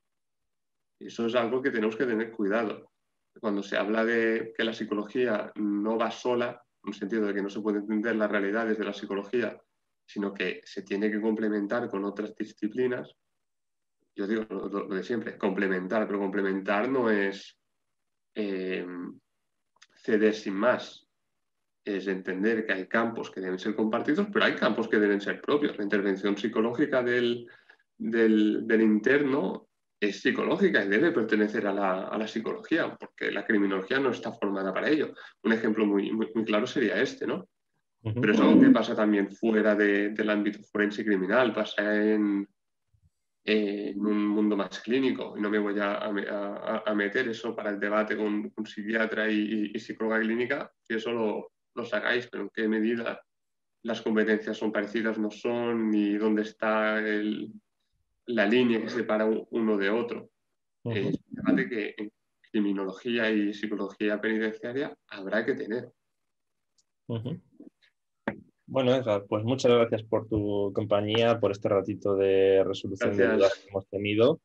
[0.98, 2.92] Eso es algo que tenemos que tener cuidado
[3.40, 7.42] cuando se habla de que la psicología no va sola, en el sentido de que
[7.42, 9.58] no se puede entender las realidades de la psicología,
[10.06, 13.14] sino que se tiene que complementar con otras disciplinas,
[14.14, 17.58] yo digo lo, de siempre, complementar, pero complementar no es
[18.34, 18.86] eh,
[20.02, 21.08] ceder sin más,
[21.84, 25.40] es entender que hay campos que deben ser compartidos, pero hay campos que deben ser
[25.40, 25.76] propios.
[25.76, 27.48] La intervención psicológica del,
[27.98, 29.68] del, del interno
[30.02, 34.88] es psicológica y debe pertenecer a la, psicología, porque la criminología no está formada para
[34.88, 35.14] ello.
[35.44, 37.48] Un ejemplo muy, muy, claro sería este, ¿no?
[38.02, 42.48] Pero es algo que pasa también fuera del ámbito forense criminal, pasa en,
[43.44, 45.34] en, un mundo más clínico.
[45.36, 50.20] Y no me voy a, meter eso para el debate con un psiquiatra y, psicóloga
[50.20, 53.20] clínica, si eso lo, lo sacáis, pero en qué medida
[53.82, 57.52] las competencias son parecidas, no son, ni dónde está el,
[58.26, 60.30] la línea que separa uno de otro.
[60.84, 62.12] Es un debate que en
[62.50, 65.92] criminología y psicología penitenciaria habrá que tener.
[68.72, 73.68] Bueno, pues muchas gracias por tu compañía, por este ratito de resolución de dudas que
[73.68, 74.40] hemos tenido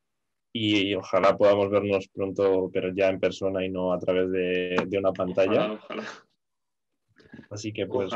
[0.52, 5.14] y ojalá podamos vernos pronto, pero ya en persona y no a través de, una
[5.14, 5.80] pantalla.
[7.48, 8.12] Así que pues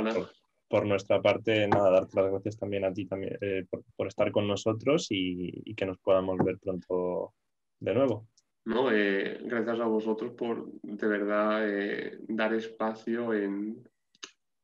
[0.68, 3.64] por nuestra parte, nada, darte las gracias también a ti también, eh,
[3.96, 7.32] por, estar con nosotros y, que nos podamos ver pronto
[7.80, 8.28] de nuevo.
[8.66, 13.82] No, eh, gracias a vosotros por de verdad eh, dar espacio en,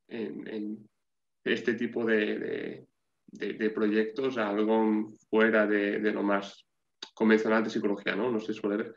[0.08, 0.86] en,
[1.52, 2.86] este tipo de,
[3.26, 6.66] de, proyectos a algo fuera de, lo más
[7.14, 8.30] convencional de psicología, ¿no?
[8.30, 8.94] No se suele ver.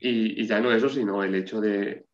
[0.00, 2.06] Y, y ya no eso, sino el hecho de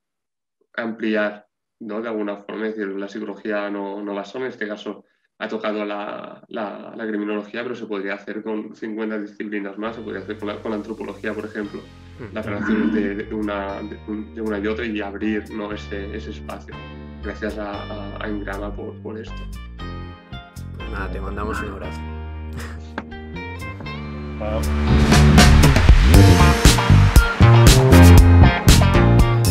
[0.75, 1.49] ampliar
[1.81, 2.01] ¿no?
[2.01, 5.05] De alguna forma, es decir, la psicología no, no son, en este caso
[5.41, 10.23] ha tocado la, la, criminología, pero se podría hacer con 50 disciplinas más, se podría
[10.23, 11.81] hacer con la, con la antropología, por ejemplo,
[12.19, 12.35] mm.
[12.35, 15.73] las relaciones de, una, de, una y otra y abrir ¿no?
[15.73, 16.75] ese, ese espacio.
[17.23, 19.35] Gracias a, a, Ingrama por, por esto.
[20.77, 22.01] Pues nada, te mandamos un abrazo.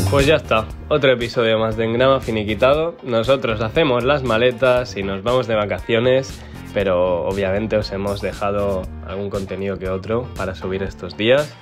[0.10, 2.96] Pues ya está, otro episodio más de Engrama finiquitado.
[3.04, 6.42] Nosotros hacemos las maletas y nos vamos de vacaciones,
[6.74, 11.54] pero obviamente os hemos dejado algún contenido que otro para subir estos días.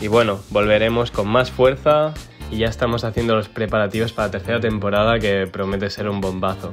[0.00, 2.12] Y bueno, volveremos con más fuerza
[2.50, 6.72] y ya estamos haciendo los preparativos para la tercera temporada que promete ser un bombazo.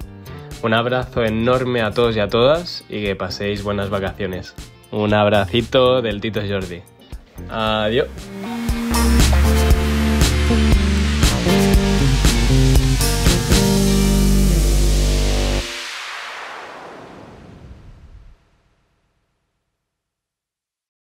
[0.64, 4.56] Un abrazo enorme a todos y a todas y que paséis buenas vacaciones.
[4.91, 6.82] Un abracito del Tito Jordi.
[7.49, 8.08] Adiós.